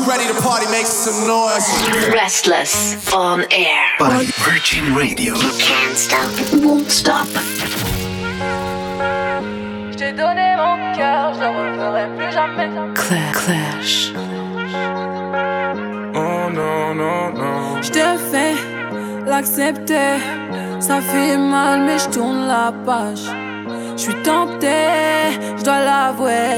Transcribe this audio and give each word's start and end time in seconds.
You 0.00 0.06
ready 0.08 0.26
to 0.28 0.40
party, 0.40 0.66
make 0.70 0.86
some 0.86 1.26
noise? 1.26 1.68
Restless 2.10 3.12
on 3.12 3.44
air. 3.50 3.84
By 3.98 4.24
Virgin 4.38 4.94
Radio. 4.94 5.34
You 5.34 5.52
can't 5.58 5.94
stop, 5.94 6.30
won't 6.64 6.90
stop. 6.90 7.28
J'ai 9.98 10.12
donné 10.12 10.56
mon 10.56 10.96
cœur, 10.96 11.34
je 11.34 11.44
referai 11.44 12.08
plus 12.16 12.32
jamais. 12.32 12.70
Clash. 12.94 13.32
Clash. 13.44 14.12
Oh 16.14 16.48
non, 16.50 16.94
non, 16.94 17.32
non. 17.34 17.82
Je 17.82 17.90
te 17.90 18.16
fais 18.30 18.54
l'accepter. 19.26 20.16
Ça 20.80 21.02
fait 21.02 21.36
mal, 21.36 21.80
mais 21.80 21.98
je 21.98 22.08
tourne 22.08 22.46
la 22.46 22.72
page. 22.86 23.26
Je 23.96 24.00
suis 24.00 24.22
tentée, 24.22 25.38
je 25.58 25.62
dois 25.62 25.80
l'avouer. 25.80 26.56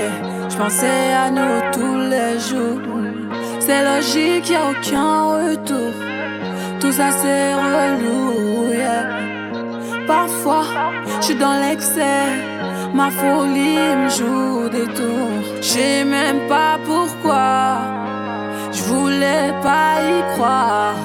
Je 0.48 0.56
pensais 0.56 1.12
à 1.12 1.28
nous 1.28 1.60
tous 1.72 1.96
les 2.08 2.38
jours. 2.38 3.01
C'est 3.64 3.84
logique, 3.84 4.50
y 4.50 4.56
a 4.56 4.70
aucun 4.70 5.22
retour. 5.34 5.92
Tout 6.80 6.90
ça 6.90 7.12
c'est 7.12 7.54
relou, 7.54 8.72
yeah. 8.72 9.06
Parfois, 10.04 10.64
je 11.20 11.26
suis 11.26 11.36
dans 11.36 11.54
l'excès. 11.60 12.26
Ma 12.92 13.08
folie 13.10 13.78
me 14.02 14.08
joue 14.08 14.68
des 14.68 14.88
tours. 14.98 15.42
Je 15.60 15.62
sais 15.62 16.04
même 16.04 16.48
pas 16.48 16.76
pourquoi. 16.84 17.78
Je 18.72 18.82
voulais 18.82 19.54
pas 19.62 19.92
y 20.10 20.34
croire. 20.34 20.96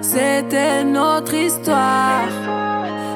C'était 0.00 0.84
notre 0.84 1.34
histoire. 1.34 2.28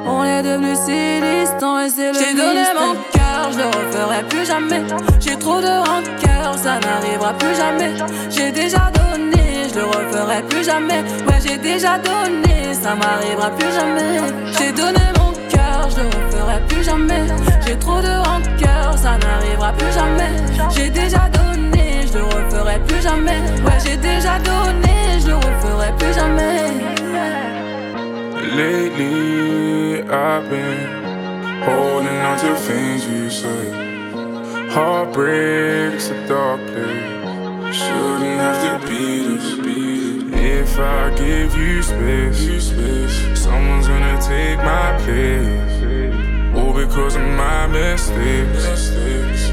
On 0.06 0.24
est 0.24 0.42
devenus 0.42 0.78
si 0.84 1.20
distants 1.22 1.80
et 1.80 1.88
c'est 1.88 2.12
le 2.12 2.18
J'ai 2.18 2.34
donné 2.34 2.64
mon 2.78 3.17
je 3.52 3.58
le 3.58 3.66
referai 3.66 4.22
plus 4.28 4.46
jamais. 4.46 4.82
J'ai 5.20 5.36
trop 5.36 5.60
de 5.60 5.66
rancœur, 5.66 6.54
ça 6.56 6.78
n'arrivera 6.80 7.32
plus 7.34 7.54
jamais. 7.54 7.92
J'ai 8.30 8.50
déjà 8.50 8.90
donné, 8.90 9.68
je 9.70 9.78
le 9.78 9.84
referai 9.86 10.42
plus 10.48 10.64
jamais. 10.64 11.02
Ouais, 11.26 11.38
j'ai 11.44 11.58
déjà 11.58 11.98
donné, 11.98 12.74
ça 12.74 12.94
m'arrivera 12.94 13.50
plus 13.50 13.72
jamais. 13.72 14.20
J'ai 14.58 14.72
donné 14.72 15.00
mon 15.18 15.32
cœur, 15.48 15.88
je 15.90 16.00
le 16.00 16.06
referai 16.06 16.60
plus 16.68 16.84
jamais. 16.84 17.22
J'ai 17.66 17.76
trop 17.78 18.00
de 18.00 18.14
rancœur, 18.28 18.96
ça 18.96 19.16
n'arrivera 19.18 19.72
plus 19.72 19.92
jamais. 19.92 20.30
J'ai 20.74 20.90
déjà 20.90 21.28
donné, 21.28 22.06
je 22.06 22.18
le 22.18 22.24
referai 22.24 22.78
plus 22.86 23.02
jamais. 23.02 23.40
Ouais, 23.64 23.78
j'ai 23.84 23.96
déjà 23.96 24.38
donné, 24.38 25.20
je 25.20 25.28
le 25.28 25.36
referai 25.36 25.92
plus 25.98 26.14
jamais. 26.14 26.58
Lately, 28.56 30.02
I've 30.10 30.48
been 30.48 31.07
holding 31.64 32.18
on 32.28 32.38
to 32.38 32.54
things 32.56 33.06
you 33.06 33.30
said. 33.30 34.70
Heartbreak's 34.70 36.10
a 36.10 36.26
dark 36.28 36.60
place. 36.66 37.76
Shouldn't 37.76 38.40
have 38.40 38.80
to 38.80 38.88
be 38.88 39.36
this. 39.36 39.56
Be 39.64 39.78
if 40.40 40.78
I 40.78 41.10
give 41.16 41.56
you 41.56 41.82
space, 41.82 42.40
you 42.42 42.60
space, 42.60 43.38
someone's 43.38 43.88
gonna 43.88 44.20
take 44.22 44.58
my 44.58 44.96
place. 45.04 45.74
All 46.56 46.72
because 46.72 47.16
of 47.16 47.22
my 47.22 47.66
mistakes. 47.66 48.64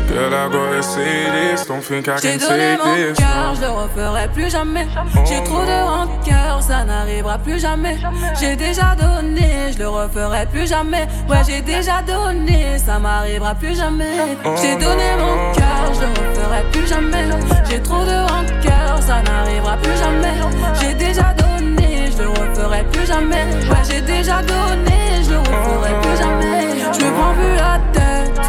Girl, 0.09 0.33
I 0.33 0.49
gotta 0.49 0.83
say 0.83 1.29
this, 1.31 1.65
don't 1.65 1.81
think 1.81 2.07
I 2.07 2.19
can 2.19 2.37
donné 2.39 2.77
take 2.77 2.85
mon 2.85 2.95
this. 2.95 3.17
cœur, 3.17 3.55
je 3.55 3.61
le 3.61 3.69
referai 3.69 4.27
plus 4.33 4.49
jamais. 4.51 4.87
J'ai 5.27 5.43
trop 5.43 5.65
de 5.65 5.83
rancœur, 5.83 6.61
ça 6.61 6.83
n'arrivera 6.85 7.37
plus 7.39 7.59
jamais. 7.59 7.97
J'ai 8.39 8.55
déjà 8.55 8.95
donné, 8.95 9.64
je 9.75 9.83
le 9.83 9.89
referai 9.89 10.45
plus 10.45 10.67
jamais. 10.67 11.07
Ouais, 11.29 11.37
j'ai 11.47 11.61
déjà 11.61 12.01
donné, 12.01 12.77
ça 12.77 12.99
m'arrivera 12.99 13.55
plus 13.55 13.75
jamais. 13.75 14.37
J'ai 14.61 14.75
donné 14.75 15.03
mon 15.19 15.53
cœur, 15.53 15.93
je 15.93 16.01
le 16.01 16.07
referai 16.07 16.63
plus 16.71 16.87
jamais. 16.87 17.25
J'ai 17.69 17.81
trop 17.81 18.03
de 18.03 18.17
rancœur, 18.31 19.01
ça 19.01 19.21
n'arrivera 19.21 19.77
plus 19.77 19.97
jamais. 19.97 20.33
J'ai 20.79 20.93
déjà 20.93 21.33
donné, 21.33 22.09
je 22.11 22.23
le 22.23 22.29
referai 22.29 22.83
plus 22.91 23.05
jamais. 23.05 23.45
Ouais, 23.69 23.83
j'ai 23.89 24.01
déjà 24.01 24.41
donné, 24.41 25.23
je 25.23 25.31
le 25.31 25.39
referai 25.39 25.93
plus 26.01 26.17
jamais. 26.17 26.61
Je 26.93 27.05
me 27.05 27.11
prends 27.13 27.33
plus 27.33 27.55
la 27.55 27.79
tête. 27.93 28.41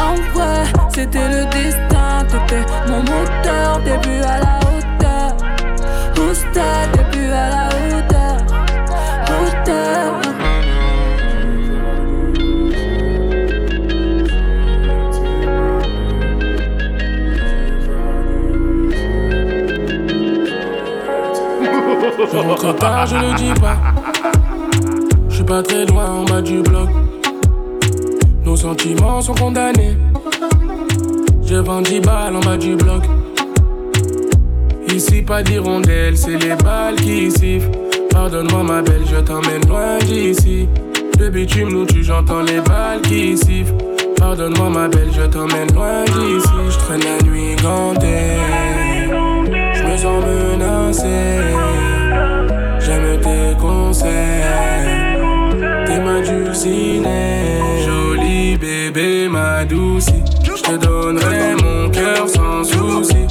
En 0.00 0.14
vrai, 0.32 0.64
c'était 0.94 1.28
le 1.28 1.44
destin, 1.46 2.24
t'étais 2.28 2.64
mon 2.88 3.00
moteur, 3.00 3.80
début 3.84 4.22
à 4.22 4.38
la 4.40 4.58
hauteur. 4.66 5.36
Booster, 6.14 6.60
début 6.94 7.30
à 7.30 7.48
la 7.50 7.68
hauteur. 7.68 8.36
Hauteur. 9.28 10.17
Je 22.18 22.36
rentre 22.36 22.74
tard, 22.74 23.06
je 23.06 23.14
le 23.14 23.34
dis 23.34 23.60
pas. 23.60 23.76
Je 25.28 25.34
suis 25.36 25.44
pas 25.44 25.62
très 25.62 25.86
loin 25.86 26.10
en 26.10 26.24
bas 26.24 26.42
du 26.42 26.62
bloc. 26.62 26.88
Nos 28.44 28.56
sentiments 28.56 29.20
sont 29.20 29.34
condamnés. 29.34 29.96
Vends 31.50 31.80
10 31.80 32.00
balles 32.00 32.36
en 32.36 32.40
bas 32.40 32.56
du 32.56 32.76
bloc. 32.76 33.02
Ici, 34.92 35.22
pas 35.22 35.42
d'hirondelle, 35.42 36.16
c'est 36.16 36.36
les 36.36 36.54
balles 36.56 36.96
qui 36.96 37.30
sifflent. 37.30 37.70
Pardonne-moi, 38.10 38.62
ma 38.64 38.82
belle, 38.82 39.02
je 39.06 39.16
t'emmène 39.20 39.66
loin 39.68 39.98
d'ici. 39.98 40.68
Le 41.18 41.30
bitume 41.30 41.70
nous 41.70 41.86
j'entends 42.02 42.42
les 42.42 42.60
balles 42.60 43.02
qui 43.02 43.36
sifflent. 43.36 43.74
Pardonne-moi, 44.16 44.70
ma 44.70 44.88
belle, 44.88 45.10
je 45.12 45.22
t'emmène 45.22 45.72
loin 45.72 46.04
d'ici. 46.04 46.48
Je 46.70 46.78
traîne 46.78 47.00
la 47.00 47.22
nuit 47.28 47.56
gantée. 47.62 48.38
Je 49.74 49.82
me 49.82 49.96
sens 49.96 50.24
menacé. 50.24 51.97
Ma 56.08 56.20
dulcinée. 56.20 57.60
Jolie 57.84 58.56
bébé, 58.56 59.28
ma 59.28 59.64
douce. 59.64 60.06
Je 60.42 60.62
te 60.62 60.76
donnerai 60.76 61.54
mon 61.62 61.90
cœur 61.90 62.28
sans 62.28 62.64
souci. 62.64 63.26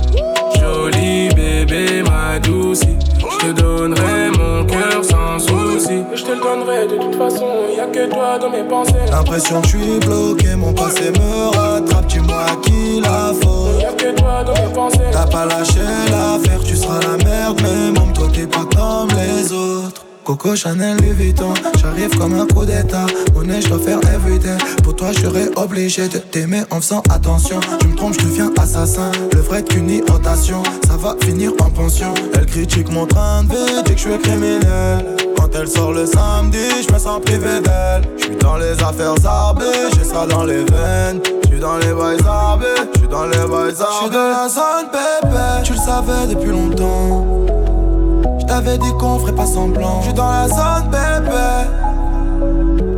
Jolie 0.60 1.30
bébé, 1.36 2.04
ma 2.04 2.40
douce. 2.40 2.82
Je 3.20 3.38
te 3.46 3.52
donnerai 3.62 4.30
mon 4.38 4.66
cœur 4.66 5.04
sans 5.04 5.40
souci. 5.40 6.04
Je 6.14 6.24
te 6.24 6.32
le 6.32 6.40
donnerai 6.40 6.88
de 6.88 6.98
toute 7.04 7.16
façon. 7.16 7.48
Y'a 7.76 7.88
que 7.88 8.10
toi 8.10 8.38
dans 8.40 8.50
mes 8.50 8.64
pensées. 8.64 9.06
L'impression 9.12 9.62
que 9.62 9.68
je 9.68 9.78
suis 9.78 10.00
bloqué, 10.00 10.56
mon 10.56 10.74
passé 10.74 11.12
me 11.12 11.58
rattrape, 11.58 12.08
dis-moi 12.08 12.44
à 12.52 12.56
qui 12.58 13.02
la 13.02 13.34
faute. 13.42 13.82
Y'a 13.82 13.94
que 13.94 14.20
toi 14.20 14.44
dans 14.44 14.54
mes 14.54 14.74
pensées. 14.74 15.12
T'as 15.12 15.28
pas 15.28 15.46
lâché 15.46 15.86
l'affaire, 16.12 16.64
tu 16.66 16.76
seras 16.76 17.00
la 17.02 17.24
merde, 17.24 17.59
mais 17.64 18.00
même 18.00 18.14
toi 18.14 18.28
t'es 18.34 18.48
pas 18.48 18.66
comme 18.76 19.09
les 19.12 19.52
autres. 19.52 20.06
Coco 20.28 20.58
Chanel 20.58 20.98
Louis 20.98 21.14
Vuitton, 21.14 21.54
j'arrive 21.80 22.10
comme 22.18 22.38
un 22.38 22.46
coup 22.48 22.66
d'état. 22.66 23.06
Monnaie, 23.34 23.62
je 23.62 23.70
dois 23.70 23.80
faire 23.80 24.00
everyday. 24.14 24.58
Pour 24.84 24.94
toi, 24.94 25.14
je 25.14 25.22
serais 25.22 25.48
obligé 25.56 26.10
de 26.10 26.18
t'aimer 26.18 26.64
en 26.70 26.82
faisant 26.82 27.02
attention. 27.10 27.62
Tu 27.80 27.88
me 27.88 27.96
trompes, 27.96 28.16
je 28.20 28.26
deviens 28.26 28.52
assassin. 28.58 29.10
Le 29.32 29.40
vrai 29.40 29.64
qu'une 29.64 29.90
irritation, 29.90 30.64
ça 30.86 30.98
va 30.98 31.16
finir 31.22 31.54
en 31.62 31.70
pension. 31.70 32.14
Elle 32.34 32.46
critique 32.46 32.92
mon 32.92 33.06
train 33.06 33.46
de 33.46 33.52
vie, 33.52 33.84
dit 33.86 33.94
que 33.94 34.02
je 34.02 34.10
suis 34.10 34.20
criminel. 34.20 35.16
Quand 35.38 35.48
elle 35.56 35.70
sort 35.70 35.94
le 35.94 36.06
samedi, 36.06 36.58
je 36.86 36.94
me 36.94 37.00
sens 37.00 37.22
privé 37.22 37.62
d'elle. 37.64 38.02
Je 38.18 38.26
suis 38.26 38.36
dans 38.36 38.58
les 38.58 38.74
affaires 38.84 39.16
arbées, 39.24 39.64
j'ai 39.96 40.04
ça 40.04 40.26
dans 40.26 40.44
les 40.44 40.66
veines. 40.66 41.22
Je 41.44 41.48
suis 41.48 41.59
dans 41.62 41.78
les 41.78 41.94
bails 41.94 42.20
arbés, 42.28 42.66
je 42.96 43.00
suis 43.00 43.08
dans 43.08 43.28
les 43.28 43.38
bails 43.38 43.76
arbés. 43.80 43.80
Je 43.80 43.98
suis 44.02 44.09
dans 44.09 44.30
la 44.30 44.50
zone 44.50 44.90
bébé, 44.92 45.64
tu 45.64 45.72
le 45.72 45.80
savais 45.80 46.28
depuis 46.28 46.50
longtemps. 46.50 47.38
J't'avais 48.47 48.78
dit 48.78 48.94
qu'on 48.97 49.19
ferait 49.19 49.35
pas 49.35 49.46
semblant. 49.46 50.02
J'suis 50.02 50.13
dans 50.13 50.31
la 50.31 50.47
zone, 50.47 50.90
bébé. 50.90 51.68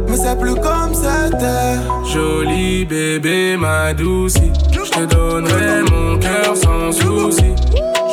Mais 0.08 0.16
c'est 0.16 0.40
plus 0.40 0.54
comme 0.54 0.94
c'était. 0.94 1.80
Jolie 2.14 2.86
bébé, 2.86 3.58
ma 3.58 3.96
douce. 3.96 4.36
Je 4.72 4.92
te 4.92 5.06
donnerai 5.06 5.82
mon 5.92 6.20
cœur 6.20 6.56
sans 6.56 6.92
souci. 6.92 7.56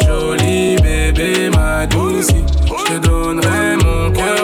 Jolie 0.07 0.77
bébé, 0.77 1.51
ma 1.55 1.87
douce. 1.87 2.29
Je 2.65 2.95
te 2.95 3.07
donnerai 3.07 3.77
mon 3.85 4.11
cœur 4.13 4.36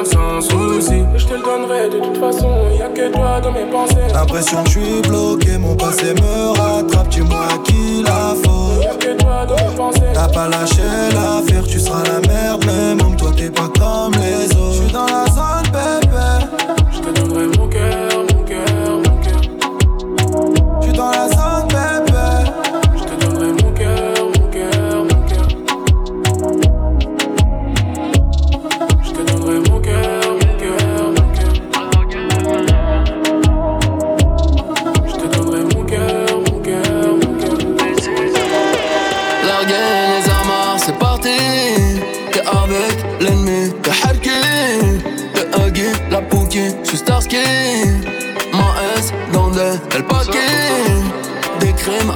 souci. 0.42 1.04
Je 1.16 1.26
te 1.26 1.34
le 1.34 1.42
donnerai 1.42 1.88
de 1.88 1.98
toute 1.98 2.18
façon. 2.18 2.50
Y'a 2.78 2.88
que 2.88 3.12
toi 3.12 3.40
dans 3.40 3.52
mes 3.52 3.64
pensées. 3.64 4.12
L'impression 4.12 4.62
que 4.64 4.70
je 4.70 4.78
suis 4.78 5.00
bloqué, 5.02 5.58
mon 5.58 5.74
passé 5.76 6.14
me 6.14 6.58
rattrape. 6.58 7.08
Dis-moi 7.08 7.44
à 7.54 7.58
qui 7.58 8.02
la 8.02 8.34
faute. 8.42 8.82
Y'a 8.84 8.94
que 8.94 9.16
toi 9.18 9.46
dans 9.46 9.56
mes 9.56 9.76
pensées. 9.76 10.12
T'as 10.14 10.28
pas 10.28 10.48
lâché 10.48 10.82
l'affaire, 11.14 11.64
tu 11.64 11.78
seras 11.78 12.02
la 12.04 12.20
merde. 12.28 12.64
Mais 12.66 12.94
même 12.94 13.16
toi 13.16 13.30
t'es 13.36 13.50
pas 13.50 13.68
comme 13.78 14.14
les 14.14 14.54
autres. 14.56 14.74
J'suis 14.74 14.92
dans 14.92 15.06
la 15.06 15.26
zone, 15.26 15.70
bébé. 15.72 16.41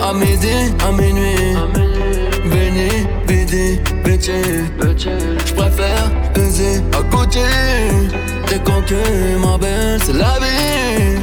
À 0.08 0.12
midi, 0.12 0.72
à 0.86 0.92
minuit. 0.92 1.56
Béni, 2.50 3.06
Bidi, 3.26 3.80
Bitchy. 4.04 4.30
J'préfère 5.44 6.10
user 6.36 6.80
à 6.92 7.02
côté. 7.14 7.40
T'es 8.46 8.60
conquis, 8.60 8.94
ma 9.44 9.58
belle, 9.58 9.98
c'est 10.04 10.12
la 10.12 10.34
vie. 10.42 11.18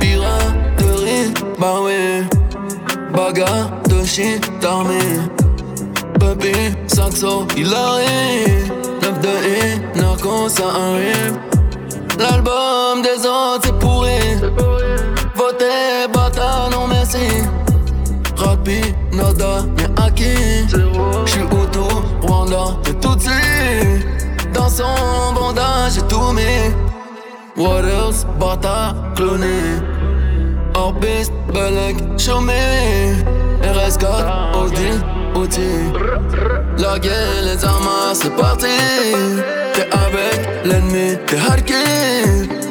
Piraterie, 0.00 1.32
bah 1.58 1.76
oui. 1.82 2.26
Bagarre 3.14 3.70
de 3.88 4.04
shit 4.04 4.44
armée. 4.64 5.20
Baby, 6.18 6.54
saxo, 6.86 7.46
il 7.56 7.72
arrive. 7.72 8.72
9 9.02 9.20
de 9.20 9.28
I, 9.28 10.00
narco, 10.00 10.48
ça 10.48 10.64
arrive. 10.64 11.38
L'album 12.18 13.02
des 13.02 13.26
autres, 13.26 13.62
c'est 13.64 13.78
pourri. 13.78 14.18
Votez, 15.36 15.93
Rapide, 19.44 19.64
nada, 19.64 19.66
bien 19.76 20.04
acquis. 20.04 20.66
J'suis 21.26 21.42
auto, 21.42 22.02
Rwanda, 22.22 22.76
de 22.84 22.92
Tutsi. 22.92 23.30
Dans 24.52 24.68
son 24.68 25.34
bandage, 25.34 25.94
j'ai 25.94 26.02
tout 26.02 26.32
mis. 26.32 26.72
What 27.56 27.84
else, 27.84 28.26
bâtard, 28.38 28.94
cloné? 29.14 29.80
Piste, 31.00 31.32
Belek, 31.52 31.96
chômé. 32.18 33.14
RS4, 33.62 34.56
Audi, 34.56 35.00
outil. 35.34 35.92
La 36.78 36.98
guerre, 36.98 37.42
les 37.42 37.64
armes, 37.64 38.14
c'est 38.14 38.34
parti. 38.36 38.66
T'es 39.72 39.88
avec 39.92 40.64
l'ennemi, 40.64 41.16
t'es 41.26 41.36
harké. 41.36 41.84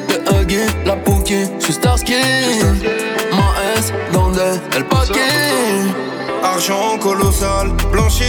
T'es 0.07 0.21
huggy, 0.31 0.65
la 0.85 0.95
pouki, 0.95 1.45
j'suis 1.59 1.73
Starsky. 1.73 2.13
Ma 3.31 3.77
S, 3.77 3.91
donde 4.13 4.39
elle 4.75 4.85
paquet. 4.85 6.02
Argent 6.53 6.99
colossal, 6.99 7.71
blanchi. 7.91 8.25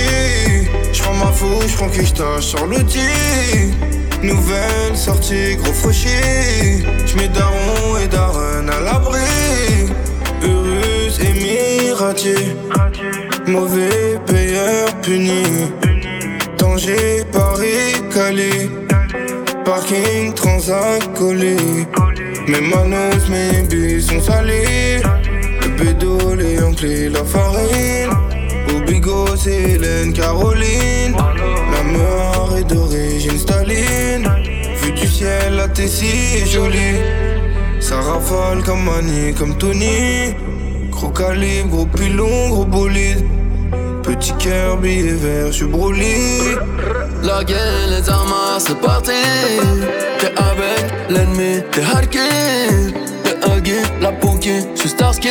J'prends 0.95 1.13
ma 1.13 1.31
fouche, 1.31 1.73
j'prends 1.73 1.91
quichetage 1.91 2.43
sur 2.43 2.67
l'outil. 2.67 3.75
Nouvelle 4.23 4.97
sortie, 4.97 5.57
gros 5.57 5.75
fauchi. 5.75 6.09
J'mets 7.05 7.29
daron 7.29 7.99
et 8.03 8.09
daron 8.09 8.67
à 8.67 8.81
l'abri. 8.81 9.91
Urus, 10.43 11.21
émiratier. 11.21 12.57
Mauvais 13.47 14.19
payeur 14.25 14.89
puni. 15.03 15.43
Danger, 16.57 17.25
Paris, 17.31 17.93
Cali. 18.11 18.71
Parking, 19.67 20.33
transac, 20.33 21.13
collé. 21.13 21.57
Mes 22.49 22.61
manos, 22.63 23.29
mes 23.29 23.63
bus 23.69 24.07
sont 24.07 24.21
salés. 24.23 25.03
Le 25.95 26.07
bédo, 26.07 26.35
les 26.35 26.75
clé, 26.77 27.09
la 27.09 27.25
farine. 27.25 28.11
Au 28.75 28.81
bigot, 28.81 29.37
c'est 29.37 29.75
Hélène, 29.75 30.13
Caroline. 30.13 31.15
La 31.17 31.83
mort 31.83 32.55
est 32.59 32.65
d'origine 32.65 33.39
Staline. 33.39 34.29
Vue 34.83 34.93
du 34.93 35.07
ciel, 35.07 35.55
la 35.57 35.69
Tessie 35.69 36.43
est 36.43 36.47
jolie. 36.47 36.99
Ça 37.81 37.97
rafale 38.01 38.63
comme 38.65 38.85
Manny, 38.85 39.35
comme 39.35 39.57
Tony. 39.57 40.35
Gros 40.91 41.11
calibre, 41.11 41.69
gros 41.71 41.87
pilon, 41.87 42.49
gros 42.51 42.65
bolide. 42.65 43.25
Petit 44.03 44.35
cœur, 44.39 44.77
billet 44.79 45.13
vert, 45.13 45.53
j'suis 45.53 45.67
brûlé. 45.67 46.57
La 47.23 47.45
guerre, 47.45 47.89
les 47.89 48.09
armes, 48.09 48.59
c'est 48.59 48.79
parti. 48.81 49.13
T'es 50.19 50.33
avec 50.37 51.09
l'ennemi, 51.09 51.63
t'es 51.71 51.83
harké. 51.83 53.04
La 54.45 54.51
pouki, 54.51 54.69
j'suis 54.75 54.89
Starsky. 54.89 55.29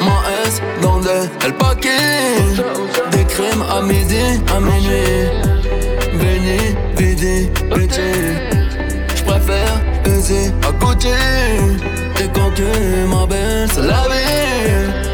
Ma 0.00 0.46
S 0.46 0.62
dans 0.82 0.98
le 0.98 1.28
El 1.44 1.54
paquet. 1.54 1.88
Des 3.10 3.24
crimes 3.24 3.64
à 3.68 3.82
midi, 3.82 4.40
à 4.54 4.60
minuit. 4.60 5.26
Béni, 6.14 6.76
Bidi, 6.96 7.48
Bitchy. 7.74 8.12
J'préfère 9.16 9.80
user 10.06 10.52
à 10.62 10.72
côté. 10.84 11.08
T'es 12.14 12.28
conquis, 12.28 12.62
ma 13.08 13.26
belle, 13.26 13.68
c'est 13.72 13.82
la 13.82 14.04
vie. 14.08 15.08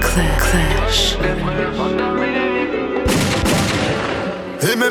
Clash. 0.00 1.16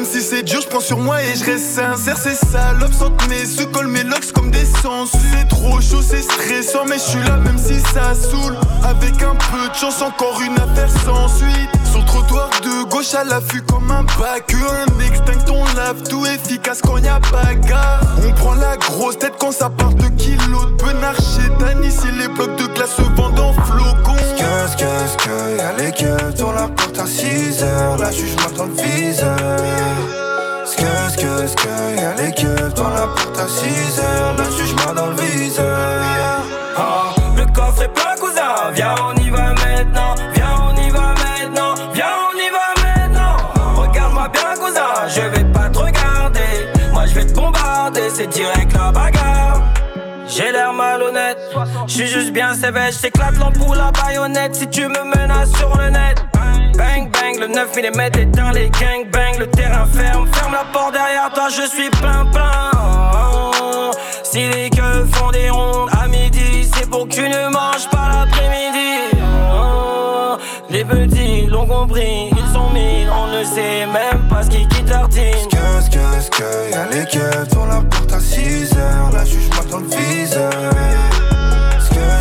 Si 0.05 0.21
c'est 0.21 0.43
dur, 0.43 0.61
je 0.61 0.67
prends 0.67 0.79
sur 0.79 0.97
moi 0.97 1.21
et 1.23 1.35
je 1.35 1.43
reste 1.43 1.65
sincère, 1.75 2.17
c'est 2.17 2.35
sente 2.35 3.27
mes 3.27 3.45
se 3.45 3.63
colle 3.63 3.87
mes 3.87 4.03
locks 4.03 4.31
comme 4.33 4.51
des 4.51 4.65
sens. 4.65 5.11
C'est 5.11 5.47
trop 5.47 5.81
chaud, 5.81 6.01
c'est 6.01 6.21
stressant, 6.21 6.85
mais 6.87 6.95
je 6.95 7.03
suis 7.03 7.23
là 7.23 7.37
même 7.37 7.57
si 7.57 7.79
ça 7.93 8.13
saoule. 8.13 8.55
Avec 8.83 9.21
un 9.23 9.35
peu 9.35 9.69
de 9.69 9.75
chance, 9.75 10.01
encore 10.01 10.39
une 10.41 10.55
affaire 10.55 10.89
sans 11.05 11.27
suite. 11.27 11.69
Sur 11.91 12.05
trottoir 12.05 12.49
de 12.61 12.89
gauche 12.89 13.13
à 13.13 13.23
l'affût 13.23 13.61
comme 13.63 13.89
un 13.91 14.03
bac. 14.19 14.53
Un 14.53 14.99
extinct, 15.05 15.51
on 15.51 15.63
lave 15.75 16.03
tout 16.03 16.25
efficace 16.25 16.81
quand 16.81 16.97
y 16.97 17.07
a 17.07 17.19
bagarre. 17.19 18.01
On 18.27 18.31
prend 18.33 18.55
la 18.55 18.77
grosse 18.77 19.17
tête 19.17 19.33
quand 19.39 19.51
ça 19.51 19.69
part 19.69 19.93
de 19.93 20.07
kilos 20.09 20.67
de 20.67 20.83
benard 20.83 21.15
chez 21.15 21.49
Dan. 21.59 21.83
Ici, 21.83 22.07
les 22.17 22.27
blocs 22.27 22.55
de 22.57 22.67
glace 22.67 22.95
se 22.95 23.01
vendent 23.01 23.39
en 23.39 23.53
flocons. 23.53 24.14
Qu'est-ce 24.77 25.17
que, 25.17 25.23
que, 25.23 25.57
y'a 25.57 25.71
les 25.73 25.91
keufs 25.91 26.35
dans 26.35 26.51
la 26.51 26.67
porte 26.67 26.99
à 26.99 27.05
6h, 27.05 27.99
la 27.99 28.11
juge 28.11 28.35
m'attend 28.35 28.65
le 28.65 28.73
viseur. 28.73 29.37
Qu'est-ce 30.75 31.15
que, 31.17 31.55
que, 31.55 32.01
y'a 32.01 32.13
les 32.15 32.31
keufs 32.33 32.73
dans 32.73 32.89
la 32.89 33.07
porte 33.07 33.39
à 33.39 33.45
6h, 33.45 34.37
la 34.37 34.49
juge 34.57 34.75
m'attend 34.75 35.07
le 35.07 35.15
viseur. 35.15 36.01
Ah, 36.75 37.13
le 37.37 37.45
coffre 37.53 37.83
est 37.83 37.93
plein, 37.93 38.15
cousin. 38.19 38.71
Viens, 38.73 38.95
on 39.01 39.15
y 39.21 39.29
va 39.29 39.53
maintenant. 39.53 40.15
Viens, 40.33 40.55
on 40.67 40.81
y 40.81 40.89
va 40.89 41.13
maintenant. 41.23 41.75
Viens, 41.93 42.13
on 42.27 42.37
y 42.37 42.49
va 42.49 42.83
maintenant. 42.83 43.37
Regarde-moi 43.81 44.27
bien, 44.27 44.55
cousin. 44.59 45.07
Je 45.07 45.21
vais 45.21 45.45
pas 45.53 45.69
te 45.69 45.77
regarder. 45.77 46.67
Moi, 46.91 47.05
je 47.05 47.13
vais 47.13 47.25
te 47.25 47.33
bombarder. 47.33 48.09
C'est 48.13 48.27
direct 48.27 48.73
la 48.73 48.91
bagarre. 48.91 49.61
J'ai 50.27 50.51
l'air 50.51 50.73
malhonnête. 50.73 51.04
Je 51.87 51.93
suis 51.93 52.07
juste 52.07 52.31
bien 52.31 52.53
sévère. 52.53 52.91
J'éclate 52.91 53.37
l'ampoule 53.37 53.79
à 53.79 53.91
baïonnette. 53.91 54.55
Si 54.55 54.67
tu 54.67 54.87
me 54.87 55.03
menaces 55.03 55.51
sur 55.57 55.75
le 55.77 55.89
net. 55.89 56.23
Bang 56.77 57.11
bang, 57.11 57.39
le 57.39 57.47
9 57.47 57.75
mm 57.75 58.31
dans 58.31 58.51
les 58.51 58.69
gangbang. 58.69 59.39
Le 59.39 59.47
terrain 59.47 59.85
ferme, 59.85 60.27
ferme 60.33 60.53
la 60.53 60.65
porte 60.73 60.93
derrière 60.93 61.31
toi. 61.33 61.47
Je 61.49 61.67
suis 61.67 61.89
plein 61.89 62.25
plein. 62.25 62.71
Si 64.23 64.47
les 64.49 64.69
queues 64.69 65.05
font 65.13 65.31
des 65.31 65.49
rondes 65.49 65.89
à 66.01 66.07
midi, 66.07 66.69
c'est 66.75 66.89
pour 66.89 67.07
que 67.07 67.13
tu 67.13 67.21
ne 67.21 67.49
manges 67.49 67.89
pas 67.89 68.09
l'après-midi. 68.11 69.15
Les 70.69 70.83
petits 70.83 71.45
l'ont 71.45 71.67
compris, 71.67 72.31
ils 72.31 72.53
sont 72.53 72.69
mis, 72.71 73.05
on 73.09 73.27
ne 73.27 73.43
sait 73.45 73.85
même 73.85 74.27
pas 74.29 74.43
ce 74.43 74.49
qui 74.49 74.67
quitte 74.67 74.89
leur 74.89 75.07
team. 75.07 75.23
Y'a 76.71 76.85
les 76.91 77.05
keufs 77.05 77.47
dans 77.53 77.65
la 77.67 77.81
porte 77.81 78.11
à 78.11 78.17
6h, 78.17 79.13
la 79.13 79.23
juge 79.23 79.49
m'attend 79.55 79.79
le 79.79 79.87
viseur. 79.87 80.51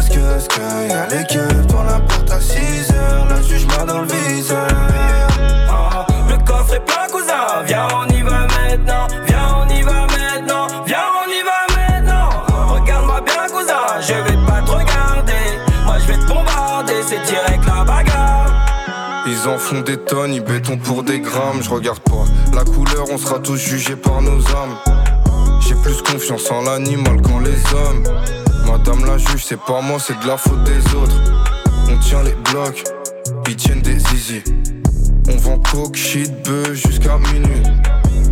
Qu'est-ce 0.08 0.48
que, 0.48 0.54
que, 0.54 0.88
y'a 0.88 1.06
les 1.06 1.24
keufs 1.24 1.66
dans 1.68 1.82
la 1.82 1.98
porte 2.00 2.30
à 2.30 2.38
6h, 2.38 3.28
la 3.28 3.42
juge 3.42 3.66
m'attend 3.66 4.00
le 4.02 4.06
viseur. 4.08 4.68
Ah, 5.70 6.06
Le 6.28 6.36
coffre 6.44 6.74
est 6.74 6.84
plein, 6.84 7.06
cousin. 7.10 7.62
Viens, 7.66 7.88
on 7.94 8.06
y 8.08 8.22
va 8.22 8.46
maintenant. 8.46 9.06
Viens, 9.26 9.48
on 9.56 9.68
y 9.74 9.82
va 9.82 10.06
maintenant. 10.06 10.66
Viens, 10.86 10.98
on 11.20 11.30
y 11.30 11.42
va 11.42 11.76
maintenant. 11.76 12.28
Regarde-moi 12.74 13.20
bien, 13.22 13.46
cousin. 13.48 14.00
Je 14.00 14.14
vais 14.14 14.46
pas 14.46 14.60
te 14.60 14.70
regarder. 14.70 15.58
Moi, 15.84 15.98
je 15.98 16.06
vais 16.12 16.18
te 16.18 16.26
bombarder. 16.26 17.02
C'est 17.06 17.22
direct 17.22 17.64
la 17.66 17.84
bagarre. 17.84 19.24
Ils 19.26 19.48
en 19.48 19.58
font 19.58 19.80
des 19.80 19.96
tonnes, 19.96 20.34
ils 20.34 20.42
béton 20.44 20.76
pour 20.76 21.02
des 21.02 21.20
grammes. 21.20 21.62
Je 21.62 21.70
regarde 21.70 22.00
pas 22.00 22.24
la 22.54 22.64
couleur, 22.64 23.06
on 23.10 23.18
sera 23.18 23.38
tous 23.38 23.56
jugés 23.56 23.96
par 23.96 24.20
nos 24.20 24.38
âmes. 24.38 24.76
J'ai 25.66 25.74
plus 25.76 26.02
confiance 26.02 26.50
en 26.50 26.62
l'animal 26.62 27.20
qu'en 27.22 27.38
les 27.38 27.56
hommes. 27.74 28.04
Madame 28.66 29.04
la 29.04 29.18
juge, 29.18 29.44
c'est 29.44 29.60
pas 29.60 29.80
moi, 29.80 29.98
c'est 29.98 30.18
de 30.20 30.26
la 30.26 30.36
faute 30.36 30.62
des 30.64 30.94
autres. 30.94 31.16
On 31.90 31.96
tient 31.98 32.22
les 32.22 32.34
blocs, 32.50 32.84
ils 33.48 33.56
tiennent 33.56 33.82
des 33.82 33.98
zizi. 33.98 34.42
On 35.28 35.36
vend 35.36 35.58
coke, 35.58 35.96
shit, 35.96 36.30
bœuf 36.44 36.74
jusqu'à 36.74 37.18
minuit. 37.18 37.62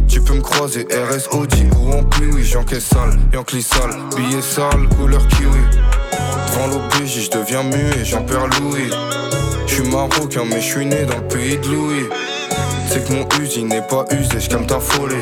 Tu 0.08 0.20
peux 0.20 0.34
me 0.34 0.40
croiser 0.40 0.86
RS 0.90 1.34
Audi 1.34 1.64
ou 1.78 1.92
en 1.92 2.02
pluie, 2.04 2.44
j'encaisse 2.44 2.84
sale, 2.84 3.18
Yankee 3.32 3.62
sale, 3.62 3.94
billet 4.16 4.42
sale, 4.42 4.88
couleur 4.96 5.26
kiwi. 5.28 5.50
Devant 6.48 6.66
l'OPJ, 6.66 7.24
je 7.26 7.30
deviens 7.30 7.62
muet, 7.62 8.04
j'en 8.04 8.22
perds 8.22 8.48
Louis. 8.60 8.90
Je 9.66 9.74
suis 9.74 9.88
marocain, 9.88 10.42
mais 10.46 10.60
je 10.60 10.66
suis 10.66 10.86
né 10.86 11.04
dans 11.04 11.16
le 11.16 11.28
pays 11.28 11.56
de 11.58 11.68
Louis. 11.68 12.08
C'est 12.88 13.06
que 13.06 13.12
mon 13.14 13.26
usine 13.40 13.68
n'est 13.68 13.86
pas 13.86 14.04
usé, 14.10 14.38
j'calme 14.38 14.66
ta 14.66 14.80
folie. 14.80 15.14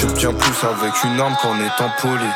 J'obtiens 0.00 0.34
plus 0.34 0.66
avec 0.66 0.92
une 1.04 1.18
arme 1.18 1.34
qu'en 1.40 1.54
étant 1.56 1.90
poli. 2.02 2.28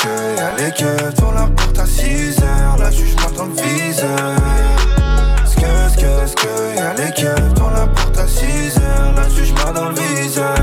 Qu'est-ce 0.00 0.08
que, 0.08 0.08
que, 0.08 0.36
y'a 0.36 0.52
les 0.56 0.72
keufs 0.72 1.14
dans 1.14 1.32
la 1.32 1.46
porte 1.46 1.78
à 1.78 1.84
6h, 1.84 2.78
la 2.78 2.90
juge 2.90 3.14
m'attend 3.16 3.46
le 3.46 3.62
viseur. 3.62 4.36
Ske, 5.44 5.66
ske, 5.90 6.26
ske, 6.26 6.48
y'a 6.76 6.94
les 6.94 7.12
keufs 7.12 7.54
dans 7.54 7.70
la 7.70 7.86
porte 7.86 8.18
à 8.18 8.24
6h. 8.24 8.80
La 9.16 9.28
juge 9.28 9.52
m'a 9.52 9.72
dans 9.72 9.88
le 9.90 9.94
viseur. 9.94 10.54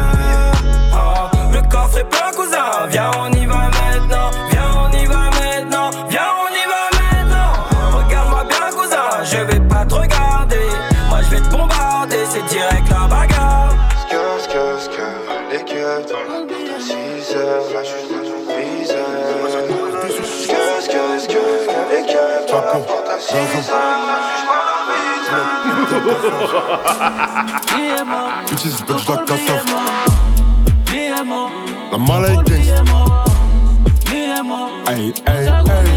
Ah, 0.94 1.30
le 1.54 1.62
coffre 1.70 2.00
est 2.00 2.10
plein, 2.10 2.32
cousin. 2.36 2.88
Viens, 2.90 3.12
on 3.20 3.32
y 3.32 3.37
viseur. 23.46 23.76
Bitches, 28.50 28.82
bitch, 28.88 29.08
la 29.10 29.18
cassave. 29.26 29.66
La 31.92 31.98
mala 31.98 32.28
est. 32.30 32.50
Hey, 34.88 35.14
hey, 35.28 35.46
hey. 35.46 35.88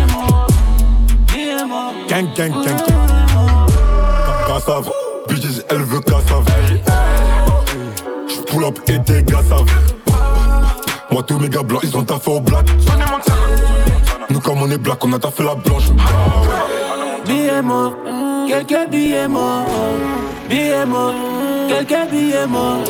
Gang, 2.08 2.28
gang, 2.34 2.52
gang, 2.52 2.64
gang. 2.64 2.98
Cassave. 4.46 4.90
Bitches, 5.28 5.62
elle 5.70 5.82
veut 5.82 6.00
cassave. 6.00 6.44
J'pull 8.28 8.64
up 8.64 8.78
et 8.88 9.00
tes 9.02 9.22
gars. 9.22 9.42
Moi, 11.10 11.22
tous 11.22 11.38
mes 11.38 11.48
gars 11.48 11.62
blancs, 11.62 11.82
ils 11.84 11.96
ont 11.96 12.04
taffé 12.04 12.30
au 12.30 12.40
black. 12.40 12.66
Nous, 14.28 14.40
comme 14.40 14.62
on 14.62 14.70
est 14.70 14.78
black, 14.78 15.04
on 15.04 15.12
a 15.12 15.18
taffé 15.18 15.42
la 15.44 15.54
blanche. 15.54 15.90
Billets 17.60 17.68
morts, 17.74 17.94
quelques 18.48 18.90
billets 18.90 19.28
morts. 19.28 19.66
Billets 20.48 20.86
morts, 20.86 21.14
quelques 21.68 22.10
billets 22.10 22.46
morts. 22.46 22.84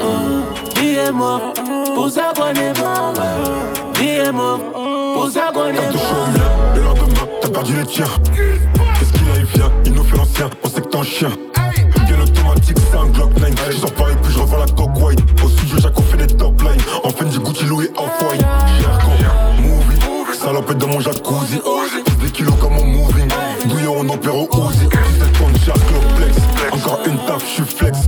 Billets 0.76 1.10
morts, 1.10 1.52
pour 1.92 2.08
mort. 2.80 3.14
Billets 3.94 4.30
morts, 4.30 4.60
pour 5.14 5.28
ça 5.28 5.50
qu'on 5.52 5.66
est 5.66 5.72
T'as 5.72 5.90
touché 5.90 6.04
mort. 6.04 6.22
au 6.22 6.30
mien, 6.30 6.76
le 6.76 6.82
lendemain, 6.82 7.26
t'as 7.42 7.48
perdu 7.48 7.76
les 7.78 7.84
tiens. 7.84 8.04
Qu'est-ce 8.32 9.12
qu'il 9.12 9.28
a, 9.28 9.38
il 9.40 9.44
vient, 9.46 9.72
il 9.86 9.92
nous 9.92 10.04
fait 10.04 10.16
l'ancien, 10.16 10.48
on 10.62 10.68
sait 10.68 10.80
que 10.82 10.86
t'es 10.86 10.98
un 10.98 11.02
chien. 11.02 11.30
Bien 12.06 12.20
automatique, 12.20 12.76
c'est 12.78 12.96
un 12.96 13.06
Glock 13.06 13.36
9. 13.40 13.50
Je 13.72 13.76
sors 13.76 13.90
et 13.90 14.14
puis 14.22 14.32
je 14.32 14.38
revends 14.38 14.58
la 14.58 14.66
coque 14.66 15.02
white. 15.02 15.20
Au 15.44 15.48
studio, 15.48 15.78
on 15.96 16.02
fait 16.02 16.26
des 16.26 16.36
top 16.36 16.62
lines. 16.62 16.82
En 17.02 17.10
fin 17.10 17.24
du 17.24 17.40
Gucci, 17.40 17.64
Louis, 17.64 17.88
off-white. 17.96 18.46
Salopette 20.40 20.78
dans 20.78 20.88
mon 20.88 21.00
jacuzzi. 21.00 21.60
Des 22.22 22.30
kilos 22.30 22.54
comme 22.60 22.74
mon 22.74 22.84
moving. 22.84 23.28
Bouillon, 23.66 23.96
on 23.98 24.08
opère 24.08 24.36
au 24.36 24.48
Uzi. 24.70 24.88
17 24.88 25.32
tonnes, 25.38 25.58
Shark, 25.64 25.80
Flex. 26.16 26.36
Encore 26.72 27.00
une 27.06 27.18
taf, 27.26 27.42
je 27.46 27.62
suis 27.62 27.76
flex. 27.76 27.98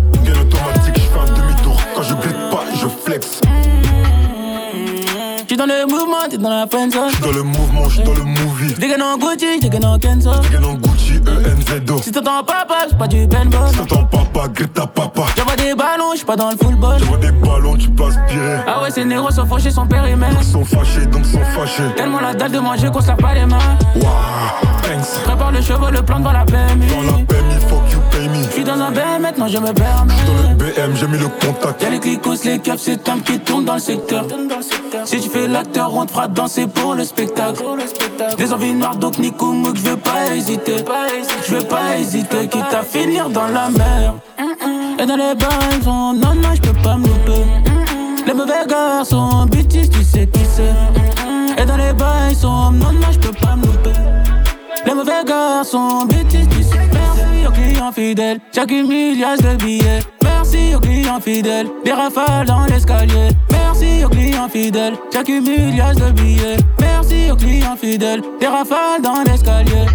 Dans 6.43 6.51
la 6.51 6.67
friendzone. 6.67 7.11
J'suis 7.11 7.23
dans 7.23 7.33
le 7.33 7.43
mouvement, 7.43 7.89
j'suis 7.89 8.03
dans 8.03 8.15
le 8.15 8.25
movie. 8.25 8.75
Gars 8.75 9.05
en 9.05 9.17
Gucci, 9.17 9.61
gars 9.61 9.89
en 9.89 9.99
Kenzo. 9.99 10.31
Gagne 10.51 10.65
en 10.65 10.75
Gucci, 10.75 11.21
ENZO. 11.21 12.03
Si 12.03 12.13
t'entends 12.13 12.43
papa, 12.45 12.87
c'est 12.89 12.99
pas 12.99 13.07
du 13.07 13.27
paintball. 13.27 13.69
Si 13.71 13.77
t'entends 13.77 14.05
papa, 14.05 14.49
Greta 14.49 14.87
papa. 14.87 15.23
J'envoie 15.37 15.57
des 15.57 15.75
ballons, 15.75 16.13
j'suis 16.15 16.25
pas 16.25 16.37
dans 16.37 16.51
le 16.51 16.57
football. 16.57 16.99
J'envoie 16.99 17.19
des 17.19 17.33
ballons, 17.33 17.77
tu 17.77 17.89
peux 17.91 18.05
aspirer. 18.05 18.61
Ah 18.67 18.83
ouais, 18.83 18.91
ces 18.91 19.05
négros 19.05 19.31
sont 19.31 19.47
fauchés, 19.47 19.71
sont 19.71 19.87
périmètres. 19.87 20.37
Ils 20.41 20.47
sont 20.47 20.65
fâchés, 20.65 21.07
donc 21.07 21.25
sont 21.25 21.45
fâchés. 21.57 21.85
Tellement 21.97 22.21
la 22.21 22.35
dalle 22.35 22.53
de 22.53 22.59
manger 22.59 22.91
qu'on 22.91 23.01
se 23.01 23.09
lave 23.09 23.17
pas 23.17 23.35
les 23.35 23.47
mains. 23.47 23.59
Waouh, 23.97 24.05
thanks. 24.83 25.23
Prépare 25.25 25.53
le 25.53 25.63
cheveu, 25.63 25.91
le 25.93 26.03
plan 26.03 26.19
devant 26.19 26.33
la 26.33 26.45
PMI. 26.45 26.87
Dans 26.87 27.03
la 27.03 27.25
PMI, 27.25 27.61
fuck 27.69 27.93
you 27.93 27.99
pay 28.11 28.29
me. 28.29 28.42
Dans 28.65 28.81
un 28.81 28.93
BM, 28.93 29.23
maintenant 29.23 29.49
je 29.49 29.59
me 29.59 29.73
permets. 29.73 30.15
Dans 30.27 30.49
le 30.51 30.55
BM, 30.55 30.95
j'ai 30.95 31.07
mis 31.09 31.19
le 31.19 31.27
contact. 31.27 31.83
Y'a 31.83 31.91
les 31.91 31.99
clicos, 31.99 32.45
les 32.45 32.59
caps, 32.61 32.81
c'est 32.81 33.03
Tom 33.03 33.21
qui 33.21 33.41
tourne 33.41 33.65
dans 33.65 33.75
le 33.75 33.81
secteur. 33.81 34.25
Si 35.05 35.21
tu 35.21 35.29
fais 35.29 35.49
l'acteur, 35.49 35.93
on 35.95 36.07
te 36.07 36.13
fera 36.13 36.29
danser 36.29 36.69
pour 36.69 36.95
le 36.95 37.05
spectacle. 37.05 37.63
Des 38.39 38.53
envies 38.53 38.73
noires, 38.73 38.97
donc 38.97 39.19
Nico 39.19 39.53
Mouk, 39.53 39.77
je 39.77 39.83
vais 39.83 39.97
pas 39.97 40.35
hésiter. 40.35 40.77
Je 41.45 41.57
vais 41.57 41.65
pas 41.65 41.97
hésiter, 41.99 42.47
quitte 42.49 42.73
à 42.73 42.83
finir 42.83 43.29
dans 43.31 43.49
la 43.49 43.69
mer. 43.71 44.15
Et 44.99 45.07
dans 45.07 45.17
les 45.17 45.35
bars, 45.35 45.59
ils 45.77 45.83
sont 45.83 46.13
non, 46.13 46.35
non, 46.35 46.55
je 46.55 46.61
peux 46.61 46.83
pas 46.83 46.97
me 46.97 47.07
louper. 47.09 47.45
Les 48.27 48.35
mauvais 48.35 48.65
garçons, 48.69 49.47
bitches, 49.47 49.91
tu 49.91 50.05
sais 50.05 50.29
qui 50.29 50.41
c'est. 50.45 51.61
Et 51.61 51.67
dans 51.67 51.77
les 51.77 51.93
bars, 51.93 52.29
ils 52.31 52.37
sont 52.37 52.71
non, 52.71 52.93
non, 52.93 53.11
je 53.11 53.19
peux 53.19 53.33
pas 53.33 53.57
me 53.57 53.67
louper. 53.67 53.91
Les 54.87 54.95
mauvais 54.95 55.25
garçons, 55.27 56.05
bitches, 56.07 56.49
tu 56.49 56.62
sais. 56.62 56.62
Merci 57.83 57.95
aux 57.95 57.99
clients 57.99 58.15
fidèles, 58.15 58.39
j'accumule 58.53 59.13
milliards 59.13 59.37
de 59.39 59.57
billets. 59.57 60.01
Merci 60.23 60.75
aux 60.75 60.79
clients 60.79 61.21
fidèles, 61.21 61.67
des 61.85 61.93
rafales 61.93 62.47
dans 62.47 62.65
l'escalier. 62.67 63.31
Merci 63.51 64.05
aux 64.05 64.09
clients 64.09 64.49
fidèles, 64.49 64.95
j'accumule 65.13 65.67
milliards 65.67 65.95
de 65.95 66.13
billets. 66.13 66.59
Merci 66.79 67.31
aux 67.33 67.37
clients 67.37 67.77
fidèles, 67.77 68.23
des 68.39 68.47
rafales 68.47 69.03
dans 69.03 69.23
l'escalier. 69.27 69.87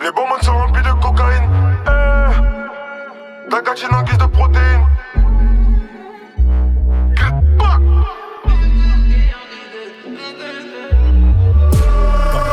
Les 0.00 0.12
bons 0.12 0.28
modes 0.28 0.42
sont 0.42 0.52
remplis 0.52 0.82
de 0.82 0.92
cocaïne. 1.02 1.50
Eh, 1.86 3.50
ta 3.50 3.62
gatine 3.62 3.92
en 3.92 4.02
guise 4.04 4.18
de 4.18 4.26
protéines. 4.26 4.86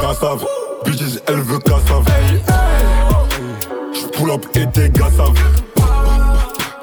Cassave, 0.02 0.46
bitches, 0.84 1.20
elle 1.28 1.42
veut 1.42 1.60
cassave. 1.60 2.57
J'pull 4.00 4.32
up 4.32 4.46
et 4.56 4.68
tes 4.68 4.90
gars 4.90 5.10
savent. 5.10 5.34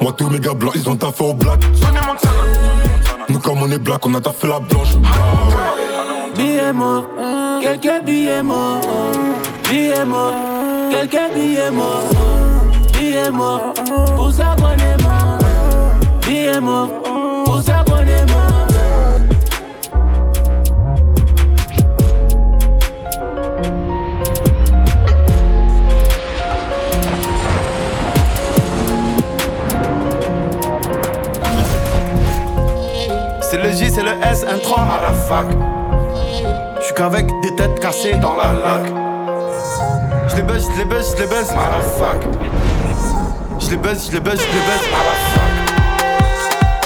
Moi, 0.00 0.12
tous 0.16 0.28
mes 0.28 0.40
gars 0.40 0.54
blancs, 0.54 0.74
ils 0.74 0.88
ont 0.88 0.96
taffé 0.96 1.24
au 1.24 1.34
black. 1.34 1.60
Nous, 3.28 3.38
comme 3.38 3.62
on 3.62 3.70
est 3.70 3.78
black, 3.78 4.04
on 4.06 4.14
a 4.14 4.20
taffé 4.20 4.48
la 4.48 4.60
blanche. 4.60 4.96
Billets 6.36 6.72
morts, 6.72 7.06
quelques 7.62 8.04
billets 8.04 8.42
morts. 8.42 8.80
Billets 9.70 10.04
morts, 10.04 10.34
quelques 10.90 11.34
billets 11.34 11.70
morts. 11.70 12.10
Billets 12.92 13.30
le 33.64 33.70
J, 33.70 33.90
c'est 33.90 34.02
le 34.02 34.10
S, 34.30 34.44
un 34.46 34.58
3 34.58 34.78
à 34.78 35.00
la 35.08 35.12
fac. 35.14 35.46
J'suis 36.80 36.94
qu'avec 36.94 37.26
des 37.40 37.54
têtes 37.56 37.80
cassées 37.80 38.14
dans 38.14 38.36
la 38.36 38.52
lac. 38.52 38.92
J'les 40.28 40.42
baisse, 40.42 40.66
j'les 40.76 40.86
baisse, 40.86 41.14
j'les 41.16 41.28
baisse 41.28 41.50
à 41.50 41.54
la 41.54 41.82
fac. 41.82 42.20
J'les 43.58 43.78
baisse, 43.78 44.10
j'les 44.10 44.20
baisse, 44.20 44.40
j'les 44.40 44.66
baisse 44.68 44.86
à 44.92 45.00
la 45.08 45.16
fac. 45.32 45.52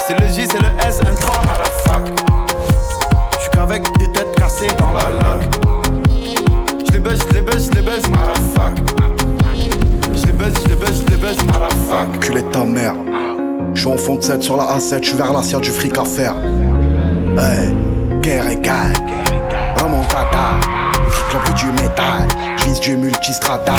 C'est 0.07 0.19
le 0.19 0.27
J, 0.27 0.47
c'est 0.49 0.61
le 0.61 0.87
S, 0.87 1.01
un 1.01 1.15
3 1.15 1.35
à 1.35 1.57
la 1.57 1.65
fac. 1.65 2.03
J'suis 3.39 3.49
qu'avec 3.51 3.83
des 3.97 4.11
têtes 4.13 4.35
cassées 4.37 4.73
dans 4.77 4.93
la 4.93 5.09
lac. 5.19 5.41
J'les 6.89 7.01
baisse, 7.01 7.19
j'les 7.31 7.43
baisse, 7.43 7.69
j'les 7.73 7.83
baisse 7.83 8.05
à 8.05 8.27
la 8.27 8.35
fac. 8.55 8.73
J'les 10.13 10.31
baisse, 10.31 10.53
j'les 10.65 10.75
baisse, 10.77 11.03
j'les 11.07 11.17
baisse 11.17 11.39
à 11.53 11.59
la 11.59 11.69
fac. 11.69 12.19
Culé 12.21 12.43
ta 12.43 12.63
mère. 12.63 12.95
Je 13.73 13.81
suis 13.81 13.91
en 13.91 13.97
fond 13.97 14.15
de 14.15 14.21
7 14.21 14.41
sur 14.41 14.55
la 14.57 14.63
A7, 14.63 15.03
je 15.03 15.09
suis 15.09 15.17
vers 15.17 15.33
l'assiette 15.33 15.61
du 15.61 15.71
fric 15.71 15.97
à 15.97 16.05
faire. 16.05 16.35
Hey, 17.37 17.75
guerre 18.21 18.49
et. 18.49 18.59
Vraiment 19.75 20.03
tata. 20.05 20.59
Club 21.29 21.55
du 21.55 21.65
métal. 21.81 22.27
Vise 22.65 22.79
du 22.79 22.97
multistrada. 22.97 23.75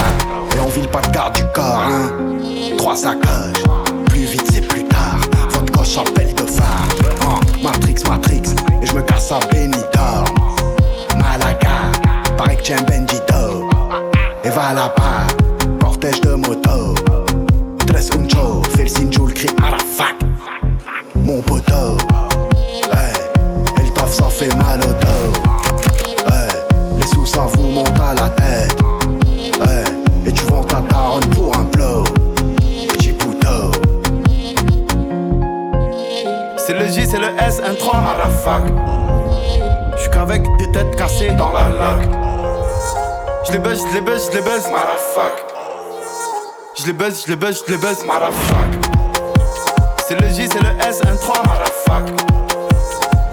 Et 0.55 0.61
on 0.61 0.69
vile 0.69 0.89
pas 0.89 1.01
de 1.01 1.11
garde 1.11 1.35
du 1.35 1.45
corps, 1.55 1.85
hein. 1.89 2.13
Trois 2.79 2.97
sacoches. 2.97 3.63
Plus 4.07 4.25
vite, 4.25 4.45
c'est 4.53 4.67
plus 4.67 4.85
tard. 4.85 5.19
Votre 5.51 5.73
coche 5.73 5.99
appelle 5.99 6.35
de 6.35 6.43
phare. 6.43 6.89
Matrix, 7.63 8.03
Matrix. 8.09 8.43
Et 8.83 8.87
je 8.87 8.95
me 8.95 9.03
casse 9.03 9.33
à 9.33 9.39
Benidorm. 9.53 10.27
Malaga. 11.17 11.91
Pareil 12.37 12.57
que 12.57 12.65
j'aime 12.65 12.85
Bendito. 12.89 13.69
Et 14.45 14.51
va 14.51 14.73
là-bas. 14.73 15.27
Cortège 15.81 16.21
de 16.21 16.35
moto. 16.35 16.95
Tres 17.87 18.11
un 18.13 18.29
show, 18.29 18.63
fais 18.77 18.85
le 18.85 18.89
signe, 18.89 19.11
le 19.11 19.33
cri 19.33 19.49
à 19.63 19.71
la 19.73 19.79
fac. 19.79 20.15
Dans 41.29 41.53
la 41.53 41.69
lac. 41.69 42.09
Baisse, 43.59 43.81
j'les 43.93 44.03
baisse, 44.03 44.31
j'les 44.33 44.43
baisse 44.43 44.67
à 44.67 44.71
la 44.71 44.97
fac. 45.15 45.33
Je 46.79 46.87
les 46.87 46.93
buzz, 46.93 47.25
je 47.27 47.31
les 47.31 47.37
buzz, 47.37 47.63
je 47.67 47.73
les 47.73 47.79
motherfuck. 47.79 48.71
C'est 50.09 50.19
le 50.19 50.29
J, 50.29 50.49
c'est 50.51 50.63
le 50.63 50.89
S, 50.89 51.03
un 51.05 51.17
3, 51.17 51.43
motherfuck. 51.43 52.09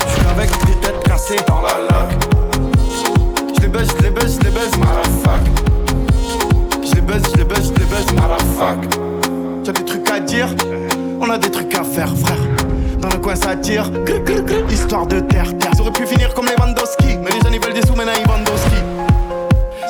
J'suis 0.08 0.28
avec 0.28 0.50
des 0.66 0.74
têtes 0.82 1.04
cassées 1.06 1.40
dans 1.48 1.62
la 1.62 1.78
lock. 1.78 2.10
Je 3.56 3.62
les 3.62 3.68
buzz, 3.68 3.88
je 3.98 4.04
les 4.04 4.10
buzz, 4.10 4.38
je 4.38 4.44
les 4.44 4.52
buzz, 4.52 4.78
motherfuck. 4.78 5.44
Je 6.84 6.96
les 6.96 7.02
buzz, 7.02 7.24
je 7.32 7.38
les 7.38 7.44
buzz, 7.46 7.74
je 7.74 7.80
les 7.80 7.86
buzz, 7.86 8.12
motherfuck. 8.14 9.00
J'ai 9.64 9.72
des 9.72 9.86
trucs 9.86 10.10
à 10.10 10.20
dire, 10.20 10.50
on 11.22 11.30
a 11.30 11.38
des 11.38 11.52
trucs 11.52 11.74
à 11.74 11.84
faire, 11.84 12.10
frère. 12.18 12.38
Dans 13.00 13.10
le 13.10 13.20
coin 13.20 13.36
ça 13.36 13.56
tire, 13.56 13.90
histoire 14.70 15.06
de 15.06 15.22
terre, 15.22 15.58
terre. 15.58 15.72
Ça 15.76 15.82
aurait 15.84 15.92
pu 15.92 16.06
finir 16.06 16.34
comme 16.34 16.48
Mais 17.22 17.32
les 17.32 17.42
jeunes 17.42 17.54
ils 17.54 17.64
veulent 17.64 17.74
des 17.74 17.86
sous, 17.86 17.96
maintenant 17.96 18.14
Lewandowski. 18.14 18.82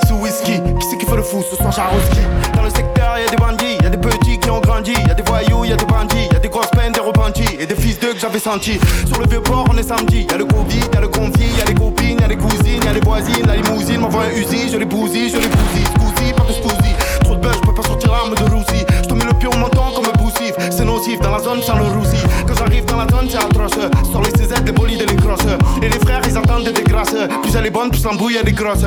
Sous 0.08 0.16
whisky, 0.16 0.54
qui 0.54 0.86
c'est 0.90 0.98
qui 0.98 1.06
fait 1.06 1.16
le 1.16 1.24
fou 1.24 1.44
ce 1.50 1.56
soir 1.56 1.72
Jaroski 1.72 2.20
Dans 2.54 2.64
le 2.64 2.70
secteur 2.70 3.18
y'a 3.18 3.30
des 3.30 3.38
bandits, 3.38 3.78
y'a 3.84 3.90
des 3.90 3.98
petits 3.98 4.40
qui 4.40 4.50
ont 4.50 4.60
grandi, 4.60 4.94
y'a 5.08 5.14
des 5.14 5.24
voyous, 5.24 5.66
y'a 5.66 5.76
des 5.76 5.86
bandits, 5.86 6.28
y'a 6.32 6.40
des 6.40 6.50
grosses 6.50 6.72
peines, 6.72 6.94
des 6.94 7.00
repentis. 7.00 7.58
Et 7.60 7.66
des 7.66 7.76
fils 7.76 8.00
d'eux 8.00 8.14
que 8.14 8.20
j'avais 8.20 8.40
sentis. 8.40 8.80
Sur 9.08 9.20
le 9.20 9.28
vieux 9.28 9.42
port 9.42 9.66
on 9.72 9.78
est 9.78 9.84
samedi, 9.84 10.28
y'a 10.30 10.38
le 10.38 10.46
Covid, 10.46 10.82
y'a 10.94 11.02
le 11.02 11.08
conflit, 11.08 11.50
y'a 11.58 11.66
les 11.66 11.74
copines, 11.74 12.20
y'a 12.20 12.28
les 12.28 12.38
cousines, 12.38 12.84
y'a 12.86 12.94
les 12.94 13.02
voisines, 13.02 13.46
la 13.48 13.56
limousine 13.56 14.00
m'envoie 14.02 14.24
un 14.24 14.32
usine, 14.32 14.70
je 14.72 14.78
les 14.78 14.86
bousille, 14.86 15.30
je 15.30 15.38
les 15.38 15.48
bousille, 15.48 15.86
scousi, 15.96 16.34
pas 16.34 16.44
de 16.44 16.54
scousi. 16.54 16.97
Trop 17.28 17.36
de 17.36 17.42
buzz, 17.42 17.56
je 17.56 17.60
peux 17.60 17.74
pas 17.74 17.84
sortir 17.84 18.10
l'arme 18.10 18.34
de 18.36 18.56
roussi. 18.56 18.86
Je 19.04 19.08
te 19.10 19.14
mets 19.14 19.26
le 19.26 19.34
pied 19.34 19.50
au 19.50 19.58
menton 19.58 19.92
comme 19.94 20.06
un 20.06 20.18
poussif, 20.18 20.54
c'est 20.72 20.86
nocif 20.86 21.20
dans 21.20 21.32
la 21.32 21.40
zone 21.40 21.62
sans 21.62 21.76
le 21.76 21.84
roussi. 21.84 22.16
Quand 22.48 22.54
j'arrive 22.54 22.86
dans 22.86 22.96
la 22.96 23.08
zone 23.10 23.28
c'est 23.30 23.38
atroce, 23.38 23.74
sur 24.10 24.22
les 24.22 24.32
CZ, 24.32 24.64
les 24.66 24.72
bolides 24.72 25.02
et 25.02 25.06
les 25.06 25.16
crosses. 25.18 25.42
Et 25.82 25.90
les 25.90 26.00
frères 26.00 26.22
ils 26.26 26.38
attendent 26.38 26.64
des 26.64 26.84
grâces, 26.84 27.16
plus 27.44 27.54
elle 27.54 27.66
est 27.66 27.70
bonne, 27.70 27.90
plus 27.90 28.02
l'embrouille 28.06 28.38
elle 28.42 28.48
est 28.48 28.54
grosse. 28.54 28.86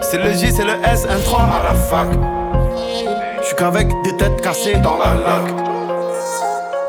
C'est 0.00 0.18
le 0.18 0.32
J, 0.32 0.52
c'est 0.52 0.64
le 0.64 0.74
S, 0.84 1.08
un 1.10 1.18
3, 1.18 1.40
motherfuck. 1.46 2.06
J'suis 3.42 3.56
qu'avec 3.56 3.88
des 4.04 4.16
têtes 4.16 4.40
cassées 4.40 4.76
dans 4.76 4.96
la 4.96 5.14
lock. 5.14 5.56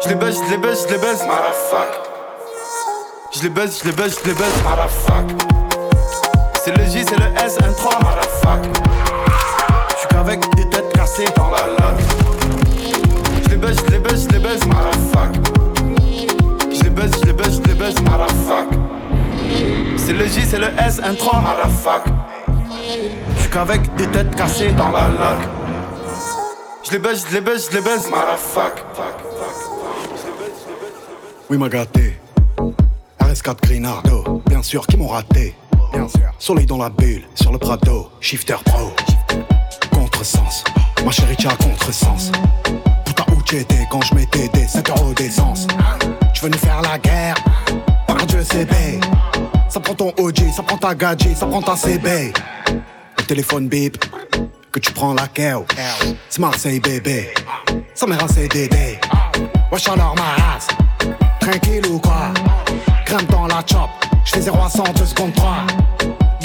J'les 0.03 0.15
buzz, 0.15 0.39
j'les 0.47 0.61
buzz, 0.61 0.85
j'les 0.87 0.99
buzz, 0.99 1.23
motherfuck. 1.25 1.91
J'les 3.31 3.49
buzz, 3.49 3.81
j'les 3.83 3.95
buzz, 3.95 4.19
j'les 4.23 4.35
buzz, 4.35 4.63
motherfuck. 4.63 5.25
C'est 6.63 6.77
le 6.77 6.83
J, 6.83 7.03
c'est 7.03 7.17
le 7.17 7.43
S, 7.43 7.57
un 7.67 7.73
3, 7.73 7.93
motherfuck. 7.95 8.27
J'suis 8.37 8.75
qu'avec 8.75 8.86
des 11.17 11.25
têtes 11.25 11.35
cassées 11.35 11.35
dans 11.35 11.49
la 11.49 11.67
lock. 11.67 11.99
J'les 13.47 13.57
buzz, 13.57 13.77
j'les 13.89 14.01
buzz, 14.01 14.27
j'les 14.29 14.41
buzz, 14.41 14.65
motherfuck. 14.65 15.31
J'les 16.71 16.89
buzz, 16.89 17.11
j'les 17.23 17.33
buzz, 17.33 17.61
j'les 17.65 17.75
buzz, 17.75 18.01
motherfuck. 18.01 18.67
C'est 19.97 20.13
le 20.13 20.25
J, 20.27 20.45
c'est 20.45 20.59
le 20.59 20.67
S, 20.79 21.01
un 21.03 21.15
3, 21.15 21.41
motherfuck. 21.41 22.03
J'suis 23.37 23.49
qu'avec 23.49 23.95
des 23.95 24.07
têtes 24.07 24.35
cassées 24.35 24.71
dans 24.71 24.91
la 24.91 25.07
lock. 25.07 25.39
J'les 26.83 26.99
buzz, 26.99 27.25
j'les 27.29 27.41
buzz, 27.41 27.69
j'les 27.71 27.81
buzz, 27.81 28.09
motherfuck. 28.09 28.83
Oui, 31.49 31.57
m'a 31.57 31.69
gâté. 31.69 32.19
RS4 33.21 33.61
Grinardo, 33.63 34.41
bien 34.47 34.61
sûr, 34.61 34.85
qui 34.85 34.97
m'ont 34.97 35.07
raté. 35.07 35.55
Bien 35.93 36.07
sûr. 36.07 36.29
Soleil 36.37 36.65
dans 36.65 36.77
la 36.77 36.89
bulle, 36.89 37.23
sur 37.35 37.51
le 37.51 37.57
Prado, 37.57 38.09
shifter 38.19 38.57
pro. 38.65 38.91
Contresens, 39.91 40.63
ma 41.07 41.13
chérie, 41.13 41.37
tu 41.37 41.47
as 41.47 41.55
contresens. 41.55 42.31
Putain, 43.05 43.23
où 43.33 43.41
t'étais 43.41 43.87
quand 43.89 44.01
je 44.01 44.13
mettais 44.13 44.49
des 44.49 44.67
5 44.67 44.89
euros 44.89 45.13
d'essence 45.13 45.65
Tu 46.33 46.41
veux 46.43 46.49
nous 46.49 46.57
faire 46.57 46.81
la 46.81 46.99
guerre? 46.99 47.35
Par 48.05 48.17
Dieu, 48.25 48.43
c'est 48.43 48.65
B. 48.65 49.01
Ça 49.69 49.79
prend 49.79 49.93
ton 49.93 50.13
OG, 50.17 50.51
ça 50.53 50.63
prend 50.63 50.77
ta 50.77 50.93
gadget, 50.93 51.37
ça 51.37 51.45
prend 51.45 51.61
ta 51.61 51.77
CB. 51.77 52.33
Le 53.19 53.23
téléphone 53.23 53.69
bip, 53.69 54.03
que 54.69 54.79
tu 54.81 54.91
prends 54.91 55.13
la 55.13 55.27
KO. 55.27 55.65
C'est 56.27 56.39
Marseille, 56.39 56.81
bébé. 56.81 57.33
Ça 57.93 58.05
mère 58.05 58.21
un 58.21 58.27
CDD. 58.27 58.99
Wesh 59.71 59.87
alors 59.87 60.13
ma 60.15 60.43
race. 60.43 60.67
Tranquille 61.39 61.85
ou 61.89 61.99
quoi? 61.99 62.33
Grimpe 63.05 63.31
dans 63.31 63.47
la 63.47 63.63
chop. 63.65 63.89
J'fais 64.25 64.41
0 64.41 64.57
à 64.61 64.69
100, 64.69 64.83
2 64.93 65.05
secondes 65.05 65.33
3. 65.33 65.55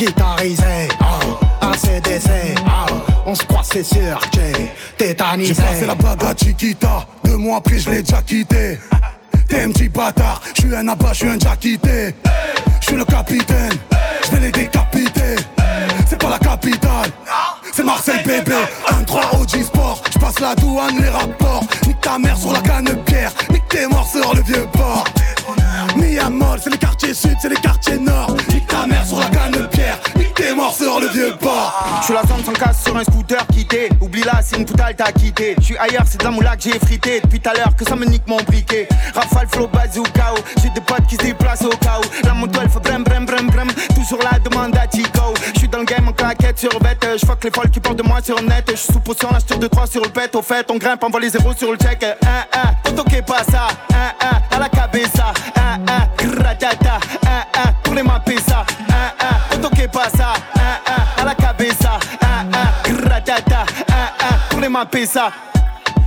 Oh. 0.04 1.38
Oh. 1.60 3.02
On 3.24 3.34
se 3.34 3.44
croit, 3.44 3.62
c'est 3.62 3.84
sûr 3.84 4.18
que 4.32 4.98
tétanisé. 4.98 5.62
La 5.86 5.94
bague 5.94 6.24
à 6.24 6.34
Chiquita, 6.34 7.06
deux 7.24 7.36
mois 7.36 7.58
après 7.58 7.78
je 7.78 7.90
l'ai 7.90 8.02
déjà 8.02 8.20
quitté. 8.22 8.78
T'es 9.48 9.62
un 9.62 9.70
petit 9.70 9.88
bâtard, 9.88 10.40
je 10.56 10.62
suis 10.62 10.74
un 10.74 10.88
abat, 10.88 11.12
je 11.12 11.18
suis 11.18 11.28
un 11.28 11.36
déjà 11.36 11.56
quitté. 11.56 12.14
Je 12.80 12.86
suis 12.86 12.96
le 12.96 13.04
capitaine, 13.04 13.72
je 14.24 14.30
vais 14.32 14.40
les 14.40 14.52
décapiter. 14.52 15.36
C'est 16.08 16.20
pas 16.20 16.30
la 16.30 16.38
capitale, 16.38 17.10
c'est 17.72 17.84
Marseille 17.84 18.22
bébé. 18.24 18.56
1-3 19.06 19.40
OG 19.40 19.62
Sport, 19.62 20.02
je 20.12 20.18
passe 20.18 20.40
la 20.40 20.54
douane, 20.56 21.00
les 21.00 21.10
rapports. 21.10 21.64
Nique 21.86 22.00
ta 22.00 22.18
mère 22.18 22.36
sur 22.36 22.52
la 22.52 22.60
canne 22.60 22.96
pierre, 23.04 23.32
nique 23.50 23.68
tes 23.68 23.86
morts 23.86 24.08
sur 24.08 24.34
le 24.34 24.42
vieux 24.42 24.66
port. 24.72 25.04
Ni 25.96 26.18
à 26.18 26.28
c'est 26.62 26.70
les 26.70 26.78
quartiers 26.78 27.14
sud, 27.14 27.36
c'est 27.40 27.48
les 27.48 27.56
quartiers 27.56 27.98
nord. 27.98 28.34
Nique 28.48 28.66
ta 28.66 28.86
mère 28.86 29.06
sur 29.06 29.18
la 29.18 29.26
canne 29.26 29.52
de 29.52 29.66
pierre, 29.66 29.98
nique 30.16 30.34
tes 30.34 30.54
morts 30.54 30.74
sur 30.74 31.00
le 31.00 31.08
vieux 31.08 31.34
port. 31.40 31.98
Je 32.00 32.04
suis 32.06 32.14
la 32.14 32.22
zone 32.22 32.44
sans 32.44 32.52
casse 32.52 32.84
sur 32.84 32.96
un 32.96 33.04
scooter 33.04 33.46
quitté. 33.48 33.88
Oublie 34.00 34.22
là, 34.22 34.40
c'est 34.42 34.56
une 34.56 34.64
poutale 34.64 34.94
t'as 34.96 35.12
quitté. 35.12 35.54
Je 35.58 35.64
suis 35.64 35.76
ailleurs, 35.76 36.04
c'est 36.06 36.18
de 36.18 36.24
la 36.24 36.30
moula 36.30 36.56
que 36.56 36.62
j'ai 36.62 36.78
frité. 36.78 37.20
Depuis 37.20 37.40
tout 37.40 37.50
à 37.50 37.54
l'heure 37.54 37.74
que 37.76 37.84
ça 37.84 37.96
me 37.96 38.04
nique 38.04 38.26
mon 38.26 38.36
briquet. 38.36 38.88
Rafale, 39.14 39.48
flow, 39.48 39.68
bazooka. 39.68 40.34
J'ai 40.62 40.70
des 40.70 40.80
potes 40.80 41.06
qui 41.08 41.16
se 41.16 41.22
déplacent 41.22 41.62
au 41.62 41.70
chaos. 41.70 42.02
La 42.24 42.34
moto 42.34 42.58
elle 42.62 42.70
fait 42.70 42.80
brem 42.80 43.04
brem 43.04 43.26
brem 43.26 43.50
brem. 43.50 43.68
Toujours 43.94 44.20
la 44.22 44.38
demande 44.38 44.76
à 44.76 44.86
Tico. 44.86 45.34
Je 45.54 45.58
suis 45.58 45.68
dans 45.68 45.78
le 45.78 45.84
game 45.84 46.08
en 46.08 46.12
claquette 46.12 46.58
sur 46.58 46.78
bête. 46.80 47.06
Je 47.20 47.26
que 47.26 47.44
les 47.44 47.50
folles 47.50 47.70
qui 47.70 47.80
parlent 47.80 47.96
de 47.96 48.02
moi 48.02 48.20
sur 48.22 48.40
net. 48.42 48.64
Je 48.70 48.76
suis 48.76 48.92
sous 48.92 49.00
potion, 49.00 49.28
l'acheteur 49.32 49.58
de 49.58 49.66
3 49.66 49.86
sur 49.86 50.02
le 50.02 50.08
pet. 50.08 50.34
Au 50.34 50.42
fait, 50.42 50.70
on 50.70 50.76
grimpe, 50.76 51.02
on 51.02 51.10
voit 51.10 51.20
les 51.20 51.30
zéros 51.30 51.52
sur 51.56 51.70
le 51.70 51.76
check. 51.76 51.98
Eh, 52.02 52.14
eh, 52.22 52.26
eh. 52.54 52.90
1 52.90 53.18
1 53.18 53.22
pas 53.22 53.44
ça. 53.44 53.68
1 53.92 54.54
1 54.54 54.56
à 54.56 54.58
la 54.58 54.68
cabeza 54.68 55.32
ah, 55.88 56.06
la 56.44 56.54
cabeza. 56.54 57.02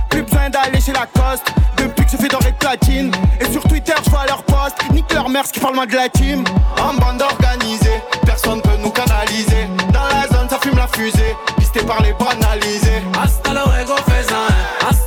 Plus 0.08 0.22
besoin 0.22 0.50
d'aller 0.50 0.80
chez 0.80 0.92
Lacoste, 0.92 1.46
depuis 1.76 2.04
que 2.04 2.12
je 2.12 2.16
fais 2.16 2.28
doré 2.28 2.52
platine. 2.58 3.10
Et 3.40 3.52
sur 3.52 3.62
Twitter, 3.62 3.92
je 4.04 4.10
vois 4.10 4.26
leur 4.26 4.42
poste, 4.44 4.76
nique 4.92 5.12
leur 5.12 5.28
mère 5.28 5.44
qui 5.44 5.60
parle 5.60 5.74
moins 5.74 5.86
de 5.86 5.94
la 5.94 6.08
team. 6.08 6.44
En 6.80 6.94
bande 6.94 7.22
organisée, 7.22 8.02
personne 8.24 8.60
peut 8.62 8.76
nous 8.82 8.90
canaliser. 8.90 9.68
Dans 9.92 10.06
la 10.06 10.26
zone, 10.28 10.48
ça 10.48 10.58
fume 10.62 10.76
la 10.76 10.88
fusée, 10.88 11.36
pisté 11.58 11.80
par 11.80 12.00
les 12.02 12.12
banalisés. 12.14 13.02
Hasta 13.22 13.52
luego, 13.52 13.96
faisin, 14.08 14.46
hasta 14.88 15.05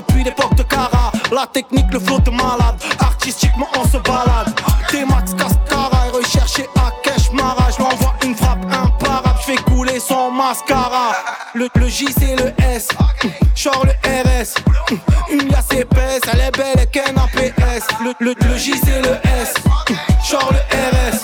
depuis 0.00 0.24
l'époque 0.24 0.54
de 0.54 0.62
Cara. 0.62 1.12
La 1.32 1.46
technique, 1.46 1.86
le 1.92 2.00
flow 2.00 2.18
de 2.20 2.30
malade, 2.30 2.76
artistiquement 2.98 3.68
on 3.78 3.84
se 3.84 3.98
balade. 3.98 4.52
T-Max 4.88 5.34
Cascara 5.34 6.08
et 6.08 6.16
recherché 6.16 6.68
à 6.76 6.90
Kesh 7.02 7.30
Mara. 7.32 7.70
Je 7.70 7.76
lui 7.76 7.84
envoie 7.84 8.14
une 8.24 8.34
frappe 8.34 8.64
imparable, 8.64 9.38
je 9.40 9.52
fais 9.52 9.62
couler 9.70 10.00
son 10.00 10.30
mascara. 10.30 11.12
Le, 11.54 11.68
le 11.74 11.88
J 11.88 12.06
c'est 12.18 12.36
le 12.36 12.52
S, 12.64 12.88
genre 13.54 13.84
le 13.84 13.92
RS. 14.08 14.54
Une 15.30 15.48
liasse 15.48 15.72
épaisse, 15.72 16.22
elle 16.32 16.40
est 16.40 16.56
belle 16.56 16.80
et 16.82 16.86
qu'un 16.86 17.16
APS. 17.16 17.86
Le, 18.02 18.12
le, 18.20 18.34
le 18.48 18.56
J 18.56 18.74
c'est 18.82 19.02
le 19.02 19.14
S, 19.40 19.54
genre 20.28 20.50
le 20.52 20.58
RS. 20.58 21.20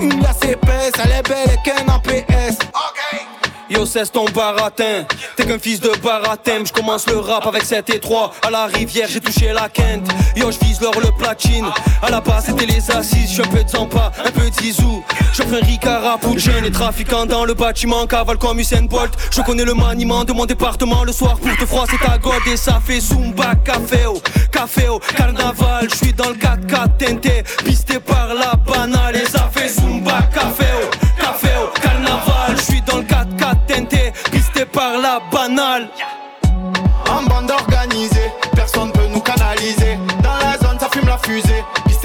Une 0.00 0.20
liasse 0.22 0.42
épaisse, 0.42 0.92
elle 1.02 1.12
est 1.12 1.28
belle 1.28 1.50
et 1.54 1.62
qu'un 1.64 1.92
APS. 1.92 2.03
Cesse 3.94 4.10
ton 4.10 4.24
baratin. 4.24 5.06
T'es 5.36 5.46
qu'un 5.46 5.56
fils 5.56 5.78
de 5.78 5.92
baratin. 6.02 6.64
Je 6.64 6.72
commence 6.72 7.06
le 7.06 7.16
rap 7.16 7.46
avec 7.46 7.62
7 7.62 7.90
et 7.90 8.00
3. 8.00 8.32
À 8.44 8.50
la 8.50 8.66
rivière, 8.66 9.06
j'ai 9.08 9.20
touché 9.20 9.52
la 9.52 9.68
quinte. 9.68 10.08
Yo, 10.34 10.50
je 10.50 10.58
vise 10.66 10.80
l'or, 10.80 10.98
le 10.98 11.16
platine. 11.16 11.66
À 12.02 12.10
la 12.10 12.20
base, 12.20 12.46
c'était 12.46 12.66
les 12.66 12.90
assises. 12.90 13.32
Je 13.32 13.42
un 13.42 13.46
peu 13.46 13.62
de 13.62 13.68
Zampa, 13.68 14.10
un 14.18 14.30
peu 14.32 14.50
de 14.50 14.54
Zizou. 14.60 15.04
Je 15.32 15.42
un 15.42 15.64
Ricard 15.64 16.18
jeune 16.36 16.64
et 16.64 16.72
trafiquant 16.72 17.24
dans 17.24 17.44
le 17.44 17.54
bâtiment. 17.54 18.04
Cavale 18.08 18.36
comme 18.36 18.58
Usain 18.58 18.82
Bolt. 18.82 19.12
Je 19.30 19.42
connais 19.42 19.64
le 19.64 19.74
maniement 19.74 20.24
de 20.24 20.32
mon 20.32 20.44
département. 20.44 21.04
Le 21.04 21.12
soir, 21.12 21.38
pour 21.38 21.56
te 21.56 21.64
froisser 21.64 21.96
ta 21.98 22.18
god 22.18 22.42
et 22.50 22.56
ça 22.56 22.80
fait 22.84 22.98
Zumba, 22.98 23.54
café 23.64 24.06
au 24.06 24.20
café 24.50 24.88
au 24.88 24.98
carnaval. 24.98 25.88
Je 25.88 25.96
suis 25.96 26.12
dans 26.12 26.30
le 26.30 26.34
4x4 26.34 26.96
teinté, 26.98 27.44
pisté 27.64 28.00
par 28.00 28.34
la 28.34 28.54
banale. 28.56 29.03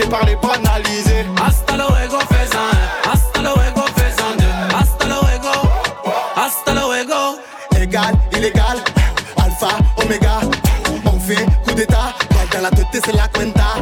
Par 0.08 0.26
les 0.26 0.36
banalisés 0.36 1.26
Hasta 1.46 1.76
luego, 1.78 2.20
faisan 2.30 2.70
un. 2.72 3.12
Hasta 3.12 3.42
luego, 3.42 3.82
faisan 3.96 4.38
deux. 4.38 4.76
Hasta 4.76 5.06
luego. 5.08 5.52
Hasta 6.36 6.74
luego. 6.74 7.40
Égal, 7.76 8.14
illégal, 8.32 8.78
alpha, 9.38 9.70
oméga. 9.98 10.40
On 11.06 11.20
fait 11.20 11.46
coup 11.66 11.74
d'état, 11.76 12.14
balle 12.32 12.50
dans 12.52 12.62
la 12.62 12.70
tête, 12.72 13.02
c'est 13.06 13.16
la 13.16 13.28
cuenta. 13.28 13.78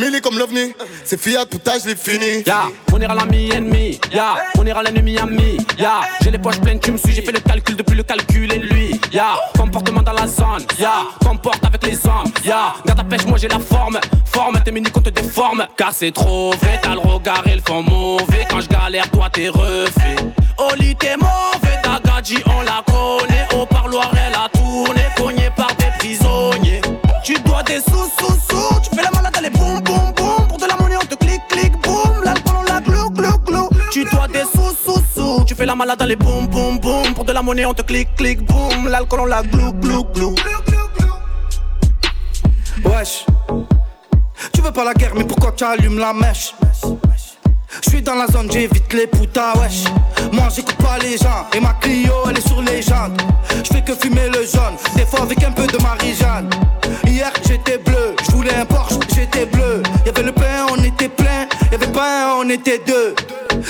Millie 0.00 0.22
comme 0.22 0.38
l'ovni. 0.38 0.72
C'est 1.04 1.20
Fiat, 1.20 1.44
je 1.82 1.88
l'ai 1.88 1.94
fini. 1.94 2.42
Ya, 2.46 2.62
on 2.90 3.00
ira 3.00 3.14
l'ami 3.14 3.50
ennemi. 3.50 4.00
Ya, 4.10 4.36
on 4.58 4.64
ira 4.64 4.82
l'ennemi 4.82 5.18
ami. 5.18 5.58
Ya, 5.78 6.00
j'ai 6.22 6.30
les 6.30 6.38
poches 6.38 6.58
pleines, 6.60 6.80
tu 6.80 6.92
me 6.92 6.96
suis. 6.96 7.12
J'ai 7.12 7.20
fait 7.20 7.32
le 7.32 7.40
calcul 7.40 7.76
depuis 7.76 7.96
le 7.96 8.02
calcul 8.02 8.50
et 8.50 8.58
lui. 8.58 8.98
Ya, 9.12 9.36
comportement 9.58 10.00
dans 10.02 10.14
la 10.14 10.26
zone. 10.26 10.64
Ya, 10.78 11.02
comporte 11.22 11.62
avec 11.66 11.84
les 11.84 12.06
hommes. 12.06 12.32
Ya, 12.44 12.72
garde 12.86 12.98
ta 12.98 13.04
pêche, 13.04 13.26
moi 13.26 13.36
j'ai 13.36 13.48
la 13.48 13.58
forme. 13.58 13.98
Forme, 14.24 14.58
tes 14.64 14.72
mini 14.72 14.90
qu'on 14.90 15.02
te 15.02 15.10
déforme. 15.10 15.66
Car 15.76 15.92
c'est 15.92 16.12
trop 16.12 16.52
vrai, 16.52 16.80
t'as 16.82 16.94
le 16.94 17.00
regard 17.00 17.46
et 17.46 17.56
le 17.56 17.62
fond 17.66 17.82
mauvais. 17.82 18.46
Quand 18.48 18.60
je 18.60 18.68
galère, 18.68 19.10
toi 19.10 19.28
t'es 19.30 19.50
refait. 19.50 20.16
Oli, 20.56 20.96
t'es 20.96 21.16
mauvais, 21.16 21.78
ta 21.82 22.00
gadji, 22.02 22.38
on 22.46 22.62
la 22.62 22.82
connaît. 22.86 23.46
Au 23.54 23.66
parloir, 23.66 24.10
elle 24.14 24.34
a 24.34 24.48
tourné, 24.48 25.02
cogné 25.16 25.50
par 25.54 25.74
des 25.76 25.90
prisonniers. 25.98 26.80
Tu 27.22 27.34
dois 27.40 27.62
des 27.62 27.80
sous, 27.80 28.10
fais 35.60 35.66
la 35.66 35.74
malade, 35.74 36.00
allez, 36.00 36.16
boum, 36.16 36.46
boum, 36.46 36.78
boum. 36.78 37.14
Pour 37.14 37.24
de 37.24 37.32
la 37.32 37.42
monnaie, 37.42 37.66
on 37.66 37.74
te 37.74 37.82
clique, 37.82 38.14
clique, 38.16 38.42
boum. 38.42 38.88
L'alcool, 38.88 39.20
on 39.20 39.26
la 39.26 39.42
glou, 39.42 39.72
glou, 39.74 40.04
glou. 40.04 40.34
Wesh, 42.84 43.26
tu 44.54 44.62
veux 44.62 44.72
pas 44.72 44.84
la 44.84 44.94
guerre, 44.94 45.14
mais 45.14 45.24
pourquoi 45.24 45.52
tu 45.52 45.64
allumes 45.64 45.98
la 45.98 46.14
mèche? 46.14 46.54
Je 47.82 47.90
suis 47.90 48.02
dans 48.02 48.14
la 48.14 48.26
zone, 48.26 48.50
j'évite 48.52 48.92
les 48.92 49.06
putas, 49.06 49.54
wesh. 49.58 49.84
Moi 50.32 50.48
j'écoute 50.54 50.76
pas 50.76 50.98
les 50.98 51.16
gens, 51.16 51.46
et 51.54 51.60
ma 51.60 51.72
Clio 51.74 52.12
elle 52.28 52.38
est 52.38 52.46
sur 52.46 52.60
les 52.62 52.82
jantes. 52.82 53.20
Je 53.64 53.74
fais 53.74 53.82
que 53.82 53.94
fumer 53.94 54.28
le 54.28 54.44
jaune, 54.44 54.76
des 54.96 55.06
fois 55.06 55.22
avec 55.22 55.42
un 55.42 55.52
peu 55.52 55.66
de 55.66 55.78
Marie-Jeanne. 55.82 56.50
Hier 57.06 57.32
j'étais 57.46 57.78
bleu, 57.78 58.14
je 58.24 58.32
voulais 58.32 58.54
un 58.54 58.66
Porsche, 58.66 58.94
j'étais 59.14 59.46
bleu. 59.46 59.82
Y'avait 60.04 60.22
le 60.22 60.32
pain, 60.32 60.66
on 60.70 60.82
était 60.82 61.08
plein, 61.08 61.46
y'avait 61.72 61.86
pas 61.86 62.26
un, 62.26 62.44
on 62.44 62.48
était 62.48 62.80
deux. 62.86 63.14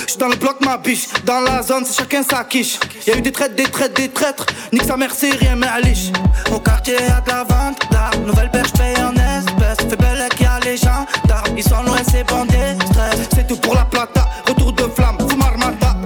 J'suis 0.06 0.18
dans 0.18 0.28
le 0.28 0.36
bloc, 0.36 0.56
ma 0.64 0.76
biche, 0.76 1.06
dans 1.24 1.40
la 1.40 1.62
zone, 1.62 1.84
c'est 1.84 1.96
chacun 1.96 2.22
sa 2.22 2.44
quiche. 2.44 2.78
Y'a 3.06 3.16
eu 3.16 3.22
des 3.22 3.32
traites, 3.32 3.54
des 3.54 3.64
traites, 3.64 3.96
des 3.96 4.08
traîtres, 4.08 4.46
nique 4.72 4.84
sa 4.84 4.96
mère, 4.96 5.12
c'est 5.16 5.32
rien, 5.32 5.56
mais 5.56 5.66
liche. 5.82 6.12
Au 6.52 6.58
quartier, 6.58 6.94
y'a 6.94 7.20
de 7.20 7.28
la 7.28 7.44
vente 7.44 7.80
d'armes, 7.90 8.24
nouvelle 8.26 8.50
perche 8.50 8.72
paye 8.72 8.96
en 9.02 9.14
espèces. 9.14 9.88
Fait 9.88 9.96
belle 9.96 10.28
qu'il 10.36 10.46
y 10.46 10.48
a 10.48 10.58
les 10.60 10.76
gens 10.76 11.06
ils 11.56 11.62
sont 11.62 11.82
loin, 11.82 11.98
c'est. 12.04 12.20
C'est 12.20 12.24
tout 13.50 13.56
pour 13.56 13.74
la 13.74 13.84
plata, 13.84 14.28
retour 14.46 14.72
de 14.72 14.84
flamme, 14.84 15.18
fumar 15.28 15.58
mata. 15.58 15.96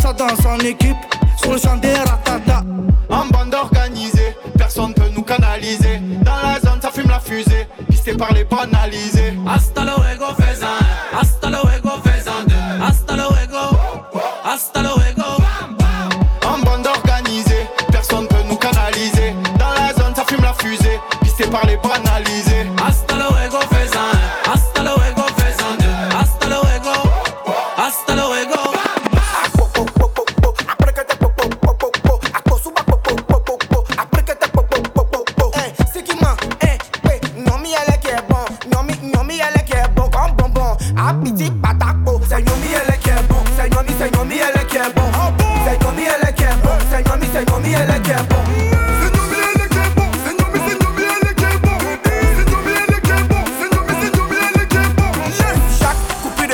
Ça 0.00 0.12
danse 0.12 0.44
en 0.44 0.58
équipe, 0.58 0.96
sur 1.40 1.52
le 1.52 1.58
champ 1.58 1.76
des 1.76 1.94
ratata. 1.94 2.64
En 3.08 3.26
bande 3.26 3.54
organisée, 3.54 4.36
personne 4.58 4.92
peut 4.92 5.10
nous 5.14 5.22
canaliser. 5.22 6.00
Dans 6.24 6.40
la 6.42 6.58
zone, 6.58 6.80
ça 6.82 6.90
fume 6.90 7.08
la 7.08 7.20
fusée, 7.20 7.68
pisté 7.88 8.14
par 8.14 8.32
les 8.32 8.44
banalisés. 8.44 9.34
Hasta 9.48 9.84
luego, 9.84 10.34
faisan. 10.36 10.78
Hasta 11.20 11.50
luego, 11.50 11.90
faisan. 12.02 12.46
Hasta 12.82 13.14
luego. 13.14 13.78
Hasta 14.44 14.82
luego. 14.82 15.28
En 16.44 16.58
bande 16.64 16.88
organisée, 16.88 17.68
personne 17.92 18.26
peut 18.26 18.44
nous 18.48 18.56
canaliser. 18.56 19.34
Dans 19.56 19.70
la 19.70 19.94
zone, 19.94 20.14
ça 20.16 20.24
fume 20.26 20.42
la 20.42 20.54
fusée, 20.54 20.98
pisté 21.22 21.44
par 21.44 21.64
les 21.64 21.76
banalisés. 21.76 22.11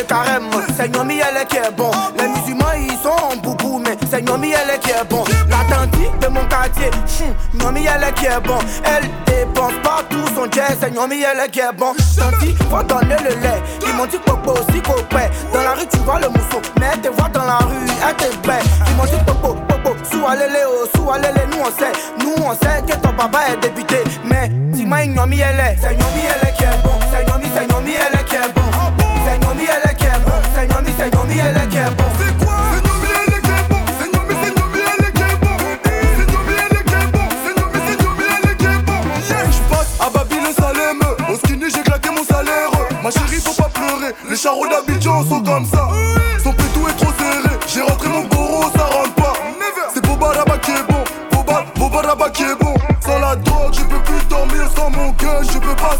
Carême, 0.08 0.48
c'est 0.76 0.88
Nomi 0.88 1.20
elle 1.20 1.36
est 1.36 1.46
qui 1.46 1.56
est 1.56 1.70
bon. 1.76 1.90
Les 2.18 2.28
musulmans 2.28 2.72
ils 2.76 2.96
sont 3.02 3.10
en 3.10 3.36
boubou, 3.36 3.78
mais 3.78 3.96
c'est 4.10 4.22
Nomi 4.22 4.50
elle 4.50 4.74
est 4.74 4.78
qui 4.80 4.90
est 4.90 5.04
bon. 5.08 5.22
La 5.50 5.58
tante 5.68 5.90
de 6.20 6.28
mon 6.28 6.44
quartier, 6.46 6.90
hum, 7.20 7.60
Nomi 7.60 7.84
elle 7.84 8.02
est 8.02 8.12
qui 8.14 8.24
est 8.24 8.40
bon. 8.42 8.58
Elle 8.84 9.08
dépense 9.26 9.74
pas 9.82 10.02
tout 10.08 10.26
son 10.34 10.50
jet, 10.50 10.76
c'est 10.80 10.92
Nomi 10.94 11.22
elle 11.22 11.40
est 11.40 11.50
qui 11.50 11.60
est 11.60 11.72
bon. 11.76 11.92
Tanti, 12.16 12.56
faut 12.70 12.82
donner 12.82 13.16
le 13.22 13.40
lait. 13.42 13.62
Ils 13.86 13.94
m'ont 13.94 14.06
dit 14.06 14.18
popo 14.24 14.52
aussi 14.52 14.80
copain. 14.80 15.28
Dans 15.52 15.62
la 15.62 15.74
rue 15.74 15.86
tu 15.86 15.98
vois 15.98 16.18
le 16.18 16.28
mousseau, 16.28 16.62
mais 16.80 16.86
elle 16.94 17.00
te 17.00 17.08
voit 17.08 17.28
dans 17.28 17.44
la 17.44 17.58
rue, 17.58 17.76
elle 18.08 18.16
te 18.16 18.46
bête. 18.46 18.64
Ils 18.88 18.96
m'ont 18.96 19.04
dit 19.04 19.22
popo, 19.26 19.54
popo, 19.68 19.94
sous 20.10 20.26
allez 20.26 20.64
oh, 20.66 20.86
sous 20.96 21.10
allez 21.10 21.28
nous 21.52 21.58
on 21.60 21.78
sait, 21.78 21.92
nous 22.20 22.34
on 22.44 22.52
sait 22.52 22.82
que 22.86 22.96
ton 22.98 23.12
papa 23.12 23.40
est 23.52 23.60
débuté. 23.60 23.98
Mais 24.24 24.50
si 24.74 24.86
moi 24.86 25.04
Nomi 25.06 25.40
elle 25.40 25.60
est, 25.60 25.76
elle 25.84 26.48
est 26.48 26.52
qui 26.56 26.64
est 26.64 26.82
bon. 26.82 26.98
Nomi 27.74 27.92
elle 27.92 28.18
est 28.18 28.24
qui 28.24 28.34
est 28.34 28.52
bon. 28.54 28.57
C'est 30.98 31.14
Nomi, 31.14 31.34
c'est 31.34 31.38
Nomi 31.38 31.38
elle 31.38 31.56
est 31.62 31.68
qui 31.68 31.76
est 31.76 31.90
bon. 31.90 32.04
C'est 32.18 32.44
quoi? 32.44 32.54
J'passe 39.52 39.94
à 40.00 40.10
Babylone 40.10 40.52
Salem 40.58 41.00
Au 41.30 41.36
skinny 41.36 41.66
j'ai 41.72 41.82
claqué 41.82 42.10
mon 42.10 42.24
salaire 42.24 42.70
Ma 43.02 43.10
chérie 43.10 43.40
faut 43.40 43.52
pas 43.62 43.68
pleurer 43.68 44.12
Les 44.28 44.36
charros 44.36 44.66
d'Abidjan 44.66 45.24
sont 45.24 45.42
comme 45.42 45.66
ça 45.66 45.88
Son 46.42 46.52
pétou 46.52 46.88
est 46.88 46.96
trop 46.96 47.12
serré 47.18 47.56
J'ai 47.72 47.82
rentré 47.82 48.08
mon 48.08 48.24
goro 48.24 48.70
ça 48.76 48.84
rentre 48.84 49.17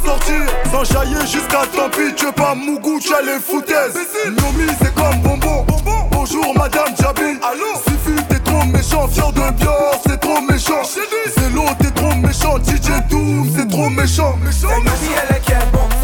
sortir 0.09 0.43
Sans 0.71 0.85
jaillir 0.85 1.21
jusqu'à 1.27 1.63
tant 1.75 1.91
pis 1.91 2.15
Tu 2.17 2.33
pas 2.33 2.55
Mougou 2.55 2.99
tu 3.01 3.13
as 3.15 3.23
les 3.23 3.41
foutaises. 3.41 3.95
Nomi 4.27 4.69
c'est 4.81 4.95
comme 4.95 5.21
bonbon 5.23 5.67
Bonjour 6.11 6.55
madame 6.55 6.95
Jabil 7.01 7.39
Suffit 7.85 8.23
t'es 8.29 8.39
trop 8.39 8.65
méchant 8.65 9.09
Fier 9.09 9.33
de 9.33 9.57
Dior 9.57 10.01
c'est 10.07 10.21
trop 10.21 10.41
méchant. 10.41 10.83
C'est 10.85 11.51
l'eau 11.55 11.65
t'es 11.79 11.91
trop 11.91 12.15
méchant 12.15 12.57
DJ 12.59 12.89
Doom 13.11 13.51
c'est 13.55 13.69
trop 13.69 13.91
méchant. 13.91 14.39
C'est 14.51 14.67
elle 14.67 15.37
est 15.37 15.98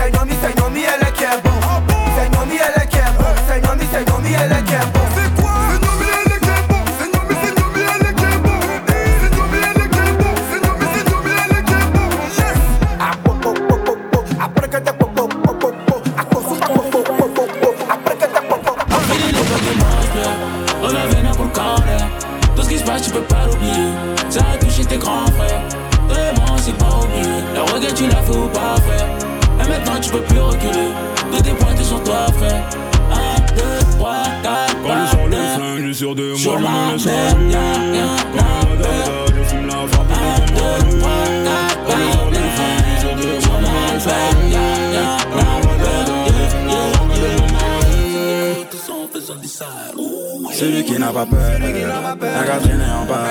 Celui 50.53 50.85
qui 50.85 50.99
n'a 50.99 51.13
pas 51.13 51.27
peur, 51.27 51.41
un 51.41 52.45
gars 52.45 52.61
traîné 52.63 52.85
en 52.85 53.05
bas. 53.07 53.25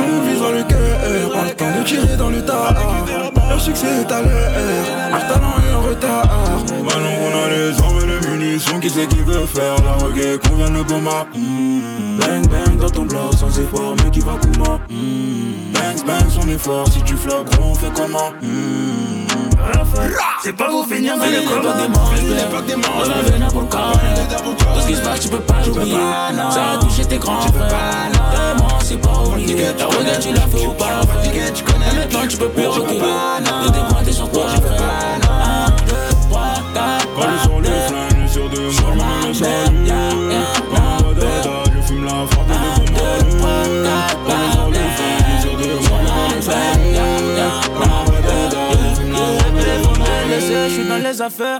On 0.00 0.20
vise 0.28 0.40
dans 0.40 0.50
le 0.50 0.62
cœur, 0.62 0.98
prends 1.30 1.42
le 1.42 1.50
temps 1.50 1.72
de 1.78 1.84
tirer 1.84 2.16
dans 2.16 2.30
le 2.30 2.44
tas. 2.44 2.74
Le 3.52 3.58
succès 3.58 3.88
est 4.02 4.12
à 4.12 4.22
l'heure, 4.22 4.52
un 5.12 5.20
talent 5.32 5.56
est 5.66 5.74
en 5.74 5.80
retard. 5.80 6.28
Maintenant 6.84 7.14
qu'on 7.18 7.34
a 7.42 7.48
les 7.50 7.80
armes 7.80 8.00
et 8.02 8.06
les 8.06 8.20
munitions, 8.28 8.78
qui 8.78 8.88
c'est 8.90 9.08
qui 9.08 9.22
veut 9.22 9.46
faire 9.46 9.76
la 9.84 9.94
reggae? 10.04 10.38
Qu'on 10.38 10.54
vient 10.56 10.70
de 10.70 10.82
Bang 12.18 12.48
bang 12.48 12.76
dans 12.78 12.90
ton 12.90 13.02
bloc 13.04 13.32
sans 13.38 13.60
effort, 13.60 13.94
mais 14.02 14.10
qui 14.10 14.20
va 14.20 14.32
comment 14.40 14.80
Bang 14.88 16.06
bang 16.06 16.28
son 16.28 16.48
effort, 16.48 16.86
si 16.90 17.00
tu 17.02 17.14
gros 17.14 17.44
on 17.62 17.74
fait 17.74 17.92
comment? 17.94 18.32
C'est 20.42 20.52
pas 20.56 20.68
pour 20.68 20.86
finir 20.86 21.16
dans 21.16 21.24
l'époque 21.24 22.66
des 22.66 22.76
manches, 22.76 22.88
On 22.96 23.10
a 23.10 23.22
véné 23.30 23.46
pour 23.52 23.60
le 23.60 23.66
corner. 23.66 24.28
Tout 24.74 24.80
ce 24.80 24.86
qui 24.86 24.94
se 24.96 25.00
passe, 25.00 25.20
tu 25.20 25.28
peux 25.28 25.40
pas 25.40 25.62
l'oublier. 25.64 25.96
Ça 26.50 26.72
a 26.72 26.78
touché 26.78 27.04
tes 27.04 27.18
grands 27.18 27.40
frères. 27.40 28.10
Vraiment, 28.32 28.78
c'est 28.82 29.00
pas 29.00 29.22
oublié. 29.24 29.66
La 29.78 29.86
regarde, 29.86 30.20
tu 30.20 30.32
l'as 30.32 30.40
fait 30.40 30.66
ou 30.66 30.72
pas 30.72 31.00
connais. 31.64 31.94
Maintenant, 31.94 32.26
tu 32.28 32.36
peux 32.36 32.48
plus 32.48 32.66
reculer. 32.66 33.00
Ne 33.00 33.68
dépointer 33.68 34.12
sur 34.12 34.30
toi, 34.30 34.46
je 34.54 34.60
fais 34.60 34.68
1, 34.68 35.70
2, 35.86 35.94
3, 36.30 36.40
4. 36.74 37.14
Collé 37.14 37.38
sur 37.42 37.60
le 37.60 37.66
flingue, 37.66 38.28
sur 38.28 38.48
deux 38.48 38.70
mois, 38.94 39.04
je 39.32 39.44
me 39.44 40.27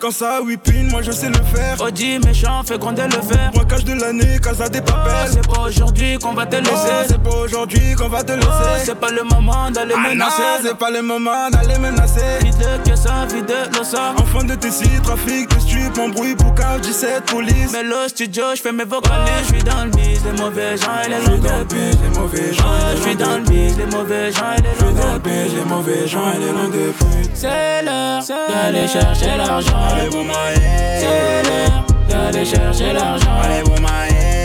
Quand 0.01 0.11
ça 0.11 0.41
whippine, 0.41 0.89
moi 0.91 1.03
je 1.03 1.11
sais 1.13 1.29
le 1.29 1.35
faire. 1.55 1.81
Audi 1.81 2.19
méchant, 2.19 2.63
fait 2.65 2.79
gronder 2.79 3.03
le 3.05 3.21
fer. 3.23 3.51
Moi 3.55 3.65
cache 3.65 3.85
de 3.85 3.93
l'année, 3.95 4.39
casa 4.43 4.69
des 4.69 4.81
papels. 4.81 5.29
C'est 5.31 5.47
pas 5.47 5.61
aujourd'hui 5.63 6.19
qu'on 6.19 6.33
va 6.33 6.47
te 6.47 6.57
Oh, 6.57 6.61
laisser. 6.61 7.09
c'est 7.09 7.23
pas 7.23 7.37
aujourd'hui 7.37 7.95
qu'on 7.95 8.09
va 8.09 8.23
te 8.23 8.33
Oh, 8.33 8.37
laisser. 8.37 8.85
c'est 8.87 8.99
pas 8.99 9.11
le 9.11 9.23
moment 9.25 9.71
d'aller 9.71 9.95
Ah 9.97 10.09
menacer. 10.09 10.43
c'est 10.63 10.77
pas 10.79 10.91
le 10.91 11.03
moment 11.03 11.51
d'aller 11.51 11.79
menacer. 11.79 12.39
Vide 12.43 12.81
que 12.85 12.97
ça, 12.97 13.27
vide 13.33 13.53
le 13.79 13.85
ça. 13.85 14.15
Enfant 14.19 14.45
de 14.45 14.55
Tessie, 14.55 14.89
trafic 15.03 15.49
de 15.55 15.61
stup, 15.61 15.99
embrouille 15.99 16.35
pour 16.35 16.55
17 16.81 17.25
police. 17.27 17.71
Mais 17.73 17.83
le 17.83 18.09
studio, 18.09 18.45
je 18.55 18.61
fais 18.63 18.73
mes 18.73 18.85
vocalises. 18.85 19.29
Je 19.49 19.55
suis 19.55 19.63
dans 19.63 19.85
le 19.85 19.91
bise, 19.91 20.21
les 20.25 20.43
mauvais 20.43 20.77
gens 20.77 20.87
et 21.05 21.09
les 21.09 21.21
Je 21.25 21.31
loin 21.31 21.65
bise, 21.65 21.99
les 22.03 22.19
mauvais 22.19 22.53
gens 22.53 22.65
Je 22.97 23.03
suis 23.03 23.17
dans 23.17 23.37
le 23.37 23.43
bise, 23.43 23.77
les 23.79 23.87
mauvais 23.87 24.33
gens 24.33 24.53
et 24.57 24.63
les 24.63 24.69
Je 24.79 24.85
le 24.85 25.19
bise, 25.19 25.55
les 25.55 25.65
mauvais 25.65 26.07
gens 26.07 26.33
et 26.33 26.39
les 26.39 26.93
pute. 26.93 27.31
C'est 27.35 27.83
l'heure 27.85 28.23
d'aller 28.49 28.89
chercher 28.89 29.37
Allez, 29.59 30.09
vous 30.11 30.23
ma 30.23 30.35
C'est 31.01 31.43
l'heure 31.43 31.85
d'aller 32.09 32.45
chercher 32.45 32.93
l'argent. 32.93 33.27
Allez, 33.43 33.63
vous 33.63 33.83
ma 33.83 33.89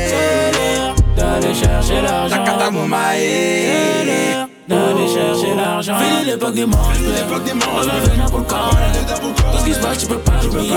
C'est 0.08 0.52
l'heure 0.52 0.96
d'aller 1.16 1.54
chercher 1.54 2.02
l'argent. 2.02 2.44
Takata, 2.44 2.72
bon, 2.72 2.88
ma 2.88 2.98
chercher 5.08 5.56
l'argent. 5.56 5.98
Fini 6.00 6.26
l'époque 6.26 6.56
des 6.56 6.66
manches, 6.66 6.98
des. 6.98 7.12
On 7.76 7.80
a 7.82 7.92
fait. 8.02 8.18
Tout 9.52 9.60
ce 9.60 9.66
qui 9.66 9.74
se 9.74 9.80
passe, 9.80 9.98
tu 10.00 10.08
peux 10.08 10.18
pas 10.18 10.32
l'oublier. 10.42 10.74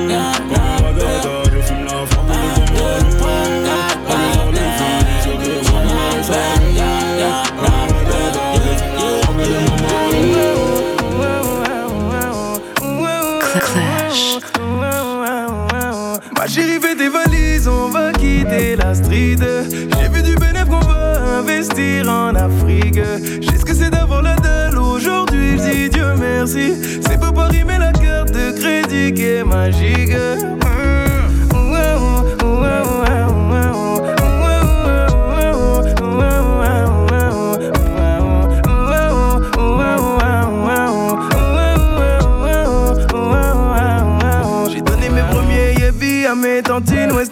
J'ai 19.13 20.09
vu 20.09 20.23
du 20.23 20.35
bénéf 20.37 20.65
qu'on 20.71 20.81
va 20.81 21.39
investir 21.41 22.09
en 22.09 22.35
Afrique. 22.35 22.99
J'ai 23.43 23.59
ce 23.59 23.65
que 23.65 23.75
c'est 23.75 23.91
d'avoir 23.91 24.23
la 24.23 24.37
dalle 24.37 24.79
aujourd'hui, 24.79 25.59
je 25.59 25.71
dis 25.71 25.91
Dieu 25.91 26.15
merci. 26.19 26.73
C'est 27.07 27.21
pas 27.21 27.31
Paris, 27.31 27.63
mais 27.67 27.79
la 27.79 27.93
carte 27.93 28.33
de 28.33 28.59
crédit 28.59 29.13
qui 29.13 29.25
est 29.25 29.45
magique. 29.45 30.13
J'ai 30.13 30.53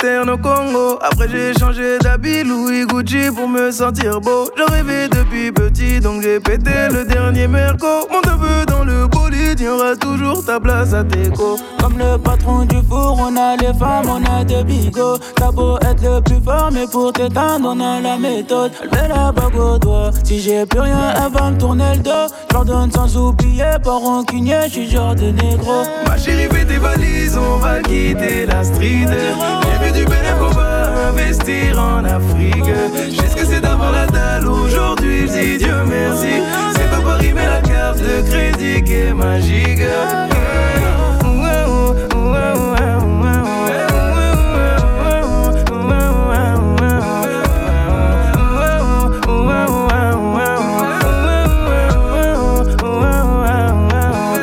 au 0.02 0.38
Congo. 0.38 0.98
Après 1.02 1.28
j'ai 1.28 1.52
changé 1.58 1.98
d'habit 1.98 2.42
Louis 2.42 2.86
Gucci 2.86 3.30
pour 3.34 3.48
me 3.48 3.70
sentir 3.70 4.20
beau. 4.20 4.48
J'en 4.56 4.66
rêvais 4.66 5.08
depuis 5.08 5.52
petit 5.80 6.00
donc 6.00 6.22
j'ai 6.22 6.40
pété 6.40 6.88
le 6.92 7.04
dernier 7.04 7.48
merco. 7.48 7.86
Mon 8.10 8.20
neveu 8.30 8.66
dans 8.66 8.84
le 8.84 9.06
bolide, 9.06 9.60
y 9.60 9.68
aura 9.68 9.96
toujours 9.96 10.44
ta 10.44 10.60
place 10.60 10.92
à 10.92 11.04
Teco. 11.04 11.58
Comme 11.80 11.98
le 11.98 12.18
patron 12.18 12.64
du 12.64 12.76
four, 12.88 13.18
on 13.18 13.36
a 13.36 13.56
les 13.56 13.72
femmes, 13.78 14.08
on 14.08 14.22
a 14.30 14.44
des 14.44 14.62
bigots. 14.64 15.18
T'as 15.36 15.50
beau 15.50 15.76
être 15.78 16.02
le 16.02 16.20
plus 16.20 16.40
fort, 16.44 16.70
mais 16.72 16.86
pour 16.86 17.12
t'éteindre, 17.12 17.74
on 17.74 17.80
a 17.80 18.00
la 18.00 18.18
méthode. 18.18 18.72
Elle 18.82 18.90
met 18.90 19.08
la 19.08 19.32
bague 19.32 19.56
au 19.56 19.78
doigt. 19.78 20.10
Si 20.24 20.40
j'ai 20.40 20.66
plus 20.66 20.80
rien, 20.80 21.14
elle 21.16 21.32
va 21.32 21.50
me 21.50 21.58
tourner 21.58 21.94
le 21.94 22.02
dos. 22.02 22.34
J'pardonne 22.50 22.90
sans 22.92 23.16
oublier, 23.16 23.78
pas 23.82 23.98
rancunier, 23.98 24.68
j'suis 24.68 24.90
genre 24.90 25.14
de 25.14 25.30
négro. 25.30 25.84
Ma 26.06 26.16
chérie, 26.18 26.48
fais 26.50 26.64
tes 26.64 26.78
valises, 26.78 27.38
on 27.38 27.56
va 27.56 27.80
quitter 27.80 28.46
la 28.46 28.64
street. 28.64 29.06
J'ai 29.08 29.86
vu 29.86 29.92
du 29.92 30.04
bénéf, 30.04 30.36
on 30.40 30.54
va 30.54 31.08
investir 31.08 31.78
en 31.78 32.04
Afrique. 32.04 32.70
J'ai 33.10 33.28
ce 33.28 33.36
que 33.36 33.46
c'est 33.46 33.60
d'avoir 33.60 33.92
la 33.92 34.06
dalle 34.06 34.46
aujourd'hui, 34.46 35.28
je 35.60 35.69
Merci. 35.88 36.42
C'est 36.74 36.90
pas 36.90 37.00
Paris, 37.00 37.32
mais 37.34 37.46
la 37.46 37.60
carte 37.60 37.98
de 37.98 38.22
crédit 38.28 38.82
qui 38.82 38.94
est 38.94 39.14
magique. 39.14 39.80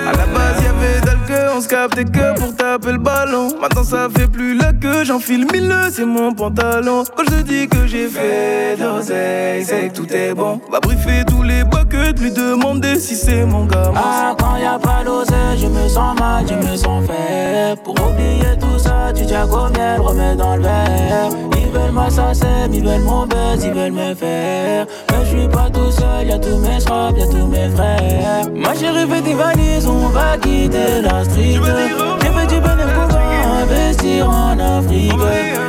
À 0.09 0.11
la 0.13 0.25
base, 0.27 0.63
y'avait 0.63 1.01
d'algue, 1.01 1.49
on 1.55 1.61
se 1.61 1.67
captait 1.67 2.05
que 2.05 2.37
pour 2.39 2.55
le 2.91 2.99
ballon. 2.99 3.49
Maintenant, 3.61 3.83
ça 3.83 4.07
fait 4.15 4.27
plus 4.27 4.57
la 4.57 4.73
queue, 4.73 5.03
j'enfile 5.03 5.45
mille 5.51 5.73
c'est 5.91 6.05
mon 6.05 6.33
pantalon. 6.33 7.03
Quand 7.15 7.23
je 7.29 7.41
dis 7.41 7.67
que 7.67 7.87
j'ai 7.87 8.07
fait 8.07 8.77
d'oseille, 8.79 9.63
c'est 9.65 9.89
que 9.89 9.93
tout 9.93 10.13
est 10.13 10.33
bon. 10.33 10.59
Va 10.71 10.79
briefer 10.79 11.23
tous 11.27 11.43
les 11.43 11.63
buckets, 11.63 12.19
lui 12.19 12.31
demander 12.31 12.99
si 12.99 13.15
c'est 13.15 13.45
mon 13.45 13.65
gars. 13.65 13.91
Ah, 13.95 14.35
quand 14.39 14.57
y 14.57 14.65
a 14.65 14.79
pas 14.79 15.03
l'oseille, 15.03 15.57
je 15.57 15.67
me 15.67 15.87
sens 15.87 16.17
mal, 16.19 16.45
je 16.47 16.53
me 16.53 16.75
sens 16.75 17.05
faible. 17.05 17.81
Pour 17.83 17.95
oublier 17.95 18.57
tout 18.59 18.77
ça, 18.77 19.11
tu 19.13 19.23
miel, 19.23 19.99
remets 19.99 20.35
dans 20.35 20.55
le 20.55 20.63
verre? 20.63 21.29
Ils 21.57 21.71
veulent 21.71 21.91
ma 21.91 22.07
ils 22.71 22.83
veulent 22.83 23.01
mon 23.01 23.25
buzz, 23.25 23.63
ils 23.63 23.73
veulent 23.73 23.91
me 23.91 24.13
faire. 24.15 24.85
Je 25.29 25.37
suis 25.39 25.47
pas 25.49 25.69
tout 25.69 25.91
seul, 25.91 26.27
y'a 26.27 26.39
tous 26.39 26.57
mes 26.57 26.79
straps, 26.79 27.19
y'a 27.19 27.27
tous 27.27 27.47
mes 27.47 27.69
frères. 27.69 28.49
Ma 28.55 28.73
chérie, 28.73 29.07
fais 29.09 29.21
tes 29.21 29.33
valises, 29.33 29.87
on 29.87 30.07
va 30.07 30.37
quitter 30.37 31.01
la 31.01 31.23
street. 31.25 31.59
J'ai 32.21 32.27
fait 32.27 32.47
du 32.47 32.61
bénéfice 32.61 32.93
qu'on 32.95 33.07
va 33.07 33.61
investir 33.61 34.29
en 34.29 34.57
Afrique. 34.57 35.13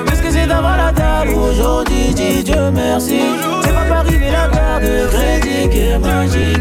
Qu'est-ce 0.07 0.23
que 0.23 0.31
c'est 0.31 0.47
d'avoir 0.47 0.77
la 0.77 0.93
dalle 0.93 1.31
aujourd'hui, 1.31 2.15
dis 2.15 2.45
Dieu 2.45 2.71
merci. 2.73 3.21
C'est 3.65 3.73
pas 3.73 3.87
Paris, 3.89 4.17
mais 4.21 4.31
la 4.31 4.49
carte 4.49 4.83
de 4.83 5.07
crédit 5.09 5.69
qui 5.71 5.79
est 5.81 5.99
magique. 5.99 6.59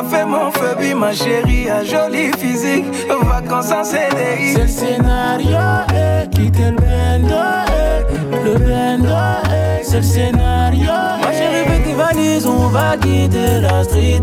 Déjà 0.00 0.16
fait 0.16 0.24
mon 0.24 0.50
phobie, 0.50 0.94
ma 0.94 1.12
chérie 1.12 1.68
a 1.68 1.84
joli 1.84 2.30
physique. 2.38 2.86
Vacances 3.08 3.70
en 3.70 3.84
CDI. 3.84 4.54
C'est 4.54 4.62
le 4.62 4.68
scénario, 4.68 5.58
eh, 5.94 6.28
quitter 6.30 6.70
le 6.70 6.76
bendo, 6.76 7.34
eh, 7.68 8.44
le 8.44 8.58
bendo, 8.58 9.14
eh, 9.46 9.82
c'est 9.82 9.96
le 9.96 10.02
scénario. 10.02 10.90
Ma 11.22 11.32
chérie, 11.32 11.66
fais 11.66 11.82
tes 11.82 11.92
valises, 11.92 12.46
on 12.46 12.68
va 12.68 12.96
quitter 12.96 13.60
la 13.60 13.84
street. 13.84 14.20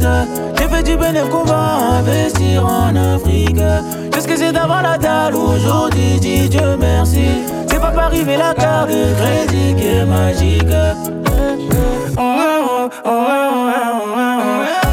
J'ai 0.58 0.68
fait 0.68 0.84
du 0.84 0.98
bénéfice 0.98 1.30
qu'on 1.30 1.44
va 1.44 2.00
investir 2.00 2.66
en 2.66 2.96
Afrique. 2.96 3.62
Qu'est-ce 4.12 4.28
que 4.28 4.36
c'est 4.36 4.52
d'avoir 4.52 4.82
la 4.82 4.98
dalle 4.98 5.36
aujourd'hui, 5.36 6.20
dis 6.20 6.50
Dieu 6.50 6.78
merci. 6.80 7.28
C'est 7.68 7.80
pas 7.80 7.92
Paris, 7.92 8.24
mais 8.26 8.38
la 8.38 8.54
carte 8.54 8.90
de 8.90 9.14
crédit 9.14 9.76
qui 9.76 9.88
est 9.88 10.06
magique. 10.06 10.64
Eh, 10.64 11.28
eh, 11.28 12.16
oh, 12.18 12.90
oh, 12.90 12.90
oh, 13.06 14.87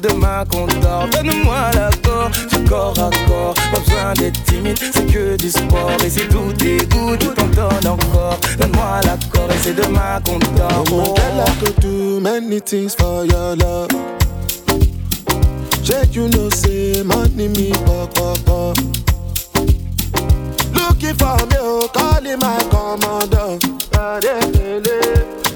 c'est 0.00 0.08
demain 0.08 0.44
qu'on 0.50 0.66
dort. 0.80 1.08
Donne-moi 1.10 1.70
l'accord, 1.74 2.30
du 2.50 2.64
corps 2.68 2.94
à 2.98 3.10
corps. 3.28 3.54
Pas 3.72 3.80
besoin 3.80 4.12
d'être 4.14 4.42
timide, 4.44 4.78
c'est 4.78 5.06
que 5.06 5.36
du 5.36 5.50
sport. 5.50 5.90
Et 6.04 6.10
si 6.10 6.20
tout 6.28 6.52
est 6.64 6.90
good, 6.92 7.22
je 7.22 7.28
t'en 7.30 7.46
donne 7.46 7.86
encore. 7.86 8.38
Donne-moi 8.58 9.00
l'accord 9.04 9.48
et 9.50 9.58
c'est 9.62 9.74
demain 9.74 10.20
qu'on 10.24 10.38
dort. 10.56 10.84
Oh, 10.92 11.14
girl, 11.16 11.44
I 11.46 11.50
could 11.60 11.80
do 11.80 12.20
many 12.20 12.60
things 12.60 12.94
for 12.94 13.24
your 13.24 13.56
love. 13.56 13.88
Check 15.82 16.14
you 16.14 16.28
know 16.28 16.50
say 16.50 17.02
money 17.02 17.48
me 17.48 17.70
pop 17.86 18.14
pop 18.14 18.38
pop. 18.44 18.76
Looking 20.74 21.14
for 21.14 21.36
me, 21.46 21.56
oh, 21.60 21.88
calling 21.92 22.38
my 22.38 22.58
commander. 22.70 23.58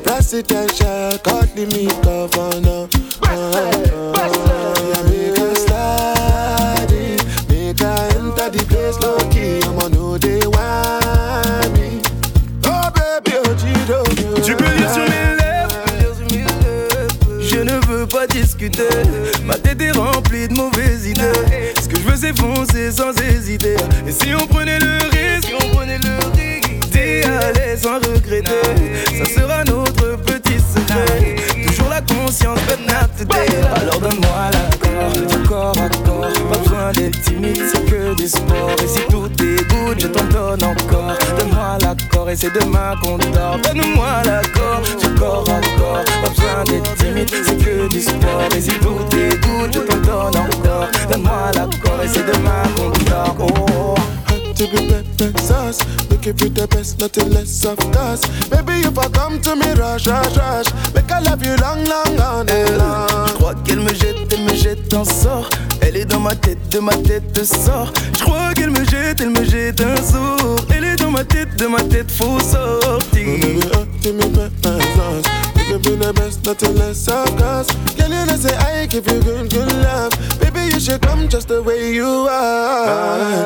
Presidential, 0.05 1.19
calling 1.19 1.69
me 1.69 1.87
governor. 2.03 2.22
Sans 22.91 23.13
hésiter. 23.23 23.77
Et 24.07 24.13
si 24.13 24.35
on 24.35 24.47
prenait 24.47 24.79
le 24.79 24.99
risque 25.11 25.53
on 25.55 25.77
prenait 25.77 25.99
le 25.99 26.17
risque. 26.37 26.89
D'y 26.91 27.23
aller 27.25 27.77
sans 27.77 27.97
regretter 27.97 28.51
Ça 29.19 29.25
sera 29.41 29.65
notre 29.65 30.17
petit 30.23 30.59
secret. 30.59 31.37
Toujours 31.67 31.89
la 31.89 32.01
conscience 32.01 32.59
but 32.67 32.81
not 32.87 33.09
today 33.17 33.47
Alors 33.77 34.01
donne-moi 34.01 34.51
l'accord 34.53 35.13
Du 35.29 35.49
corps 35.49 35.79
à 35.79 35.89
corps. 36.05 36.51
Pas 36.51 36.59
besoin 36.59 36.93
d'être 36.93 37.21
timide 37.23 37.63
c'est 37.73 37.85
que 37.85 38.15
du 38.15 38.29
sport 38.29 38.77
Et 38.83 38.87
si 38.87 39.01
tout 39.09 39.31
est 39.43 39.52
je 39.99 40.07
t'en 40.07 40.25
donne 40.25 40.65
encore. 40.65 41.13
Donne-moi 41.39 41.79
l'accord 41.81 42.31
et 42.31 42.37
c'est 42.37 42.53
demain 42.53 42.95
qu'on 43.03 43.19
dort 43.19 43.59
Donne-moi 43.63 44.23
l'accord 44.25 44.83
Du 45.01 45.09
corps 45.15 45.45
à 45.49 45.61
corps. 45.79 46.05
Pas 46.23 46.29
besoin 46.29 46.65
d'être 46.65 46.95
timide 46.97 47.31
c'est 47.31 47.57
que 47.57 47.89
du 47.89 48.01
sport. 48.01 48.49
Et 48.57 48.61
si 48.61 48.71
tout 48.71 48.99
je 49.73 49.81
t'en 49.81 49.97
donne 49.99 50.37
encore. 50.37 50.89
Donne-moi 51.11 51.51
l'accord 51.55 52.03
et 52.03 52.09
c'est 52.09 52.27
demain 52.27 52.63
qu'on 52.77 52.91
dort 53.11 53.37
oh. 53.41 53.95
To 54.67 54.77
be 54.77 54.87
pepper 54.89 55.39
sauce. 55.41 55.79
With 56.11 56.55
the 56.55 56.69
best, 56.69 57.01
nothing 57.01 57.31
less 57.33 57.65
of 57.65 57.79
course. 57.79 58.23
Baby, 58.49 58.87
if 58.87 58.97
I 58.97 59.09
come 59.09 59.41
to 59.41 59.57
me, 59.57 59.73
rush, 59.73 60.07
rush, 60.07 60.37
rush. 60.37 60.67
Make 60.95 61.11
I 61.11 61.19
love 61.19 61.45
you 61.45 61.57
long, 61.57 61.85
long, 61.85 62.21
on 62.21 62.49
and 62.49 62.79
long. 62.79 63.27
Je 63.27 63.33
crois 63.35 63.55
qu'elle 63.65 63.81
me 63.81 63.93
jette, 63.93 64.33
elle 64.33 64.45
me 64.45 64.55
jette 64.55 64.95
un 64.95 65.05
sort? 65.05 65.49
Elle 65.81 65.97
est 65.97 66.05
dans 66.05 66.21
ma 66.21 66.37
tête, 66.37 66.69
de 66.71 66.79
ma 66.79 66.95
tête 66.95 67.45
sort. 67.45 67.93
Je 68.17 68.25
crois 68.25 68.55
qu'elle 68.55 68.71
me 68.71 68.85
jette, 68.85 69.21
elle 69.21 69.31
me 69.31 69.45
jette 69.45 69.81
un 69.81 69.97
sort. 69.97 70.57
Elle 70.75 70.85
est 70.85 70.97
dans 70.97 71.11
ma 71.11 71.25
tête, 71.25 71.57
de 71.57 71.67
ma 71.67 71.83
tête 71.83 72.11
faut 72.11 72.39
sortir. 72.39 73.27
Baby, 74.03 74.13
me 74.13 74.27
pepper 74.29 74.79
sauce. 74.95 75.42
Make 75.63 75.77
it 75.77 75.83
be 75.85 75.95
the 75.95 76.13
best, 76.13 76.45
nothing 76.45 76.75
less 76.75 77.07
of 77.07 77.25
course. 77.37 77.71
Girl, 77.95 78.09
you 78.09 78.27
know 78.27 78.37
say 78.37 78.57
I 78.57 78.87
give 78.87 79.07
you 79.07 79.23
good, 79.23 79.49
good 79.49 79.73
love. 79.73 80.13
Baby, 80.41 80.75
you 80.75 80.81
should 80.81 81.01
come 81.01 81.29
just 81.29 81.47
the 81.47 81.63
way 81.63 81.95
you 81.95 82.27
are. 82.29 83.45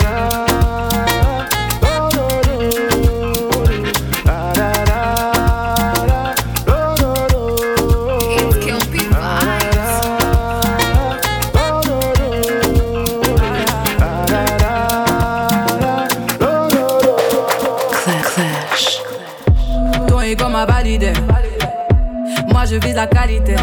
Je 22.66 22.76
vise 22.76 22.94
la 22.94 23.07
qualité. 23.07 23.55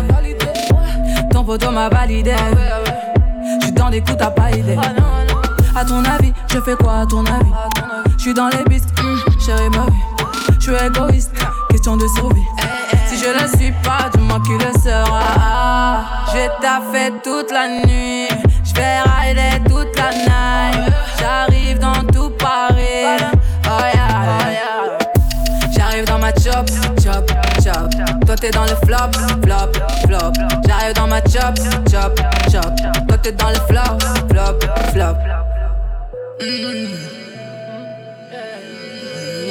Ton 1.31 1.43
poteau 1.43 1.71
m'a 1.71 1.89
validé. 1.89 2.33
J'suis 3.61 3.71
dans 3.71 3.89
coups, 3.89 4.17
t'as 4.17 4.31
pas 4.31 4.51
idée. 4.51 4.77
À 5.75 5.83
ton 5.83 6.03
avis, 6.05 6.33
je 6.51 6.61
fais 6.61 6.75
quoi 6.75 6.99
à 7.01 7.05
ton 7.05 7.25
avis? 7.25 7.51
J'suis 8.17 8.33
dans 8.33 8.47
les 8.47 8.63
pistes, 8.63 8.89
hum, 8.99 9.19
chérie 9.43 9.69
ma 9.69 9.85
vie. 9.85 10.03
J'suis 10.59 10.73
égoïste, 10.73 11.31
question 11.69 11.97
de 11.97 12.07
survie. 12.07 12.41
Si 13.07 13.17
je 13.17 13.43
le 13.43 13.47
suis 13.57 13.71
pas, 13.83 14.09
dis-moi 14.13 14.39
qui 14.45 14.53
le 14.53 14.71
sera. 14.79 16.03
J'ai 16.31 16.49
taffé 16.61 17.11
toute 17.23 17.51
la 17.51 17.67
nuit. 17.67 18.27
J'vais 18.63 19.01
rider 19.01 19.63
toute 19.67 19.97
la 19.97 20.11
night. 20.11 20.93
J'arrive 21.19 21.52
Toi 28.33 28.49
t'es 28.49 28.49
dans 28.49 28.63
le 28.63 28.75
flop, 28.87 29.11
flop, 29.43 29.71
flop. 30.07 30.33
J'arrive 30.67 30.95
dans 30.95 31.05
ma 31.05 31.19
chop, 31.19 31.55
chop, 31.91 32.19
chop. 32.51 32.75
Toi 33.07 33.17
t'es 33.21 33.31
dans 33.31 33.49
le 33.49 33.55
flop, 33.67 33.99
flop, 34.27 34.59
flop. 34.91 35.15
Mm. 36.41 36.87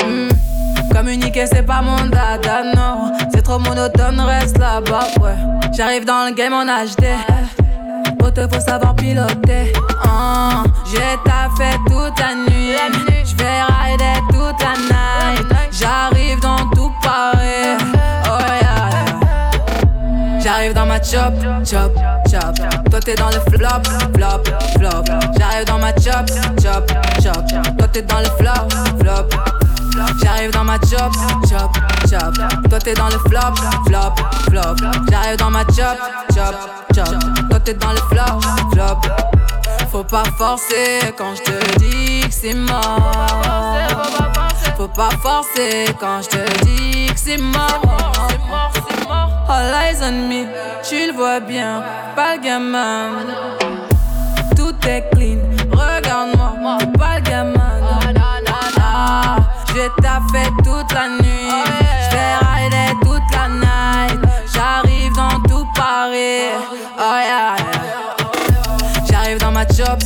Mm. 0.04 0.92
Communiquer 0.92 1.46
c'est 1.46 1.62
pas 1.62 1.80
mon 1.80 2.06
dada, 2.06 2.64
non. 2.74 3.12
C'est 3.32 3.42
trop 3.42 3.60
monotone, 3.60 4.20
reste 4.20 4.58
là-bas, 4.58 5.06
ouais. 5.20 5.36
J'arrive 5.76 6.04
dans 6.04 6.26
le 6.26 6.34
game 6.34 6.52
en 6.52 6.64
HD. 6.64 7.04
Auto 8.20 8.48
faut 8.52 8.58
savoir 8.58 8.96
piloter. 8.96 9.74
Ah, 10.04 10.64
J'ai 10.90 11.16
taffé 11.24 11.78
toute 11.86 12.18
la 12.18 12.34
nuit. 12.34 12.74
J'vais 13.24 13.62
rider 13.62 14.18
toute 14.28 14.60
la 14.60 14.74
night. 14.74 15.46
J'arrive 15.70 16.40
dans 16.40 16.68
tout 16.70 16.90
Paris. 17.00 18.01
J'arrive 20.62 20.76
dans 20.76 20.86
ma 20.86 21.02
chop, 21.02 21.34
chop, 21.64 21.92
chop. 22.30 22.54
Toi 22.88 23.00
t'es 23.00 23.16
dans 23.16 23.30
le 23.30 23.40
flop, 23.50 23.82
flop, 24.14 24.44
flop. 24.76 25.04
J'arrive 25.36 25.64
dans 25.66 25.78
ma 25.80 25.90
chop, 25.94 26.30
chop, 26.62 26.92
chop. 27.20 27.76
Toi 27.76 27.88
t'es 27.88 28.02
dans 28.02 28.20
le 28.20 28.26
flop, 28.26 28.68
flop. 29.00 29.28
J'arrive 30.22 30.52
dans 30.52 30.62
ma 30.62 30.74
chop, 30.74 31.12
chop, 31.50 31.76
chop. 32.08 32.34
Toi 32.70 32.78
t'es 32.78 32.94
dans 32.94 33.08
le 33.08 33.18
flop, 33.28 33.56
flop, 33.86 34.14
flop. 34.48 34.76
J'arrive 35.10 35.36
dans 35.36 35.50
ma 35.50 35.64
chop, 35.64 35.98
chop, 36.32 36.54
chop. 36.94 37.48
Toi 37.50 37.58
t'es 37.58 37.74
dans 37.74 37.90
le 37.90 37.96
flop, 37.96 38.40
flop. 38.72 39.00
Faut 39.90 40.04
pas 40.04 40.22
forcer 40.38 41.12
quand 41.18 41.34
je 41.34 41.42
te 41.42 41.78
dis 41.80 42.20
que 42.20 42.32
c'est 42.32 42.54
mort. 42.54 43.42
Faut 44.82 44.88
pas 44.88 45.10
forcer 45.10 45.94
quand 46.00 46.22
je 46.22 46.28
te 46.30 46.64
dis 46.64 47.06
que 47.06 47.16
c'est 47.16 47.38
mort. 47.38 47.82
All 49.48 49.72
eyes 49.72 50.02
on 50.02 50.28
me, 50.28 50.44
tu 50.82 51.06
le 51.06 51.12
vois 51.12 51.38
bien, 51.38 51.84
pas 52.16 52.34
le 52.34 52.42
gamin. 52.42 53.10
Tout 54.56 54.74
est 54.88 55.08
clean, 55.12 55.38
regarde-moi, 55.70 56.78
pas 56.98 57.18
le 57.18 57.20
gamin. 57.20 57.60
Ah, 58.80 59.36
J'ai 59.68 59.88
taffé 60.02 60.50
toute 60.64 60.92
la 60.92 61.10
nuit, 61.10 61.62
j'vais 62.10 62.34
rider 62.42 62.92
toute 63.02 63.36
la 63.36 63.48
night. 63.50 64.20
J'arrive 64.52 65.14
dans 65.14 65.38
tout 65.48 65.64
Paris, 65.76 66.58
oh 66.98 67.18
yeah, 67.24 67.54
yeah. 67.56 69.06
J'arrive 69.08 69.38
dans 69.38 69.52
ma 69.52 69.64
chop, 69.64 70.02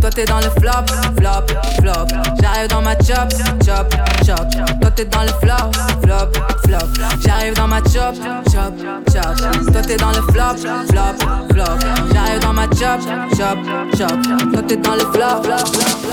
Toi 0.00 0.10
t'es 0.10 0.24
dans 0.24 0.38
le 0.38 0.50
flop, 0.58 0.86
flop, 1.16 1.46
flop. 1.78 2.06
J'arrive 2.40 2.68
dans 2.68 2.82
ma 2.82 2.94
chop, 2.94 3.30
chop, 3.64 3.94
chop. 4.24 4.46
Toi 4.80 4.90
t'es 4.94 5.04
dans 5.04 5.22
le 5.22 5.28
flop, 5.28 5.70
flop, 6.02 6.32
flop. 6.64 6.88
J'arrive 7.24 7.54
dans 7.54 7.68
ma 7.68 7.78
chop, 7.78 8.14
chop, 8.52 8.74
chop. 9.12 9.72
Toi 9.72 9.82
t'es 9.82 9.96
dans 9.96 10.10
le 10.10 10.22
flop, 10.32 10.56
flop, 10.56 11.16
flop. 11.52 11.78
J'arrive 12.12 12.40
dans 12.40 12.52
ma 12.52 12.64
chop, 12.64 13.00
chop, 13.36 13.58
chop. 13.96 14.52
Toi 14.52 14.62
t'es 14.66 14.76
dans 14.76 14.94
le 14.94 15.00
flop, 15.00 15.42
flop, 15.42 15.66
flop. 15.66 16.12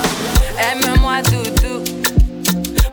Aime-moi 0.59 1.21
doudou, 1.23 1.83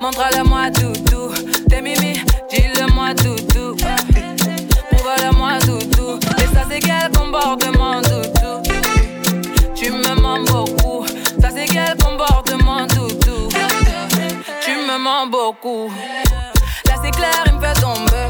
montre-le-moi 0.00 0.70
doudou. 0.70 1.34
T'es 1.68 1.82
mimi, 1.82 2.20
dis-le-moi 2.50 3.14
doudou. 3.14 3.76
Prouve-le-moi 4.90 5.58
doudou. 5.66 6.18
Et 6.38 6.54
ça 6.54 6.64
c'est 6.68 6.80
quel 6.80 7.10
comportement 7.14 8.00
beaucoup. 15.50 15.90
Là 16.86 16.94
c'est 17.02 17.10
clair, 17.10 17.30
il 17.46 17.54
me 17.54 17.60
fait 17.60 17.80
tomber. 17.80 18.26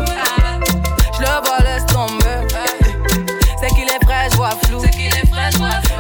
Je 1.14 1.20
le 1.20 1.44
vois, 1.44 1.58
laisse 1.58 1.84
tomber. 1.86 2.46
C'est 3.60 3.68
qu'il 3.68 3.84
est 3.84 4.04
frais, 4.04 4.28
je 4.30 4.36
vois 4.36 4.50
flou. 4.64 4.82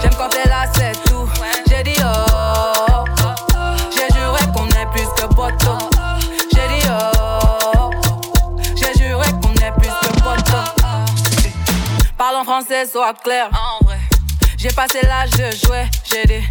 J'aime 0.00 0.14
quand 0.16 0.28
t'es 0.28 0.48
là, 0.48 0.64
c'est 0.74 0.92
tout. 1.04 1.28
J'ai 1.68 1.82
dit 1.82 1.96
oh. 2.02 3.04
J'ai 3.90 4.08
juré 4.14 4.38
qu'on 4.54 4.66
est 4.68 4.86
plus 4.92 5.08
que 5.16 5.26
poteau. 5.34 5.78
J'ai 6.52 6.68
dit 6.68 6.86
oh. 6.88 7.90
J'ai 8.76 9.02
juré 9.02 9.30
qu'on 9.42 9.52
est 9.54 9.72
plus 9.78 9.92
que 10.02 10.20
poteau. 10.22 10.64
Parle 12.16 12.36
en 12.36 12.44
français, 12.44 12.86
sois 12.86 13.12
clair. 13.14 13.50
J'ai 14.56 14.70
passé 14.70 15.00
l'âge 15.02 15.32
de 15.32 15.50
jouer. 15.66 15.84
J'ai 16.10 16.24
dit, 16.24 16.44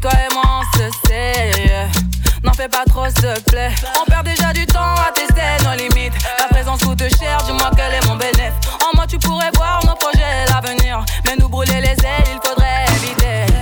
toi 0.00 0.12
et 0.12 0.34
moi 0.34 0.44
on 0.60 0.78
se 0.78 0.90
sait. 1.06 2.07
N'en 2.44 2.52
fais 2.52 2.68
pas 2.68 2.84
trop, 2.88 3.06
s'il 3.06 3.14
te 3.22 3.50
plaît. 3.50 3.70
On 4.00 4.04
perd 4.04 4.24
déjà 4.24 4.52
du 4.52 4.66
temps 4.66 4.94
à 4.94 5.10
tester 5.12 5.64
nos 5.64 5.74
limites. 5.76 6.14
La 6.38 6.46
présence 6.48 6.80
coûte 6.80 7.02
cher, 7.18 7.38
dis-moi 7.44 7.70
quel 7.76 7.94
est 7.94 8.06
mon 8.06 8.16
bénéfice. 8.16 8.52
En 8.84 8.96
moi, 8.96 9.06
tu 9.06 9.18
pourrais 9.18 9.50
voir 9.56 9.80
nos 9.86 9.94
projets, 9.94 10.44
l'avenir. 10.48 11.04
Mais 11.24 11.36
nous 11.38 11.48
brûler 11.48 11.80
les 11.80 11.88
ailes, 11.88 12.28
il 12.32 12.40
faudrait 12.48 12.84
éviter. 12.96 13.52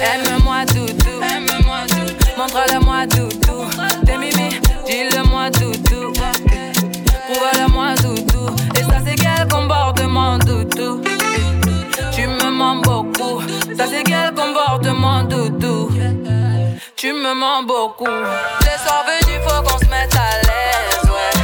Aime-moi, 0.00 0.64
doudou. 0.66 1.20
Montre-le-moi, 2.38 3.06
doudou. 3.06 3.36
T'es 4.04 4.05
mimi, 4.05 4.05
me 17.26 17.34
mens 17.34 17.62
beaucoup. 17.64 18.06
Les 18.06 18.78
soirs 18.84 19.04
venus, 19.04 19.40
faut 19.46 19.62
qu'on 19.62 19.78
se 19.78 19.86
mette 19.86 20.14
à 20.14 20.36
l'aise, 20.46 21.10
ouais. 21.10 21.34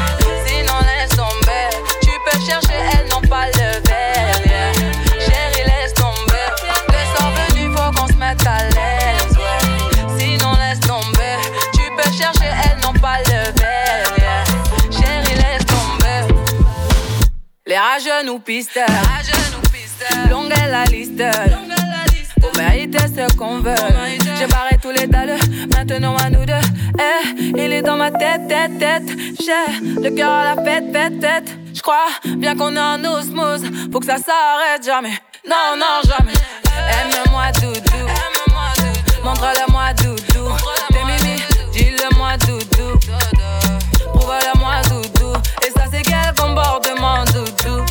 Sinon, 0.47 0.79
laisse 0.81 1.11
tomber. 1.11 1.67
Tu 2.03 2.11
peux 2.25 2.39
chercher, 2.47 2.79
elles 2.93 3.09
n'ont 3.09 3.29
pas 3.29 3.47
le 3.47 3.81
verre, 3.89 4.41
yeah. 4.47 4.73
Chérie, 5.19 5.65
laisse 5.67 5.95
tomber. 5.95 6.47
Les 6.89 7.07
soirs 7.13 7.33
venus, 7.33 7.77
faut 7.77 7.91
qu'on 7.97 8.07
se 8.07 8.15
mette 8.15 8.47
à 8.47 8.63
l'aise, 8.75 9.37
ouais. 9.37 10.19
Sinon, 10.19 10.53
laisse 10.53 10.81
tomber. 10.81 11.37
Tu 11.73 11.83
peux 11.97 12.13
chercher, 12.13 12.51
elles 12.65 12.79
n'ont 12.85 12.99
pas 13.01 13.19
le 13.19 13.51
verre, 13.61 14.13
yeah. 14.19 14.45
Chérie, 14.91 15.35
laisse 15.35 15.67
tomber. 15.67 16.35
Les 17.67 17.79
rageux 17.79 18.25
nous 18.27 18.39
pisteurs. 18.39 18.87
Longue 20.31 20.53
est 20.53 20.71
la 20.71 20.85
liste. 20.85 21.23
Pour 22.41 22.53
mériter 22.57 22.99
ce 22.99 23.35
qu'on 23.37 23.59
veut. 23.61 23.75
J'ai 24.43 24.49
barré 24.49 24.77
tous 24.83 24.91
les 24.91 25.07
dalles, 25.07 25.39
maintenant 25.73 26.17
à 26.17 26.29
nous 26.29 26.45
deux. 26.45 26.55
Eh, 26.99 27.53
il 27.57 27.73
est 27.73 27.83
dans 27.83 27.97
ma 27.97 28.11
tête, 28.11 28.49
tête, 28.49 28.77
tête. 28.77 29.17
J'ai 29.39 30.03
le 30.03 30.11
cœur 30.11 30.33
à 30.33 30.57
la 30.57 30.65
fête, 30.65 30.93
fête, 30.93 31.21
tête. 31.21 31.57
J'crois 31.73 32.09
bien 32.25 32.57
qu'on 32.57 32.75
est 32.75 32.81
en 32.81 33.05
osmose. 33.05 33.63
Faut 33.93 34.01
que 34.01 34.07
ça 34.07 34.17
s'arrête 34.17 34.85
jamais. 34.85 35.17
Non, 35.49 35.77
non, 35.79 36.01
jamais. 36.03 36.33
Aime-moi, 36.75 37.53
doudou. 37.61 38.05
Montre-le-moi, 39.23 39.93
doudou. 40.03 40.49
T'es 40.91 41.05
mimi, 41.05 41.41
dis-le-moi, 41.73 42.37
doudou. 42.39 42.99
Prouve-le-moi, 44.13 44.75
doudou. 44.89 45.39
Et 45.65 45.71
ça, 45.71 45.85
c'est 45.89 46.03
quel 46.03 46.35
comportement, 46.37 47.23
doudou? 47.27 47.85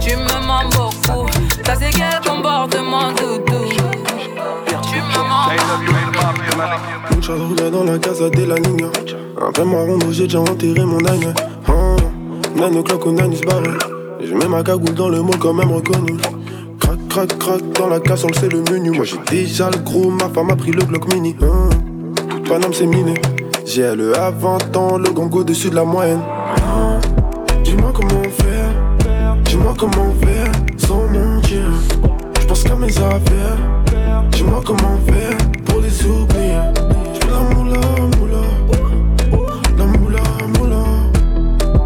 Tu 0.00 0.16
me 0.16 0.46
mens 0.46 0.64
beaucoup. 0.70 1.26
Ça, 1.66 1.74
c'est 1.78 1.90
quel 1.90 2.18
comportement, 2.26 3.12
doudou? 3.12 3.68
Dans 7.72 7.84
la 7.84 7.98
casa 7.98 8.28
de 8.30 8.44
la 8.44 8.54
Un 8.54 9.52
peu 9.52 10.12
j'ai 10.12 10.24
déjà 10.24 10.40
enterré 10.40 10.84
mon 10.84 10.98
âne 11.06 11.34
hein. 11.68 11.96
On 12.56 12.62
a 12.62 12.68
se 13.34 13.44
barre 13.44 13.62
Je 14.22 14.34
mets 14.34 14.48
ma 14.48 14.62
cagoule 14.62 14.94
dans 14.94 15.08
le 15.08 15.22
mall 15.22 15.38
quand 15.38 15.52
même 15.52 15.72
reconnu. 15.72 16.16
Crac, 16.78 17.08
crac, 17.08 17.38
crac, 17.38 17.72
dans 17.78 17.88
la 17.88 18.00
casse 18.00 18.24
on 18.24 18.28
le 18.28 18.34
sait 18.34 18.48
le 18.48 18.62
menu. 18.70 18.90
Moi 18.90 19.04
j'ai 19.04 19.18
déjà 19.30 19.70
le 19.70 19.78
gros, 19.78 20.10
ma 20.10 20.28
femme 20.28 20.50
a 20.50 20.56
pris 20.56 20.70
le 20.70 20.82
Glock 20.84 21.12
mini. 21.12 21.34
Hein. 21.42 21.70
Paname 22.48 22.72
c'est 22.72 22.86
miné. 22.86 23.14
J'ai 23.66 23.94
le 23.94 24.16
à 24.18 24.30
20 24.30 24.76
ans, 24.76 24.98
le 24.98 25.10
gango 25.10 25.44
dessus 25.44 25.70
de 25.70 25.76
la 25.76 25.84
moyenne. 25.84 26.20
Hein. 26.56 27.00
Dis-moi 27.64 27.92
comment 27.94 28.22
faire. 28.22 29.42
Dis-moi 29.44 29.74
comment 29.78 30.14
faire. 30.22 30.52
Sans 30.76 31.08
mentir. 31.08 31.70
Je 32.40 32.46
pense 32.46 32.62
qu'à 32.62 32.76
mes 32.76 32.96
affaires 32.98 33.83
Dis-moi 34.44 34.60
comment 34.62 34.98
faire 35.06 35.38
pour 35.64 35.80
les 35.80 36.04
oublier. 36.04 36.60
J'fais 37.14 37.30
la 37.30 37.54
moula 37.54 37.80
moula 38.18 38.42
La 39.78 39.84
moula 39.86 40.20
moula 40.58 40.84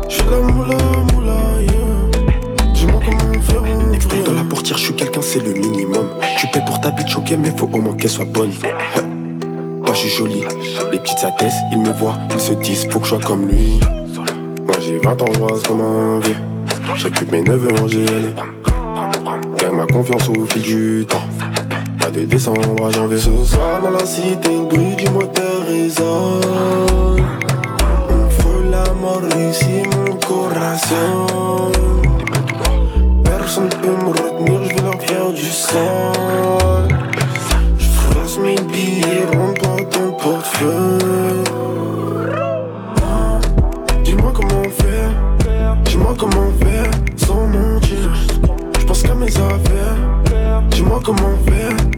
J'fais 0.09 0.24
la 0.28 0.40
moula 0.40 0.76
moula 1.12 1.36
yeah. 1.61 2.72
Dis-moi 2.74 3.00
comment 3.04 3.42
faire 3.42 3.62
Écoute 3.94 4.24
dans 4.26 4.32
la 4.32 4.42
portière, 4.42 4.76
je 4.76 4.86
suis 4.86 4.94
quelqu'un, 4.94 5.22
c'est 5.22 5.38
le 5.38 5.52
minimum. 5.52 6.09
Tu 6.40 6.48
paies 6.48 6.64
pour 6.66 6.80
ta 6.80 6.90
bitch, 6.90 7.16
ok, 7.16 7.32
mais 7.38 7.52
faut 7.56 7.70
au 7.72 7.80
moins 7.80 7.94
qu'elle 7.94 8.11
soit 8.11 8.24
bonne. 8.24 8.50
Moi, 8.50 9.92
je 9.92 9.98
suis 9.98 10.09
jolie, 10.09 10.42
les 10.90 10.98
petites 10.98 11.22
attestent, 11.22 11.59
ils 11.70 11.78
me 11.78 11.92
voient, 11.92 12.18
ils 12.34 12.40
se 12.40 12.54
disent, 12.54 12.88
faut 12.90 12.98
que 12.98 13.04
je 13.04 13.11
sois 13.11 13.20
comme 13.20 13.46
lui. 13.46 13.78
Moi 14.66 14.74
j'ai 14.80 14.98
20 14.98 15.22
ans, 15.22 15.26
je 15.30 15.68
comme 15.68 15.80
un 15.80 16.18
vieux. 16.18 16.36
J'occupe 16.96 17.30
mes 17.30 17.42
neveux 17.42 17.72
en 17.80 17.86
GL 17.86 18.34
Gagne 19.59 19.76
ma 19.76 19.86
confiance 19.86 20.28
au 20.28 20.44
fil 20.46 20.62
du 20.62 21.06
temps 21.09 21.22
de 22.20 22.24
décembre 22.24 22.86
à 22.86 22.90
janvier 22.90 23.18
Ce 23.18 23.30
soir 23.44 23.80
dans 23.82 23.90
la 23.90 24.04
cité, 24.04 24.48
le 24.48 24.64
bruit 24.64 24.96
du 24.96 25.08
moteur 25.10 25.62
résonne. 25.66 27.22
On 28.10 28.30
fait 28.30 28.70
la 28.70 28.92
mort 28.94 29.22
ici, 29.50 29.82
mon 29.94 30.14
corazon 30.16 31.72
Personne 33.24 33.68
peut 33.68 33.88
me 33.88 34.08
retenir, 34.08 34.60
je 34.64 34.74
vais 34.74 34.82
leur 34.82 35.00
faire 35.00 35.32
du 35.32 35.44
sang 35.44 36.12
Je 37.78 37.84
froisse 37.84 38.38
mes 38.38 38.56
billets, 38.72 39.26
rentre 39.36 39.62
dans 39.62 39.84
ton 39.84 40.12
portefeuille. 40.12 41.44
Dis-moi 44.04 44.32
comment 44.34 44.70
faire, 44.70 45.76
dis-moi 45.84 46.14
comment 46.18 46.50
faire 46.60 46.90
sans 47.16 47.46
mentir. 47.46 48.14
Je 48.80 48.84
pense 48.86 49.02
qu'à 49.02 49.14
mes 49.14 49.26
affaires, 49.26 50.62
dis-moi 50.70 51.00
comment 51.04 51.36
faire 51.46 51.97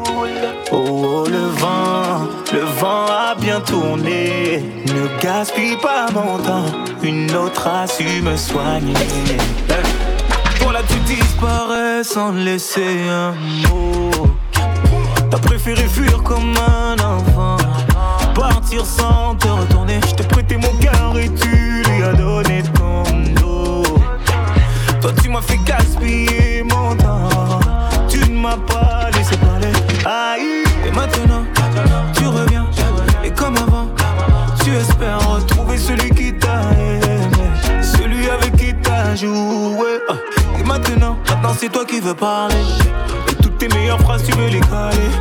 Oh, 0.73 0.85
oh, 0.87 1.27
le 1.27 1.47
vent, 1.59 2.29
le 2.53 2.61
vent 2.79 3.05
a 3.07 3.35
bien 3.35 3.59
tourné. 3.59 4.63
Ne 4.87 5.21
gaspille 5.21 5.75
pas 5.75 6.05
mon 6.13 6.37
temps. 6.37 6.63
Une 7.03 7.29
autre 7.35 7.67
a 7.67 7.85
su 7.87 8.21
me 8.21 8.37
soigner. 8.37 8.93
Toi 10.59 10.71
là 10.71 10.79
tu 10.87 10.97
disparais 10.99 12.05
sans 12.05 12.31
laisser 12.31 13.01
un 13.09 13.33
mot. 13.67 14.11
T'as 15.29 15.39
préféré 15.39 15.83
fuir 15.87 16.23
comme 16.23 16.53
un 16.55 16.95
enfant. 17.03 17.57
Partir 18.33 18.85
sans 18.85 19.35
te 19.35 19.49
retourner. 19.49 19.99
Je 20.07 20.15
t'ai 20.15 20.23
prêté 20.23 20.55
mon 20.55 20.73
cœur 20.79 21.17
et 21.17 21.29
tu 21.33 21.83
lui 21.83 22.03
as 22.03 22.13
donné 22.13 22.63
ton 22.75 23.03
dos. 23.41 23.83
Toi 25.01 25.11
tu 25.21 25.29
m'as 25.29 25.41
fait 25.41 25.59
gaspiller 25.65 26.63
mon 26.63 26.95
temps. 26.95 27.59
Tu 28.07 28.19
ne 28.19 28.39
m'as 28.39 28.57
pas 28.57 29.09
laissé 29.13 29.35
parler. 29.35 29.71
Aïe. 30.05 30.60
Maintenant, 30.95 31.45
tu 32.13 32.27
reviens. 32.27 32.65
Et 33.23 33.31
comme 33.31 33.55
avant, 33.57 33.87
tu 34.63 34.71
espères 34.71 35.19
retrouver 35.29 35.77
celui 35.77 36.09
qui 36.11 36.33
t'a 36.33 36.61
aimé. 36.73 37.41
Celui 37.81 38.29
avec 38.29 38.55
qui 38.55 38.73
t'as 38.81 39.15
joué. 39.15 39.99
Ah. 40.09 40.13
Et 40.59 40.63
maintenant, 40.63 41.17
maintenant 41.29 41.53
c'est 41.57 41.69
toi 41.69 41.85
qui 41.85 41.99
veux 41.99 42.13
parler. 42.13 42.55
Et 43.29 43.35
toutes 43.35 43.57
tes 43.57 43.67
meilleures 43.69 44.01
phrases, 44.01 44.23
tu 44.23 44.31
veux 44.33 44.47
les 44.47 44.59
coller. 44.59 45.11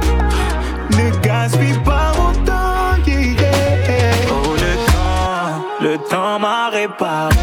Ne 0.91 1.11
gaspille 1.21 1.79
pas 1.85 2.13
mon 2.17 2.33
temps, 2.45 2.97
yeah, 3.07 3.25
yeah. 3.25 4.15
Oh, 4.29 4.55
le 4.55 4.75
temps, 4.93 5.89
le 5.89 5.99
temps 5.99 6.39
m'a 6.39 6.71
réparé. 6.71 7.35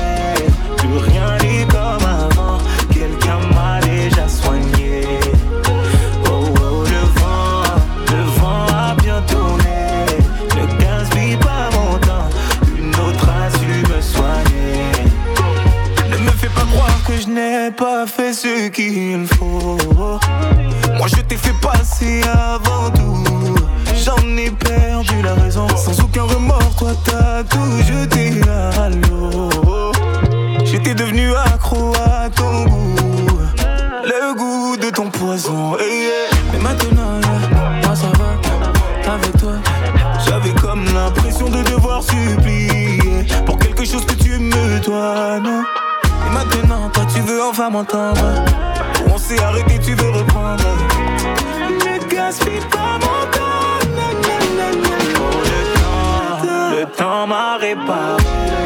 j'aurais 17.67 17.71
pas 17.71 18.07
fait 18.07 18.33
ce 18.33 18.69
qu'il 18.69 19.25
faut. 19.27 19.77
Moi 20.97 21.07
je 21.07 21.21
t'ai 21.21 21.35
fait 21.35 21.55
passer 21.61 22.21
avant 22.23 22.89
tout. 22.91 23.23
J'en 24.03 24.37
ai 24.37 24.51
perdu 24.51 25.21
la 25.21 25.33
raison. 25.33 25.67
Sans 25.75 25.99
aucun 26.01 26.23
remords, 26.23 26.75
toi 26.77 26.91
t'as 27.05 27.43
tout 27.43 27.81
jeté 27.87 28.41
à 28.49 28.89
l'eau. 28.89 29.91
J'étais 30.65 30.93
devenu 30.93 31.33
accro 31.33 31.93
à 31.95 32.29
ton 32.29 32.65
goût. 32.65 33.39
Le 34.03 34.35
goût 34.35 34.77
de 34.77 34.89
ton 34.89 35.09
poison. 35.09 35.77
Eh, 35.79 35.83
eh. 35.83 36.35
Mais 36.53 36.59
maintenant, 36.59 37.19
yeah, 37.81 37.95
ça 37.95 38.07
va. 38.17 39.13
Avec 39.13 39.37
toi, 39.37 39.53
j'avais 40.25 40.53
comme 40.61 40.85
l'impression 40.93 41.49
de 41.49 41.63
devoir 41.63 42.03
supplier 42.03 43.25
pour 43.45 43.57
quelque 43.57 43.85
chose 43.85 44.05
que 44.05 44.13
tu 44.13 44.37
me 44.39 44.79
dois, 44.85 45.39
non? 45.39 45.63
Et 46.27 46.29
maintenant, 46.29 46.89
toi 46.89 47.03
tu 47.13 47.21
veux 47.21 47.41
enfin 47.41 47.69
m'entendre. 47.69 48.19
On 49.09 49.17
s'est 49.17 49.41
arrêté, 49.41 49.79
tu 49.79 49.93
veux 49.93 50.09
reprendre. 50.09 50.63
Ne 51.85 52.13
gaspille 52.13 52.59
pas 52.69 52.99
mon 52.99 53.23
temps. 53.31 53.77
Le 55.43 55.59
temps, 55.79 56.77
le 56.77 56.85
temps 56.97 57.27
m'a 57.27 57.57
réparé. 57.57 58.56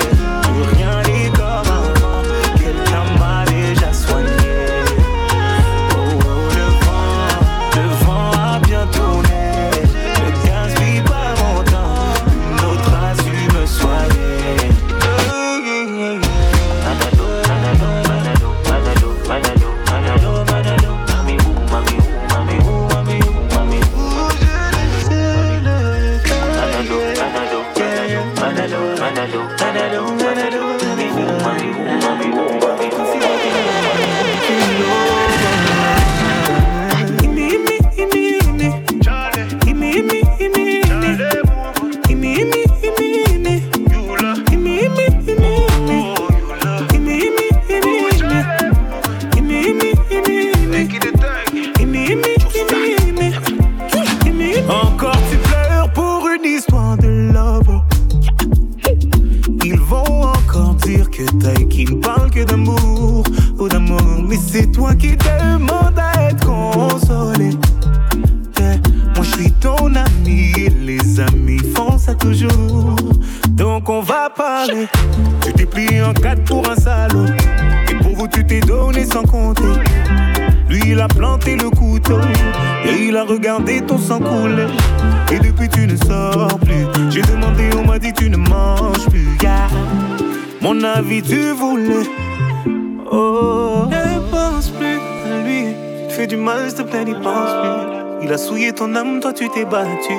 Tu 99.34 99.50
t'es 99.50 99.66
battu. 99.66 100.14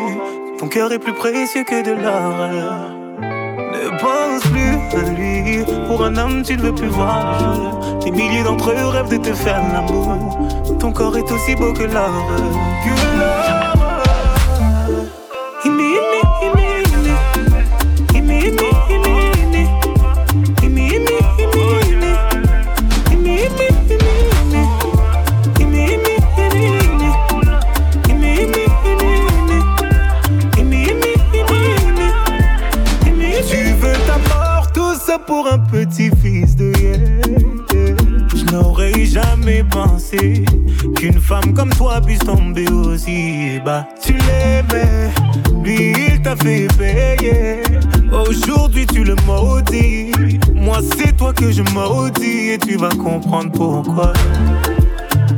Ton 0.58 0.68
cœur 0.68 0.92
est 0.92 0.98
plus 0.98 1.12
précieux 1.12 1.64
que 1.64 1.82
de 1.82 1.92
l'or. 1.92 2.90
Ne 3.72 3.98
pense 3.98 4.42
plus 4.50 4.98
à 4.98 5.10
lui. 5.10 5.64
Pour 5.86 6.04
un 6.04 6.16
homme, 6.16 6.42
tu 6.42 6.56
ne 6.56 6.62
veux 6.62 6.74
plus 6.74 6.88
voir. 6.88 7.98
Des 8.04 8.10
milliers 8.10 8.42
d'entre 8.42 8.70
eux 8.70 8.88
rêvent 8.88 9.10
de 9.10 9.18
te 9.18 9.32
faire 9.32 9.62
l'amour. 9.72 10.38
Ton 10.78 10.92
corps 10.92 11.16
est 11.16 11.30
aussi 11.30 11.54
beau 11.54 11.72
que 11.72 11.84
l'or. 11.84 12.10
Que 12.84 13.18
l'or. 13.18 13.61
Pourquoi. 53.50 54.12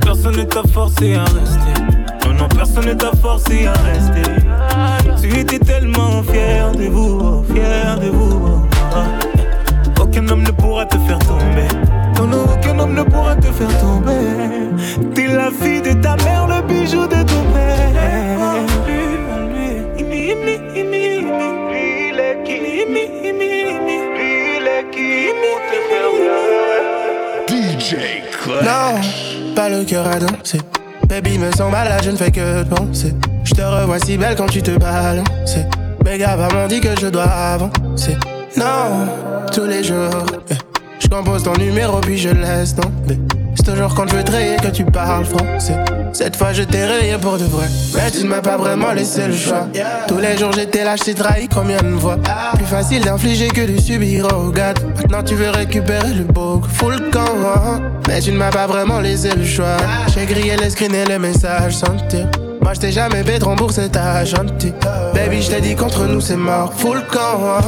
Personne 0.02 0.36
ne 0.36 0.42
t'a 0.44 0.62
forcé 0.72 1.14
à 1.14 1.24
rester. 1.24 1.82
Non, 2.26 2.34
non, 2.34 2.48
personne 2.48 2.86
ne 2.86 2.94
t'a 2.94 3.12
forcé 3.12 3.66
à 3.66 3.72
rester. 3.72 4.43
Non, 28.64 29.00
pas 29.54 29.68
le 29.68 29.84
cœur 29.84 30.06
à 30.06 30.18
danser. 30.18 30.60
Baby 31.08 31.38
me 31.38 31.50
sent 31.52 31.70
malade, 31.70 32.00
je 32.04 32.10
ne 32.10 32.16
fais 32.16 32.30
que 32.30 32.62
penser. 32.64 33.14
Je 33.44 33.52
te 33.54 33.60
revois 33.62 33.98
si 33.98 34.16
belle 34.16 34.34
quand 34.36 34.46
tu 34.46 34.62
te 34.62 34.70
balances. 34.72 35.56
Mes 36.04 36.18
gars 36.18 36.36
m'ont 36.36 36.66
dit 36.66 36.80
que 36.80 36.88
je 37.00 37.06
dois 37.08 37.24
avancer. 37.24 38.16
Non, 38.56 39.06
tous 39.52 39.64
les 39.64 39.82
jours. 39.84 40.08
yeah. 40.48 40.58
Je 40.98 41.08
compose 41.08 41.42
ton 41.42 41.54
numéro 41.54 42.00
puis 42.00 42.16
je 42.16 42.30
laisse 42.30 42.74
tomber. 42.74 43.18
C'est 43.56 43.72
toujours 43.72 43.94
quand 43.94 44.08
je 44.08 44.16
veux 44.16 44.24
te 44.24 44.30
rayer 44.32 44.56
que 44.56 44.68
tu 44.68 44.84
parles 44.84 45.24
français. 45.24 45.76
Cette 46.12 46.36
fois 46.36 46.52
je 46.52 46.62
t'ai 46.62 46.84
rayé 46.84 47.16
pour 47.20 47.36
de 47.36 47.44
vrai. 47.44 47.66
Mais 47.94 48.10
tu 48.10 48.24
ne 48.24 48.28
m'as 48.28 48.40
pas 48.40 48.56
vraiment 48.56 48.92
laissé 48.92 49.26
le 49.26 49.34
choix. 49.36 49.66
Tous 50.08 50.18
les 50.18 50.36
jours 50.38 50.52
j'étais 50.52 50.84
là, 50.84 50.96
je 50.96 51.02
t'ai 51.04 51.14
trahi 51.14 51.48
combien 51.48 51.82
de 51.82 51.96
fois. 51.98 52.16
Plus 52.54 52.64
facile 52.66 53.02
d'infliger 53.04 53.48
que 53.48 53.60
de 53.70 53.78
subir, 53.80 54.26
oh 54.34 54.50
God. 54.50 54.78
Maintenant 54.96 55.22
tu 55.22 55.34
veux 55.34 55.50
récupérer 55.50 56.14
le 56.14 56.24
beau, 56.24 56.62
full 56.72 57.10
camp. 57.10 57.20
hein. 57.44 57.80
Mais 58.08 58.20
tu 58.20 58.32
ne 58.32 58.36
m'as 58.38 58.50
pas 58.50 58.66
vraiment 58.66 59.00
laissé 59.00 59.30
le 59.34 59.44
choix. 59.44 59.76
J'ai 60.14 60.26
grillé 60.26 60.56
les 60.56 60.70
screens 60.70 60.94
et 60.94 61.04
les 61.04 61.18
messages 61.18 61.76
sans. 61.76 61.96
Moi 62.60 62.72
je 62.74 62.80
t'ai 62.80 62.92
jamais 62.92 63.22
bête 63.22 63.42
remboursé 63.42 63.88
ta 63.88 64.24
gentil. 64.24 64.72
Baby, 65.14 65.42
je 65.42 65.50
t'ai 65.50 65.60
dit 65.60 65.74
contre 65.74 66.04
nous 66.06 66.20
c'est 66.20 66.36
mort, 66.36 66.72
full 66.76 67.02
camp. 67.10 67.60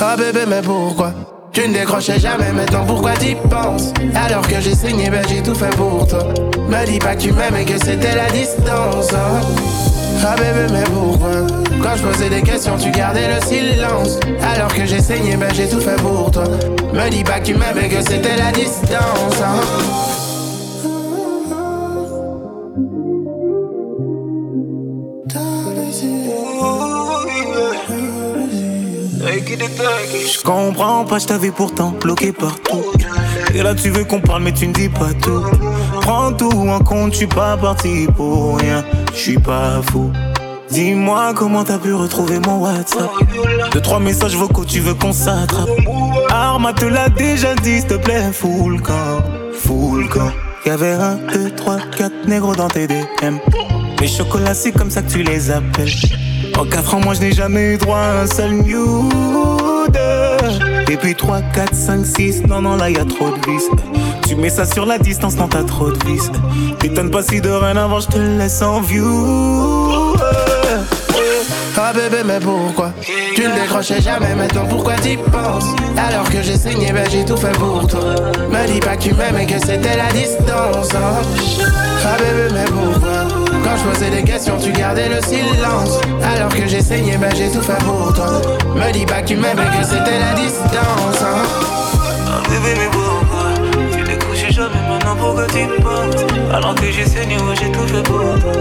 Ah 0.00 0.16
bébé, 0.16 0.40
mais 0.48 0.62
pourquoi? 0.62 1.12
Tu 1.52 1.66
ne 1.66 1.72
décrochais 1.74 2.20
jamais, 2.20 2.52
maintenant 2.52 2.84
pourquoi 2.86 3.12
t'y 3.14 3.34
penses? 3.34 3.92
Alors 4.14 4.46
que 4.46 4.60
j'ai 4.60 4.74
saigné, 4.74 5.10
ben 5.10 5.22
j'ai 5.28 5.42
tout 5.42 5.54
fait 5.54 5.74
pour 5.76 6.06
toi. 6.06 6.20
Me 6.68 6.86
dis 6.86 6.98
pas 6.98 7.16
que 7.16 7.22
tu 7.22 7.32
m'aimes 7.32 7.56
et 7.56 7.64
que 7.64 7.78
c'était 7.78 8.14
la 8.14 8.30
distance. 8.30 9.12
hein. 9.12 9.40
Ah 10.24 10.36
bébé, 10.36 10.72
mais 10.72 10.84
pourquoi? 10.84 11.46
Quand 11.82 11.96
je 11.96 12.02
posais 12.02 12.28
des 12.28 12.42
questions, 12.42 12.76
tu 12.76 12.90
gardais 12.90 13.28
le 13.28 13.40
silence. 13.46 14.18
Alors 14.42 14.72
que 14.74 14.84
j'ai 14.84 15.00
saigné, 15.00 15.36
ben 15.36 15.52
j'ai 15.54 15.68
tout 15.68 15.80
fait 15.80 15.96
pour 15.96 16.30
toi. 16.30 16.44
Me 16.92 17.08
dis 17.10 17.24
pas 17.24 17.40
que 17.40 17.46
tu 17.46 17.54
m'aimes 17.54 17.78
et 17.82 17.88
que 17.88 18.00
c'était 18.02 18.36
la 18.36 18.52
distance. 18.52 19.40
hein. 19.42 19.60
Je 29.20 30.42
comprends 30.42 31.04
pas, 31.04 31.18
je 31.18 31.26
t'avais 31.26 31.50
pourtant 31.50 31.90
bloqué 32.00 32.32
partout. 32.32 32.82
Et 33.54 33.62
là 33.62 33.74
tu 33.74 33.90
veux 33.90 34.04
qu'on 34.04 34.20
parle 34.20 34.42
mais 34.42 34.52
tu 34.52 34.66
ne 34.68 34.72
dis 34.72 34.88
pas 34.88 35.12
tout. 35.22 35.42
prends 36.00 36.32
tout 36.32 36.50
en 36.52 36.78
compte, 36.80 37.12
je 37.12 37.18
suis 37.18 37.26
pas 37.26 37.56
parti 37.56 38.06
pour 38.16 38.58
rien, 38.58 38.84
je 39.18 39.22
suis 39.22 39.38
pas 39.38 39.82
fou. 39.90 40.12
Dis-moi 40.70 41.32
comment 41.34 41.64
t'as 41.64 41.78
pu 41.78 41.92
retrouver 41.92 42.38
mon 42.38 42.60
WhatsApp. 42.60 43.10
Deux, 43.72 43.80
trois 43.80 43.98
messages 43.98 44.36
vocaux, 44.36 44.64
tu 44.64 44.78
veux 44.78 44.94
qu'on 44.94 45.12
s'attrape. 45.12 45.68
Arma 46.30 46.72
te 46.72 46.84
l'a 46.84 47.08
déjà 47.08 47.54
dit, 47.56 47.80
s'il 47.80 47.86
te 47.86 47.94
plaît, 47.94 48.30
full 48.32 48.80
camp, 48.80 49.18
full 49.52 50.08
camp. 50.08 50.30
Y'avait 50.64 50.92
un, 50.92 51.16
deux, 51.32 51.50
trois, 51.50 51.78
quatre 51.96 52.28
négros 52.28 52.54
dans 52.54 52.68
tes 52.68 52.86
DM. 52.86 53.38
Les 54.00 54.06
chocolats, 54.06 54.54
c'est 54.54 54.72
comme 54.72 54.90
ça 54.90 55.02
que 55.02 55.10
tu 55.10 55.22
les 55.24 55.50
appelles. 55.50 55.90
En 56.56 56.64
quatre 56.64 56.94
ans, 56.94 57.00
moi 57.00 57.14
je 57.14 57.20
n'ai 57.20 57.32
jamais 57.32 57.74
eu 57.74 57.76
droit 57.76 57.98
à 57.98 58.22
un 58.22 58.26
seul 58.26 58.52
nude. 58.52 59.57
Puis 61.00 61.14
3, 61.14 61.40
4, 61.54 61.74
5, 61.74 62.06
6, 62.06 62.42
non, 62.48 62.62
non, 62.62 62.76
là 62.76 62.90
y 62.90 62.96
a 62.96 63.04
trop 63.04 63.30
de 63.30 63.50
vis. 63.50 63.68
Tu 64.26 64.34
mets 64.34 64.50
ça 64.50 64.66
sur 64.66 64.84
la 64.84 64.98
distance, 64.98 65.36
non, 65.36 65.48
t'as 65.48 65.62
trop 65.62 65.90
de 65.90 66.04
vis. 66.06 66.30
T'étonnes 66.78 67.10
pas 67.10 67.22
si 67.22 67.40
de 67.40 67.50
rien 67.50 67.76
avant, 67.76 68.00
je 68.00 68.08
te 68.08 68.18
laisse 68.18 68.60
en 68.62 68.80
view. 68.80 70.14
Ah 71.80 71.92
bébé 71.92 72.22
mais 72.26 72.40
pourquoi? 72.40 72.92
Tu 73.34 73.42
ne 73.42 73.54
décrochais 73.54 74.00
jamais 74.02 74.34
maintenant 74.34 74.66
pourquoi 74.68 74.94
t'y 74.94 75.16
penses? 75.16 75.66
Alors 75.96 76.28
que 76.28 76.42
j'ai 76.42 76.56
saigné 76.56 76.92
ben 76.92 77.08
j'ai 77.08 77.24
tout 77.24 77.36
fait 77.36 77.52
pour 77.52 77.86
toi 77.86 78.16
Me 78.50 78.66
dis 78.66 78.80
pas 78.80 78.96
que 78.96 79.04
tu 79.04 79.14
m'aimes 79.14 79.38
et 79.38 79.46
que 79.46 79.60
c'était 79.60 79.96
la 79.96 80.10
distance 80.12 80.92
hein. 80.94 81.22
Ah 82.04 82.16
bébé 82.18 82.48
mais 82.52 82.64
pourquoi? 82.64 83.17
Quand 83.68 83.76
je 83.76 83.84
posais 83.84 84.10
des 84.10 84.22
questions 84.22 84.56
tu 84.58 84.72
gardais 84.72 85.10
le 85.10 85.20
silence. 85.20 86.00
Alors 86.24 86.48
que 86.48 86.66
j'ai 86.66 86.80
saigné 86.80 87.18
ben 87.18 87.30
j'ai 87.36 87.50
tout 87.50 87.60
fait 87.60 87.78
pour 87.84 88.14
toi. 88.14 88.40
Me 88.74 88.90
dis 88.92 89.04
pas 89.04 89.20
que 89.20 89.26
tu 89.26 89.36
m'aimes 89.36 89.58
et 89.58 89.78
que 89.78 89.84
c'était 89.84 90.18
la 90.18 90.32
distance 90.32 91.20
hein. 91.20 91.42
Ah 92.30 92.40
bébé 92.48 92.74
mais 92.78 92.88
pourquoi 92.90 93.50
Tu 93.92 94.02
décrochais 94.04 94.52
jamais 94.52 94.80
maintenant 94.88 95.16
pourquoi 95.16 95.44
t'y 95.48 95.66
penses 95.82 96.24
Alors 96.50 96.74
que 96.76 96.90
j'ai 96.90 97.04
saigné 97.04 97.36
ouais 97.36 97.56
j'ai 97.60 97.70
tout 97.70 97.86
fait 97.86 98.02
pour 98.04 98.40
toi. 98.40 98.52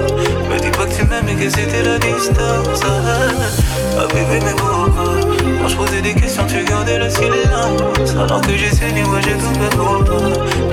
Me 0.49 0.59
dis 0.59 0.71
pas 0.71 0.85
que 0.85 0.93
tu 0.93 1.05
m'aimes 1.05 1.29
et 1.29 1.41
que 1.41 1.49
c'était 1.49 1.83
la 1.83 1.97
distance 1.99 2.81
Ah 2.83 4.07
bébé 4.13 4.43
mais 4.43 4.55
pourquoi 4.57 5.13
Quand 5.61 5.67
je 5.69 5.75
posais 5.77 6.01
des 6.01 6.15
questions 6.15 6.43
tu 6.47 6.65
gardais 6.65 6.99
le 6.99 7.09
silence. 7.09 8.13
Alors 8.19 8.41
que 8.41 8.57
j'ai 8.57 8.71
saigné 8.71 9.03
j'ai 9.23 9.37
tout 9.37 9.53
fait 9.57 9.77
pour 9.77 10.03
toi. 10.03 10.27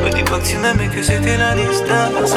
Me 0.04 0.10
dis 0.10 0.24
pas 0.24 0.38
que 0.38 0.44
tu 0.44 0.56
m'aimes 0.56 0.80
et 0.80 0.88
que 0.88 1.02
c'était 1.04 1.36
la 1.36 1.54
distance 1.54 2.34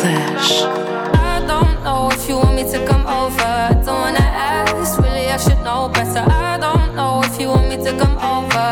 Clash. 0.00 0.62
I 0.62 1.44
don't 1.46 1.84
know 1.84 2.08
if 2.10 2.26
you 2.26 2.36
want 2.36 2.54
me 2.56 2.64
to 2.72 2.86
come 2.86 3.06
over. 3.06 3.68
Don't 3.84 4.00
wanna 4.00 4.18
ask, 4.20 4.98
really 4.98 5.28
I 5.28 5.36
should 5.36 5.62
know 5.62 5.90
better. 5.92 6.24
I 6.26 6.56
don't 6.58 6.94
know 6.96 7.20
if 7.22 7.38
you 7.38 7.48
want 7.48 7.68
me 7.68 7.76
to 7.76 7.92
come 7.98 8.16
over. 8.16 8.68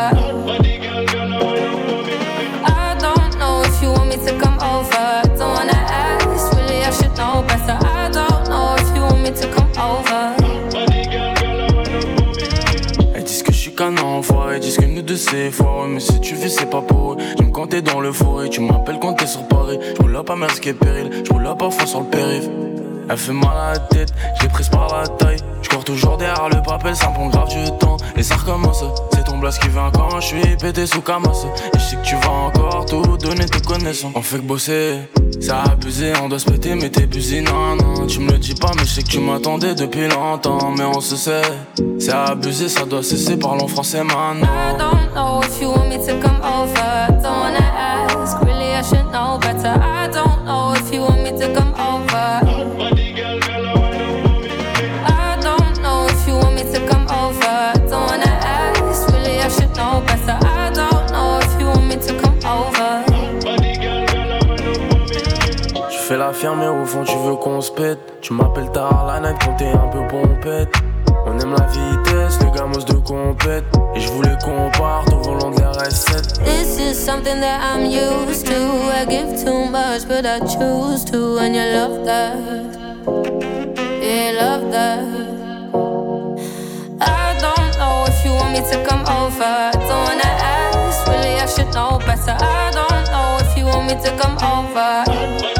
I 2.65 2.97
don't 2.99 3.37
know 3.37 3.61
if 3.63 3.79
you 3.83 3.91
want 3.91 4.09
me 4.09 4.17
to 4.25 4.39
come 4.39 4.57
over. 4.59 5.21
Don't 5.37 5.53
wanna 5.53 5.77
ask, 6.07 6.51
really 6.57 6.81
I 6.83 6.89
should 6.89 7.15
know 7.15 7.43
better. 7.47 7.77
I 7.85 8.09
don't 8.09 8.49
know 8.49 8.75
if 8.79 8.89
you 8.95 9.01
want 9.03 9.21
me 9.21 9.29
to 9.29 9.47
come 9.53 9.71
over. 9.77 10.35
Elles 13.13 13.23
disent 13.23 13.43
que 13.43 13.51
je 13.51 13.57
suis 13.57 13.75
qu'un 13.75 13.95
enfoiré, 13.97 14.55
elles 14.55 14.61
disent 14.61 14.77
que 14.77 14.85
nous 14.85 15.03
deux 15.03 15.15
c'est 15.17 15.51
foireux 15.51 15.87
Mais 15.89 15.99
si 15.99 16.19
tu 16.21 16.35
fais 16.35 16.49
c'est 16.49 16.69
pas 16.69 16.81
pour 16.81 17.13
eux, 17.13 17.17
j'aime 17.37 17.38
quand 17.59 17.67
t'es 17.67 17.81
dans 17.81 17.99
le 17.99 18.13
forêt 18.13 18.47
Tu 18.47 18.61
m'appelles 18.61 18.99
quand 19.01 19.15
t'es 19.15 19.27
sur 19.27 19.45
Paris, 19.49 19.77
je 19.97 20.01
roule 20.01 20.23
pas 20.23 20.37
mer 20.37 20.49
ce 20.55 20.61
qui 20.61 20.69
est 20.69 20.73
péril. 20.73 21.11
Je 21.25 21.33
roule 21.33 21.43
parfois 21.59 21.85
sur 21.85 21.99
le 21.99 22.05
périph' 22.05 22.49
Elle 23.09 23.17
fait 23.17 23.33
mal 23.33 23.57
à 23.57 23.73
la 23.73 23.79
tête, 23.79 24.13
je 24.37 24.43
l'ai 24.43 24.49
prise 24.49 24.69
par 24.69 24.87
la 24.97 25.05
taille. 25.07 25.39
Je 25.61 25.67
cours 25.67 25.83
toujours 25.83 26.15
derrière 26.15 26.47
le 26.47 26.61
papel, 26.61 26.95
ça 26.95 27.09
me 27.09 27.15
prend 27.15 27.27
grave 27.27 27.49
du 27.49 27.69
temps. 27.77 27.97
Et 28.15 28.23
ça 28.23 28.35
recommence, 28.37 28.81
blast 29.39 29.61
qui 29.61 29.69
vient 29.69 29.91
quand 29.93 30.19
je 30.19 30.27
suis 30.27 30.57
pété 30.57 30.85
sous 30.85 31.01
Camas 31.01 31.45
Et 31.73 31.79
je 31.79 31.83
sais 31.83 31.95
que 31.95 32.03
tu 32.03 32.15
vas 32.15 32.29
encore 32.29 32.85
tout 32.85 33.17
donner 33.17 33.45
tes 33.45 33.61
connaissances. 33.61 34.11
On 34.15 34.21
fait 34.21 34.37
que 34.37 34.43
bosser, 34.43 34.99
ça 35.39 35.61
a 35.61 35.71
abusé, 35.71 36.13
on 36.21 36.29
doit 36.29 36.39
se 36.39 36.49
péter 36.49 36.75
mais 36.75 36.89
t'es 36.89 37.05
busy, 37.05 37.41
non 37.41 37.75
non. 37.75 38.07
Tu 38.07 38.19
me 38.19 38.31
le 38.31 38.37
dis 38.37 38.55
pas 38.55 38.71
mais 38.75 38.85
je 38.85 38.93
sais 38.93 39.03
que 39.03 39.09
tu 39.09 39.19
m'attendais 39.19 39.75
depuis 39.75 40.07
longtemps. 40.07 40.71
Mais 40.77 40.85
on 40.85 40.99
se 40.99 41.15
sait, 41.15 41.41
c'est 41.99 42.11
abusé, 42.11 42.69
ça 42.69 42.85
doit 42.85 43.03
cesser, 43.03 43.37
parlons 43.37 43.67
français 43.67 44.03
maintenant. 44.03 44.47
I 44.47 44.77
don't 44.77 45.13
know 45.13 45.41
if 45.43 45.61
you 45.61 45.69
want 45.69 45.89
me 45.89 45.97
to 45.97 46.19
come 46.21 46.41
over. 46.41 47.07
Don't 47.21 47.39
wanna 47.39 47.59
ask, 47.59 48.39
really 48.41 48.73
I 48.73 48.81
should 48.81 49.11
know 49.11 49.37
better. 49.39 49.73
I 49.81 49.98
Et 66.41 66.47
au 66.47 66.85
fond 66.85 67.03
tu 67.03 67.17
veux 67.17 67.35
qu'on 67.35 67.59
se 67.59 67.69
pète 67.69 67.99
Tu 68.21 68.31
m'appelles 68.31 68.71
tard 68.71 69.05
la 69.05 69.19
night 69.19 69.37
quand 69.43 69.57
t'es 69.57 69.67
un 69.67 69.89
peu 69.89 70.07
pompette 70.07 70.69
On 71.25 71.37
aime 71.37 71.53
la 71.53 71.65
vitesse, 71.65 72.39
les 72.39 72.57
gamos 72.57 72.79
de 72.79 72.93
compète 72.93 73.65
Et 73.93 73.99
je 73.99 74.07
voulais 74.07 74.37
qu'on 74.41 74.71
parte 74.79 75.11
au 75.11 75.17
volant 75.17 75.49
de 75.51 75.59
la 75.59 75.71
RS7 75.71 76.41
This 76.45 76.79
is 76.79 76.93
something 76.93 77.41
that 77.41 77.59
I'm 77.61 77.83
used 77.83 78.45
to. 78.45 78.53
I 78.53 79.05
give 79.05 79.43
too 79.43 79.65
much, 79.65 80.07
but 80.07 80.25
I 80.25 80.39
choose 80.39 81.03
to. 81.11 81.39
And 81.39 81.53
you 81.53 81.73
love 81.73 82.05
that. 82.05 82.37
Yeah, 84.01 84.31
love 84.39 84.71
that. 84.71 85.03
I 87.01 87.35
don't 87.41 87.77
know 87.77 88.05
if 88.07 88.23
you 88.23 88.31
want 88.31 88.53
me 88.53 88.59
to 88.59 88.85
come 88.87 89.01
over. 89.01 89.71
Don't 89.73 90.03
wanna 90.07 90.23
ask, 90.23 91.05
really, 91.05 91.35
I 91.35 91.45
should 91.47 91.73
know 91.73 91.99
better. 91.99 92.37
I 92.39 92.71
don't 92.71 93.11
know 93.11 93.39
if 93.41 93.57
you 93.57 93.65
want 93.65 93.87
me 93.87 93.95
to 94.01 94.17
come 94.17 94.37
over. 94.37 95.58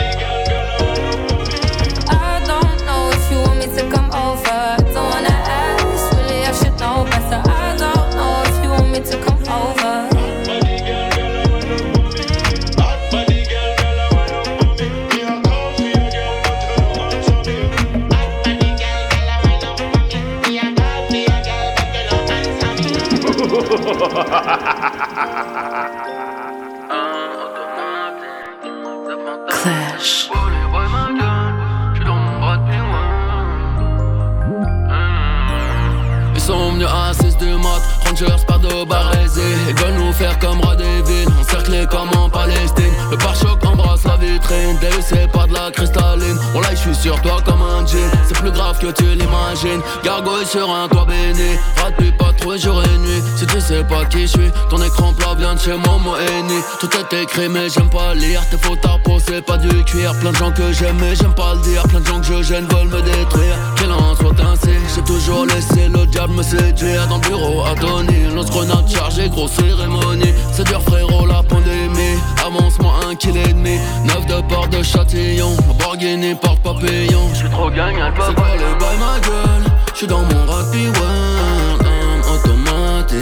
Sur 50.50 50.74
un 50.74 50.88
toit 50.88 51.06
béni, 51.06 51.60
rate 51.78 51.96
plus 51.96 52.12
pas 52.12 52.34
trop 52.34 52.58
jour 52.58 52.82
et 52.84 52.98
nuit. 52.98 53.22
Si 53.36 53.46
tu 53.46 53.62
sais 53.62 53.84
pas 53.84 54.04
qui 54.06 54.22
je 54.22 54.28
suis, 54.28 54.52
ton 54.70 54.82
écran 54.82 55.14
plat 55.14 55.36
vient 55.38 55.54
de 55.54 55.60
chez 55.60 55.74
Momo 55.74 56.16
Eni. 56.16 56.60
Tout 56.80 56.90
est 56.98 57.22
écrit 57.22 57.48
mais 57.50 57.70
j'aime 57.70 57.90
pas 57.90 58.16
lire, 58.16 58.42
tes 58.50 58.58
fautes 58.58 58.84
à 58.84 58.98
peau. 59.04 59.20
C'est 59.20 59.46
pas 59.46 59.58
du 59.58 59.70
cuir. 59.84 60.12
Plein 60.20 60.32
de 60.32 60.38
gens 60.38 60.52
que 60.52 60.72
j'aime 60.74 60.98
mais 61.00 61.16
j'aime 61.16 61.36
pas 61.36 61.54
le 61.54 61.62
dire, 61.62 61.84
plein 61.84 62.00
de 62.00 62.06
gens 62.06 62.20
que 62.20 62.26
je 62.26 62.42
gêne 62.42 62.66
veulent 62.66 62.88
me 62.88 63.02
détruire. 63.02 63.56
Qu'il 63.76 63.92
en 63.92 64.16
soit 64.16 64.40
ainsi, 64.52 64.74
j'ai 64.96 65.04
toujours 65.04 65.46
laissé 65.46 65.88
le 65.88 66.08
diable 66.08 66.34
me 66.34 66.42
séduire. 66.42 67.08
Dans 67.08 67.18
le 67.18 67.28
bureau 67.28 67.64
à 67.66 67.76
Tony, 67.76 68.34
lance-grenade 68.34 68.90
chargée, 68.90 69.30
grosse 69.30 69.52
cérémonie. 69.52 70.34
C'est 70.52 70.66
dur 70.66 70.82
frérot 70.82 71.28
la 71.28 71.44
pandémie, 71.44 72.18
avance-moi 72.44 72.94
un 73.08 73.14
kill 73.16 73.38
et 73.38 73.54
demi. 73.54 73.78
Neuf 74.04 74.26
de 74.26 74.42
port 74.48 74.68
de 74.68 74.82
Châtillon, 74.82 75.56
Borghini 75.78 76.34
porte 76.34 76.62
papillon. 76.64 77.30
J'suis 77.36 77.50
trop 77.52 77.70
elle 77.70 78.14
peut 78.14 78.34
pas 78.34 78.56
les 78.56 78.80
bails 78.80 78.98
ma 78.98 79.20
gueule? 79.20 79.79
J'suis 80.00 80.08
dans 80.08 80.22
mon 80.22 80.46
rugby 80.46 80.88
world, 80.98 81.86
en 81.86 82.34
automatique. 82.34 83.20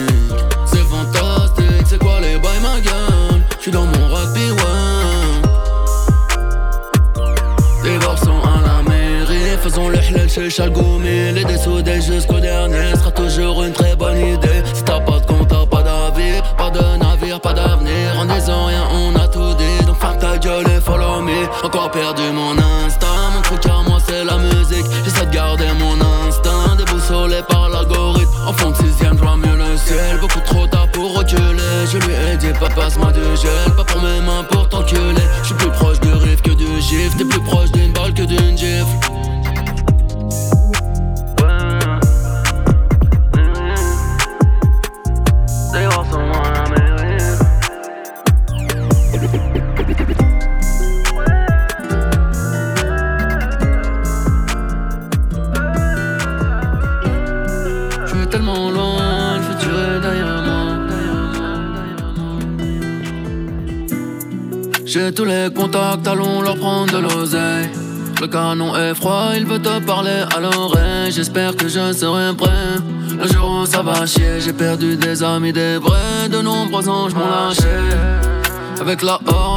C'est 0.68 0.84
fantastique, 0.84 1.88
c'est 1.88 1.98
quoi 1.98 2.22
les 2.22 2.38
bails 2.38 2.60
ma 2.62 2.80
gueule? 2.80 3.42
J'suis 3.60 3.72
dans 3.72 3.86
mon 3.86 4.08
rugby 4.14 4.52
world 4.52 5.48
Des 7.84 7.96
à 7.96 8.62
la 8.62 8.84
mairie, 8.88 9.58
faisons 9.64 9.90
le 9.90 9.98
halal 9.98 10.30
chez 10.30 10.52
Chalgoumi 10.52 11.32
Les 11.34 11.46
dessoudés 11.46 11.96
jusqu'au 11.96 11.97
les 65.48 65.54
contacts, 65.54 66.08
allons 66.08 66.42
leur 66.42 66.58
prendre 66.58 66.92
de 66.92 66.98
l'oseille. 66.98 67.70
Le 68.20 68.28
canon 68.28 68.76
est 68.76 68.96
froid, 68.96 69.30
il 69.36 69.46
veut 69.46 69.60
te 69.60 69.80
parler 69.80 70.24
à 70.36 70.40
l'oreille. 70.40 71.12
J'espère 71.12 71.56
que 71.56 71.68
je 71.68 71.94
serai 71.94 72.36
prêt. 72.36 72.76
Le 73.22 73.28
jour 73.28 73.62
où 73.62 73.66
ça 73.66 73.82
va 73.82 74.06
chier, 74.06 74.42
j'ai 74.42 74.54
perdu 74.54 74.98
des 74.98 75.24
amis, 75.24 75.54
des 75.54 75.78
vrais. 75.78 76.28
De 76.30 76.42
nombreux 76.42 76.90
anges 76.90 77.14
m'ont 77.14 77.30
lâché. 77.30 77.78
Avec 78.82 79.02
la 79.02 79.20
horde, 79.28 79.57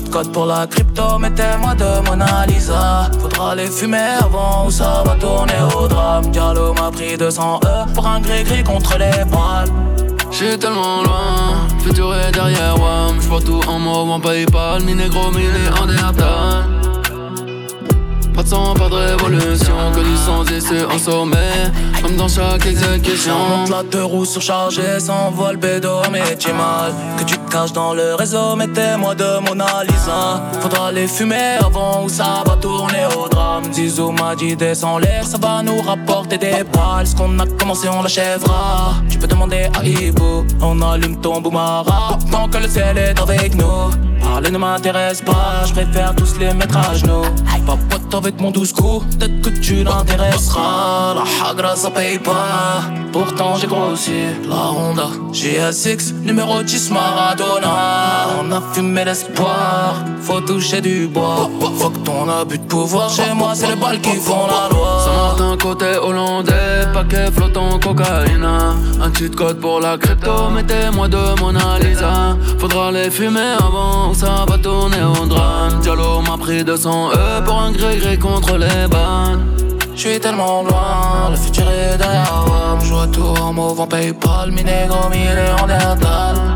code 0.11 0.31
pour 0.31 0.45
la 0.45 0.67
crypto, 0.67 1.17
mettez-moi 1.17 1.73
de 1.73 2.07
Mona 2.07 2.45
Lisa. 2.45 3.09
Faudra 3.19 3.55
les 3.55 3.67
fumer 3.67 4.17
avant 4.19 4.67
ou 4.67 4.71
ça 4.71 5.03
va 5.05 5.15
tourner 5.15 5.53
au 5.75 5.87
drame. 5.87 6.29
Diallo 6.31 6.73
m'a 6.73 6.91
pris 6.91 7.17
200 7.17 7.61
E 7.63 7.93
pour 7.93 8.05
un 8.05 8.19
gris-gris 8.19 8.63
contre 8.63 8.97
les 8.97 9.23
balles. 9.25 9.71
J'suis 10.29 10.57
tellement 10.59 11.03
loin, 11.03 11.67
futur 11.79 12.13
est 12.15 12.31
derrière 12.31 12.79
WAM. 12.79 13.21
J'vois 13.21 13.41
tout 13.41 13.61
en 13.67 13.79
mauve 13.79 14.11
en 14.11 14.19
Paypal, 14.19 14.83
mi 14.83 14.93
négro, 14.93 15.31
mi 15.31 15.45
en 15.81 15.87
pas 18.33 18.43
de 18.43 18.47
sang, 18.47 18.73
pas 18.73 18.87
de 18.87 18.95
révolution, 18.95 19.75
que 19.93 19.99
du 19.99 20.15
sang 20.15 20.43
ici 20.45 20.85
en 20.89 20.97
sommet, 20.97 21.69
comme 22.01 22.15
dans 22.15 22.29
chaque 22.29 22.65
exécution. 22.65 23.35
Monte 23.49 23.69
la 23.69 23.83
deux 23.83 24.05
roues 24.05 24.25
surchargées, 24.25 24.99
s'envole 24.99 25.57
bédo, 25.57 26.01
mais 26.11 26.37
tu 26.37 26.53
mal. 26.53 26.93
Que 27.17 27.23
tu 27.25 27.37
te 27.51 27.57
caches 27.57 27.73
dans 27.73 27.93
le 27.93 28.15
réseau, 28.15 28.55
mettez-moi 28.55 29.15
de 29.15 29.39
Mona 29.47 29.83
Lisa. 29.83 30.41
Faudra 30.61 30.91
les 30.91 31.07
fumer 31.07 31.57
avant 31.59 32.03
ou 32.03 32.09
ça 32.09 32.43
va 32.45 32.55
tourner 32.55 33.05
au 33.17 33.27
drame. 33.27 33.63
Zizou 33.73 34.11
m'a 34.11 34.35
dit 34.35 34.55
descends 34.55 34.97
l'air, 34.97 35.25
ça 35.25 35.37
va 35.37 35.61
nous 35.63 35.81
rapporter 35.81 36.37
des 36.37 36.63
balles. 36.63 37.07
Ce 37.07 37.15
qu'on 37.15 37.39
a 37.39 37.45
commencé, 37.59 37.87
on 37.89 38.01
l'achèvera. 38.01 38.93
Tu 39.09 39.17
peux 39.17 39.27
demander 39.27 39.69
à 39.77 39.83
Ibo, 39.83 40.45
on 40.61 40.81
allume 40.81 41.19
ton 41.19 41.41
boumara. 41.41 42.17
Tant 42.31 42.47
que 42.47 42.57
le 42.57 42.67
ciel 42.67 42.97
est 42.97 43.19
avec 43.19 43.55
nous. 43.55 43.89
Parler 44.21 44.51
ne 44.51 44.57
m'intéresse 44.57 45.21
pas, 45.21 45.65
je 45.65 45.73
préfère 45.73 46.15
tous 46.15 46.37
les 46.39 46.53
mettre 46.53 46.77
à 46.77 46.93
genoux. 46.93 47.25
Pas 47.65 47.77
pote 47.89 48.15
avec 48.15 48.39
mon 48.41 48.49
douce 48.49 48.73
coup, 48.73 49.03
peut-être 49.11 49.41
que 49.41 49.49
tu 49.49 49.83
l'intéresseras. 49.83 51.15
La 51.15 51.49
hagra 51.49 51.75
ça 51.75 51.91
paye 51.91 52.17
pas, 52.17 52.81
pourtant 53.11 53.55
j'ai 53.55 53.67
grossi. 53.67 54.23
La 54.47 54.71
Honda 54.71 55.07
GSX, 55.31 56.13
numéro 56.23 56.63
10 56.63 56.91
Maradona. 56.91 57.40
On 57.43 58.51
a 58.51 58.61
fumé 58.73 59.05
l'espoir, 59.05 59.95
faut 60.21 60.41
toucher 60.41 60.81
du 60.81 61.07
bois. 61.07 61.49
Faut 61.77 61.89
que 61.89 61.99
ton 61.99 62.27
abus 62.29 62.57
de 62.57 62.63
pouvoir, 62.65 63.09
chez 63.09 63.33
moi 63.33 63.51
c'est 63.53 63.67
les 63.67 63.75
balles 63.75 64.01
qui 64.01 64.15
font 64.17 64.47
la 64.47 64.67
loi. 64.73 65.05
Saint-Martin 65.05 65.57
côté 65.57 65.97
hollandais, 66.01 66.87
paquet 66.93 67.31
flottant 67.31 67.79
cocaïne. 67.79 68.43
Un 68.43 69.13
cheat 69.13 69.35
code 69.35 69.59
pour 69.59 69.79
la 69.79 69.97
crypto, 69.97 70.49
mettez-moi 70.49 71.07
de 71.07 71.39
Mona 71.39 71.79
Lisa. 71.79 72.35
Faudra 72.59 72.91
les 72.91 73.09
fumer 73.09 73.55
avant 73.59 74.13
ça 74.13 74.45
va 74.47 74.57
tourner 74.57 75.03
au 75.03 75.25
drame. 75.25 75.79
Diallo 75.81 76.21
m'a 76.21 76.37
pris 76.37 76.63
200 76.63 77.11
E 77.13 77.41
pour 77.45 77.59
un 77.59 77.71
gré-gré 77.71 78.17
contre 78.17 78.57
les 78.57 78.87
bannes. 78.87 79.45
J'suis 79.95 80.19
tellement 80.19 80.63
loin, 80.63 81.29
le 81.29 81.35
futur 81.35 81.69
est 81.69 81.97
derrière 81.97 82.43
moi. 82.47 82.77
J'vois 82.83 83.07
tout 83.07 83.33
en 83.41 83.53
mauve 83.53 83.79
en 83.79 83.87
Paypal, 83.87 84.51
mi 84.51 84.63
négro, 84.63 85.09
mi 85.09 85.27
en. 85.27 86.50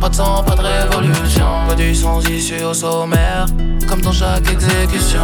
Pas 0.00 0.08
de 0.08 0.14
sang, 0.14 0.42
pas 0.44 0.54
de 0.54 0.62
révolution, 0.62 1.46
pas 1.68 1.74
du 1.74 1.94
sens 1.94 2.24
issu 2.28 2.62
au 2.64 2.74
sommaire, 2.74 3.46
comme 3.88 4.00
dans 4.00 4.12
chaque 4.12 4.50
exécution. 4.50 5.20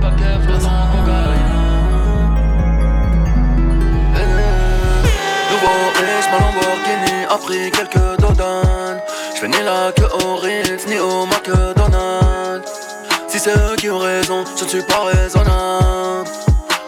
Paquet 0.00 0.38
flottant 0.44 0.88
cocaïne. 0.92 1.58
Nouveau 5.50 5.78
riche, 5.98 6.28
ma 6.32 6.38
Lamborghini 6.38 7.24
a 7.28 7.36
pris 7.36 7.70
quelques 7.70 8.08
je 9.38 9.42
fais 9.42 9.48
ni 9.48 9.62
la 9.64 9.92
queue 9.92 10.08
au 10.24 10.34
Ritz, 10.34 10.88
ni 10.88 10.98
au 10.98 11.24
McDonald's. 11.24 12.72
Si 13.28 13.38
c'est 13.38 13.56
eux 13.56 13.76
qui 13.76 13.88
ont 13.88 13.98
raison, 13.98 14.42
je 14.58 14.64
ne 14.64 14.68
suis 14.68 14.82
pas 14.82 15.04
raisonnable. 15.04 16.28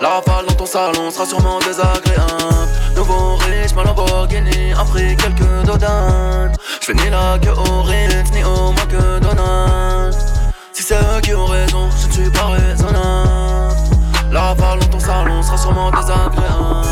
La 0.00 0.08
rafale 0.08 0.46
dans 0.46 0.54
ton 0.54 0.66
salon 0.66 1.12
sera 1.12 1.26
sûrement 1.26 1.60
désagréable. 1.60 2.79
Nouveau 3.00 3.36
riche, 3.36 3.74
ma 3.74 3.82
Lamborghini 3.82 4.74
quelques 5.16 5.64
dodanes. 5.64 6.52
Je 6.82 6.92
ni 6.92 7.08
la 7.08 7.38
queue 7.40 7.54
au 7.56 7.80
Ritz, 7.80 8.30
ni 8.34 8.44
au 8.44 8.72
McDonald's. 8.72 10.18
Si 10.74 10.82
c'est 10.82 10.96
eux 10.96 11.20
qui 11.22 11.34
ont 11.34 11.46
raison, 11.46 11.88
je 11.98 12.08
ne 12.08 12.12
suis 12.12 12.30
pas 12.30 12.48
raisonnable. 12.48 13.74
La 14.30 14.40
rafale 14.48 14.80
dans 14.80 14.86
ton 14.88 15.00
salon 15.00 15.42
sera 15.42 15.56
sûrement 15.56 15.90
désagréable. 15.90 16.88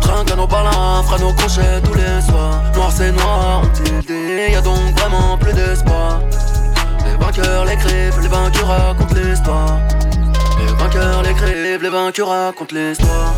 Trinque 0.00 0.30
à 0.30 0.36
nos 0.36 0.46
balins, 0.46 1.02
fera 1.04 1.18
nos 1.18 1.34
crochets 1.34 1.82
tous 1.84 1.92
les 1.92 2.22
soirs. 2.22 2.62
Noir 2.74 2.90
c'est 2.90 3.12
noir, 3.12 3.60
on 3.64 3.68
tilde, 3.68 4.10
y'a 4.50 4.62
donc 4.62 4.98
vraiment 4.98 5.36
plus 5.36 5.52
d'espoir. 5.52 6.22
Les 7.04 7.22
vainqueurs 7.22 7.66
l'écrivent, 7.66 8.20
les 8.22 8.28
vainqueurs 8.28 8.68
racontent 8.68 9.14
l'histoire. 9.14 9.80
Les 10.58 10.72
vainqueurs 10.82 11.22
l'écrivent, 11.24 11.82
les 11.82 11.90
vainqueurs 11.90 12.28
racontent 12.28 12.74
l'histoire. 12.74 13.34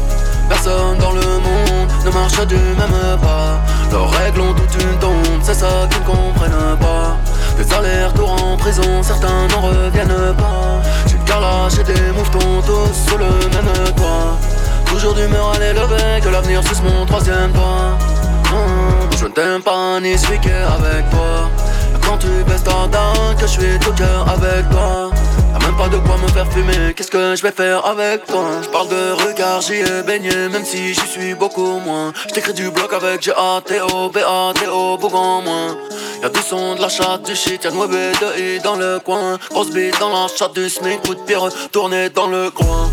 Personne 0.51 0.99
dans 0.99 1.13
le 1.13 1.21
monde 1.21 1.89
ne 2.05 2.11
marche 2.11 2.47
du 2.47 2.57
même 2.57 3.19
pas. 3.23 3.61
Leurs 3.93 4.11
règles 4.11 4.41
ont 4.41 4.53
toute 4.53 4.75
une 4.83 4.99
tombe, 4.99 5.41
c'est 5.43 5.55
ça 5.55 5.89
qu'ils 5.89 6.03
ne 6.03 6.07
comprennent 6.07 6.77
pas. 6.79 7.17
Des 7.57 7.73
allers-retours 7.73 8.37
en 8.43 8.57
prison, 8.57 9.03
certains 9.03 9.47
n'en 9.49 9.61
reviennent 9.61 10.35
pas. 10.37 10.83
J'ai 11.07 11.17
le 11.17 11.81
et 11.81 11.85
des 11.85 12.11
mouvements 12.11 12.61
tous 12.67 13.09
sous 13.09 13.17
le 13.17 13.27
même 13.55 13.95
toit. 13.97 14.37
Toujours 14.87 15.15
d'humeur 15.15 15.53
à 15.55 15.59
l'élever, 15.61 16.21
que 16.21 16.29
l'avenir 16.29 16.63
suce 16.65 16.83
mon 16.83 17.07
troisième 17.07 17.53
doigt. 17.53 17.97
Mmh, 18.51 19.17
je 19.19 19.25
ne 19.27 19.31
t'aime 19.31 19.63
pas 19.63 20.01
ni 20.01 20.19
suis 20.19 20.35
avec 20.35 21.09
toi. 21.11 21.49
Quand 22.03 22.19
tu 22.19 22.29
baisses 22.47 22.65
ta 22.65 22.89
dent, 22.91 23.35
que 23.39 23.47
je 23.47 23.53
suis 23.53 23.79
tout 23.79 23.93
cœur 23.93 24.27
avec 24.29 24.69
toi. 24.71 25.11
Même 25.63 25.77
pas 25.77 25.89
de 25.89 25.97
quoi 25.99 26.17
me 26.19 26.29
faire 26.29 26.51
fumer, 26.51 26.95
qu'est-ce 26.95 27.11
que 27.11 27.37
je 27.37 27.43
vais 27.43 27.53
faire 27.53 27.85
avec 27.87 28.27
toi? 28.27 28.45
Je 28.63 28.69
parle 28.69 28.89
de 28.89 29.13
regard, 29.27 29.61
j'y 29.61 29.75
ai 29.75 30.03
baigné, 30.03 30.49
même 30.49 30.65
si 30.65 30.95
j'y 30.95 31.07
suis 31.07 31.35
beaucoup 31.35 31.79
moins. 31.81 32.13
J't'écris 32.29 32.55
du 32.55 32.71
bloc 32.71 32.93
avec 32.93 33.23
G-A-T-O, 33.23 34.11
B-A-T-O, 34.11 34.99
bougon 34.99 35.43
moins. 35.43 35.77
Y'a 36.23 36.29
du 36.29 36.41
son, 36.41 36.75
de 36.75 36.81
la 36.81 36.89
chatte, 36.89 37.25
du 37.27 37.35
shit, 37.35 37.65
y'a 37.65 37.71
9 37.71 37.91
de 37.91 38.41
I 38.41 38.61
dans 38.61 38.77
le 38.77 38.99
coin. 38.99 39.39
Grosse 39.51 39.71
bite 39.71 39.99
dans 40.01 40.11
la 40.11 40.29
chatte 40.29 40.55
du 40.55 40.69
SMIC, 40.69 41.03
coup 41.03 41.15
de 41.15 41.21
pierre 41.21 41.49
tourné 41.73 42.11
dans 42.11 42.27
le 42.27 42.51
coin 42.51 42.91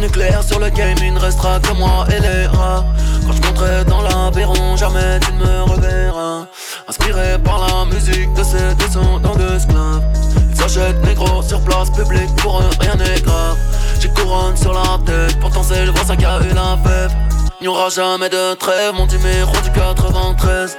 nucléaire 0.00 0.42
sur 0.42 0.58
le 0.58 0.70
game, 0.70 0.96
il 1.02 1.14
ne 1.14 1.18
restera 1.18 1.60
que 1.60 1.72
moi 1.72 2.06
et 2.08 2.20
les 2.20 2.46
rats. 2.46 2.84
Quand 3.26 3.32
je 3.32 3.42
monterai 3.42 3.84
dans 3.84 4.02
l'aviron, 4.02 4.76
jamais 4.76 5.18
tu 5.20 5.32
ne 5.32 5.44
me 5.44 5.62
reverras. 5.62 6.46
Inspiré 6.88 7.38
par 7.42 7.58
la 7.66 7.84
musique 7.86 8.32
de 8.34 8.42
ces 8.42 8.74
descendants 8.74 9.34
d'esclaves. 9.36 10.23
Ils 10.64 10.70
s'achètent 10.70 11.04
négro 11.04 11.42
sur 11.42 11.60
place 11.60 11.90
publique, 11.90 12.34
pour 12.36 12.60
eux 12.60 12.70
rien 12.80 12.94
n'est 12.94 13.20
grave. 13.20 13.56
J'ai 14.00 14.08
couronne 14.08 14.56
sur 14.56 14.72
la 14.72 14.98
tête, 15.04 15.38
pourtant 15.38 15.62
c'est 15.62 15.84
le 15.84 15.92
ça 16.06 16.16
qui 16.16 16.24
a 16.24 16.40
eu 16.40 16.54
la 16.54 16.78
fève. 16.82 17.12
N'y 17.60 17.68
aura 17.68 17.90
jamais 17.90 18.30
de 18.30 18.54
trêve, 18.54 18.94
mon 18.94 19.06
numéro 19.06 19.52
du 19.62 19.70
93. 19.70 20.76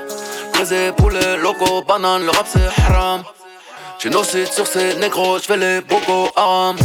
Brisé 0.53 0.91
poulet, 0.97 1.37
loco, 1.37 1.83
banane, 1.87 2.23
le 2.23 2.31
rap 2.31 2.47
c'est 2.47 2.81
haram. 2.81 3.21
J'ai 3.99 4.09
nos 4.09 4.23
sur 4.23 4.65
ces 4.65 4.95
négros, 4.95 5.37
j'fais 5.39 5.57
les 5.57 5.81
bocaux 5.81 6.29
haram 6.35 6.75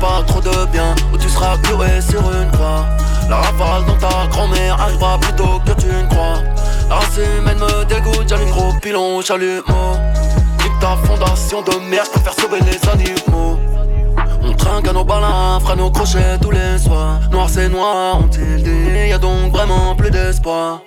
pas 0.00 0.22
trop 0.26 0.40
de 0.40 0.66
bien 0.72 0.94
Ou 1.12 1.18
tu 1.18 1.28
seras 1.28 1.56
cloué 1.58 2.00
sur 2.00 2.20
une 2.20 2.50
croix 2.52 2.86
La 3.28 3.36
rafale 3.36 3.84
dans 3.86 3.96
ta 3.96 4.26
grand-mère 4.30 4.80
arrivera 4.80 5.18
plus 5.18 5.32
tôt 5.34 5.60
que 5.64 5.72
tu 5.80 5.86
ne 5.86 6.08
crois 6.08 6.38
La 6.88 6.96
race 6.96 7.18
humaine 7.18 7.58
me 7.58 7.84
dégoûte, 7.84 8.28
j'allume 8.28 8.50
gros 8.50 8.72
pilon, 8.80 9.20
chalumeau. 9.20 9.96
Nique 10.36 10.39
ta 10.80 10.96
fondation 11.04 11.62
de 11.62 11.78
merde, 11.88 12.08
pour 12.12 12.22
faire 12.22 12.34
sauver 12.34 12.60
les 12.60 12.88
animaux. 12.88 13.58
On 14.42 14.52
trinque 14.54 14.88
à 14.88 14.92
nos 14.92 15.04
balins, 15.04 15.60
fera 15.60 15.76
nos 15.76 15.90
crochets 15.90 16.38
tous 16.40 16.50
les 16.50 16.78
soirs. 16.78 17.20
Noir 17.30 17.48
c'est 17.48 17.68
noir, 17.68 18.18
ont-ils 18.18 18.62
dit, 18.62 19.08
y 19.08 19.12
a 19.12 19.18
donc 19.18 19.52
vraiment 19.52 19.94
plus 19.94 20.10
d'espoir. 20.10 20.80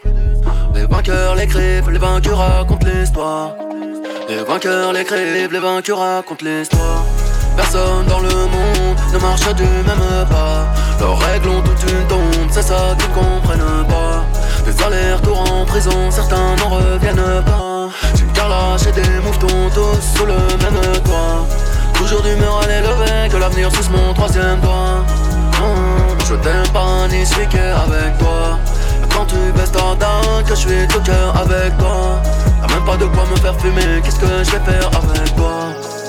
Les 0.74 0.86
vainqueurs 0.86 1.36
l'écrivent, 1.36 1.90
les 1.90 2.00
vainqueurs 2.00 2.40
racontent 2.40 2.88
l'histoire. 2.88 3.52
Les 4.28 4.44
vainqueurs 4.44 4.94
l'écrivent, 4.94 5.54
les 5.54 5.60
vainqueurs 5.60 6.00
racontent 6.00 6.46
l'histoire. 6.46 7.04
Personne 7.56 8.06
dans 8.08 8.20
le 8.20 8.30
monde 8.30 8.98
ne 9.14 9.20
marche 9.20 9.54
du 9.54 9.64
même 9.64 10.26
pas. 10.30 10.66
Leurs 11.00 11.20
règles 11.20 11.50
ont 11.50 11.62
toute 11.62 11.84
une 11.92 12.08
tombe, 12.08 12.50
c'est 12.50 12.64
ça 12.64 12.96
qu'ils 12.98 13.10
comprennent 13.10 13.86
pas. 13.88 14.24
Des 14.66 14.84
allers-retours 14.84 15.44
en 15.52 15.66
prison, 15.66 16.10
certains 16.10 16.56
n'en 16.56 16.70
reviennent 16.70 17.44
pas. 17.46 17.73
J'ai 18.16 18.24
une 18.24 18.32
carlache 18.32 18.88
et 18.88 18.92
des 18.92 19.20
mouvements 19.24 19.70
tous 19.74 20.18
sous 20.18 20.26
le 20.26 20.34
même 20.34 21.02
toit. 21.04 21.48
Toujours 21.94 22.22
d'humeur 22.22 22.62
à 22.64 22.68
l'élever, 22.68 23.30
que 23.32 23.38
l'avenir 23.38 23.72
suce 23.72 23.90
mon 23.90 24.14
troisième 24.14 24.60
doigt. 24.62 25.06
Hum, 25.62 26.18
je 26.28 26.36
t'aime 26.36 26.68
pas 26.74 27.08
ni 27.10 27.22
avec 27.22 28.18
toi. 28.18 28.60
Quand 29.14 29.26
tu 29.26 29.36
baisses 29.56 29.72
ta 29.72 29.96
dinde, 29.96 30.44
que 30.44 30.56
je 30.56 30.60
suis 30.68 30.88
tout 30.88 31.02
cœur 31.02 31.36
avec 31.38 31.78
toi. 31.78 32.22
T'as 32.62 32.74
même 32.74 32.86
pas 32.86 32.98
de 32.98 33.06
quoi 33.06 33.24
me 33.32 33.36
faire 33.38 33.56
fumer, 33.60 34.02
qu'est-ce 34.04 34.20
que 34.20 34.44
je 34.44 34.52
vais 34.52 34.72
faire 34.72 34.88
avec 34.88 35.36
toi? 35.36 36.03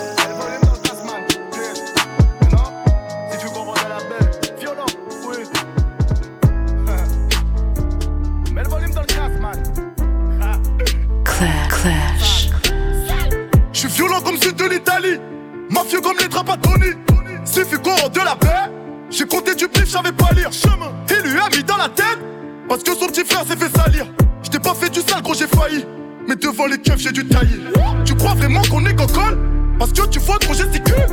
Tu 27.14 28.14
crois 28.16 28.34
vraiment 28.34 28.62
qu'on 28.62 28.84
est 28.86 28.94
cocole 28.96 29.38
Parce 29.78 29.92
que 29.92 30.04
tu 30.08 30.18
vois 30.18 30.36
trop 30.38 30.52
gesticule. 30.52 31.06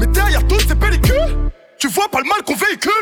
Mais 0.00 0.06
derrière 0.08 0.44
toutes 0.48 0.66
ces 0.66 0.74
pellicules, 0.74 1.38
tu 1.78 1.86
vois 1.86 2.08
pas 2.08 2.18
le 2.18 2.24
mal 2.24 2.42
qu'on 2.44 2.56
véhicule. 2.56 2.92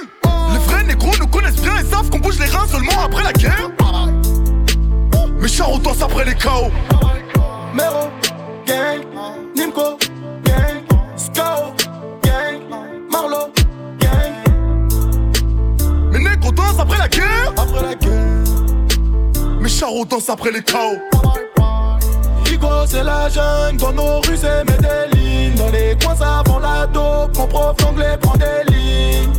Les 0.52 0.58
vrais 0.58 0.84
négros 0.84 1.12
nous 1.18 1.28
connaissent 1.28 1.62
bien 1.62 1.78
et 1.78 1.84
savent 1.84 2.10
qu'on 2.10 2.18
bouge 2.18 2.38
les 2.38 2.44
reins 2.46 2.66
seulement 2.66 3.04
après 3.04 3.24
la 3.24 3.32
guerre. 3.32 3.70
Mais 5.40 5.48
chars 5.48 5.78
danse 5.78 6.02
après 6.02 6.26
les 6.26 6.34
chaos. 6.34 6.70
Mero, 7.74 8.10
gang, 8.66 9.00
Nimco, 9.56 9.96
gang, 10.44 10.84
Skao, 11.16 11.72
gang, 12.22 12.60
Marlo, 13.10 13.50
gang. 13.98 14.34
Mes 16.12 16.18
négros 16.18 16.52
dansent 16.52 16.80
après 16.80 16.98
la 16.98 17.08
guerre. 17.08 17.52
Après 17.56 17.82
la 17.82 17.94
guerre. 17.94 19.58
Mes 19.58 19.70
charros 19.70 20.04
dansent 20.04 20.28
après 20.28 20.50
les 20.50 20.62
chaos. 20.62 20.98
C'est 22.86 23.04
la 23.04 23.28
jungle, 23.28 23.78
dans 23.78 23.92
nos 23.92 24.20
rues, 24.20 24.36
c'est 24.36 24.64
Medellin. 24.64 25.54
Dans 25.56 25.70
les 25.70 25.96
coins, 26.02 26.14
ça 26.14 26.42
vend 26.46 26.58
la 26.58 26.86
dope, 26.86 27.36
mon 27.38 27.46
prof 27.46 27.76
d'anglais 27.78 28.18
prend 28.20 28.34
des 28.36 28.70
lignes. 28.70 29.30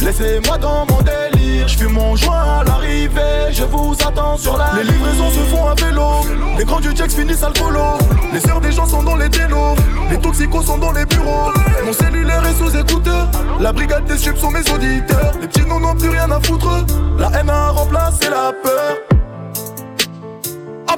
Laissez-moi 0.00 0.58
dans 0.58 0.84
mon 0.86 1.00
délire, 1.00 1.68
je 1.68 1.78
fume 1.78 1.92
mon 1.92 2.16
joint 2.16 2.60
à 2.60 2.64
l'arrivée, 2.64 3.52
je 3.52 3.62
vous 3.62 3.94
attends 4.04 4.36
sur 4.36 4.58
la 4.58 4.72
Les 4.76 4.82
livraisons 4.82 5.30
se 5.30 5.54
font 5.54 5.64
à 5.68 5.74
vélo, 5.74 6.26
les 6.58 6.64
grands 6.64 6.80
du 6.80 6.94
Jax 6.96 7.14
finissent 7.14 7.44
alcoolo. 7.44 7.98
Les 8.32 8.40
sœurs 8.40 8.60
des 8.60 8.72
gens 8.72 8.86
sont 8.86 9.04
dans 9.04 9.14
les 9.14 9.30
télos, 9.30 9.76
les 10.10 10.18
toxicos 10.18 10.66
sont 10.66 10.78
dans 10.78 10.92
les 10.92 11.06
bureaux. 11.06 11.52
Mon 11.84 11.92
cellulaire 11.92 12.44
est 12.44 12.54
sous 12.54 12.76
écouteur, 12.76 13.28
la 13.60 13.72
brigade 13.72 14.04
des 14.06 14.18
subs 14.18 14.36
sont 14.36 14.50
mes 14.50 14.68
auditeurs. 14.72 15.34
Les 15.40 15.46
petits 15.46 15.66
noms 15.66 15.78
n'ont 15.78 15.94
plus 15.94 16.08
rien 16.08 16.28
à 16.32 16.40
foutre, 16.40 16.84
la 17.16 17.44
MA 17.44 17.52
a 17.52 17.70
remplacé 17.70 18.28
la 18.28 18.52
peur. 18.60 18.98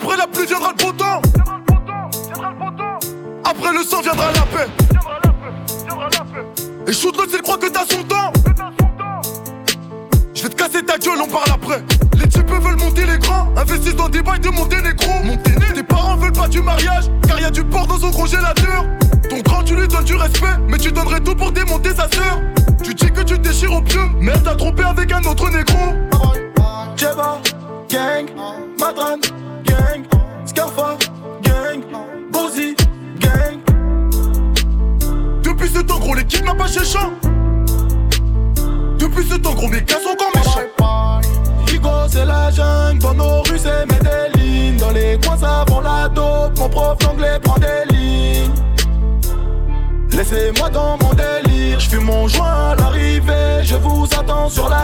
Après 0.04 0.18
la 0.18 0.26
pluie 0.26 0.46
viendra 0.46 0.70
le 0.76 0.84
beau 0.84 0.92
temps. 0.92 1.22
Après 3.42 3.72
le 3.72 3.82
sang 3.82 4.02
viendra 4.02 4.26
la 4.32 4.42
paix. 4.42 4.68
Et 6.86 6.92
shoot 6.92 7.16
s'il 7.30 7.40
croit 7.40 7.56
que 7.56 7.68
t'as 7.68 7.86
son 7.86 8.02
temps. 8.02 8.30
Je 10.34 10.42
vais 10.42 10.48
te 10.50 10.56
casser 10.56 10.84
ta 10.84 10.98
gueule, 10.98 11.22
on 11.22 11.26
parle 11.26 11.50
après. 11.54 11.82
Les 12.18 12.28
types 12.28 12.50
veulent 12.50 12.76
monter 12.76 13.06
les 13.06 13.16
grands, 13.16 13.48
investissent 13.56 13.96
dans 13.96 14.10
des 14.10 14.20
bails 14.20 14.40
de 14.40 14.50
monter 14.50 14.82
négro. 14.82 15.10
Tes 15.74 15.82
parents 15.82 16.16
veulent 16.16 16.32
pas 16.32 16.48
du 16.48 16.60
mariage, 16.60 17.04
car 17.26 17.40
y 17.40 17.44
a 17.44 17.50
du 17.50 17.64
porc 17.64 17.86
dans 17.86 17.98
son 17.98 18.10
congélateur. 18.10 18.84
Ton 19.30 19.40
grand, 19.40 19.64
tu 19.64 19.74
lui 19.74 19.88
donnes 19.88 20.04
du 20.04 20.16
respect, 20.16 20.58
mais 20.68 20.76
tu 20.76 20.92
donnerais 20.92 21.20
tout 21.20 21.34
pour 21.34 21.50
démonter 21.50 21.94
sa 21.94 22.03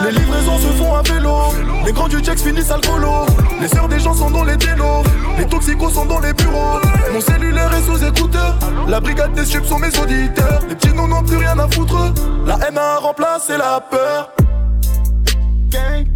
les 0.05 0.13
livraisons 0.13 0.59
se 0.59 0.67
font 0.79 0.95
à 0.95 1.03
vélo. 1.03 1.35
Les 1.85 1.93
grands 1.93 2.09
du 2.09 2.21
checks 2.21 2.39
finissent 2.39 2.71
alcoolo. 2.71 3.27
Les 3.61 3.69
sœurs 3.69 3.89
des 3.89 4.01
gens 4.01 4.15
sont 4.15 4.31
dans 4.31 4.45
les 4.45 4.57
délos. 4.57 5.03
Les 5.39 5.47
toxicos 5.47 5.93
sont 5.93 6.07
dans 6.07 6.21
les 6.21 6.33
bureaux. 6.33 6.81
Mon 7.13 7.21
cellulaire 7.21 7.73
est 7.75 7.83
sous 7.83 8.03
écouteur. 8.05 8.55
La 8.89 9.01
brigade 9.01 9.33
des 9.35 9.45
chips 9.45 9.67
sont 9.67 9.79
mes 9.79 9.97
auditeurs. 9.99 10.61
Les 10.69 10.75
petits 10.75 10.95
noms 10.95 11.09
n'ont 11.09 11.23
plus 11.23 11.37
rien 11.37 11.59
à 11.59 11.69
foutre. 11.69 12.13
La 12.47 12.59
haine 12.67 12.79
a 12.79 12.99
remplacé 12.99 13.57
la 13.59 13.81
peur. 13.81 14.31
Gang. 15.69 16.10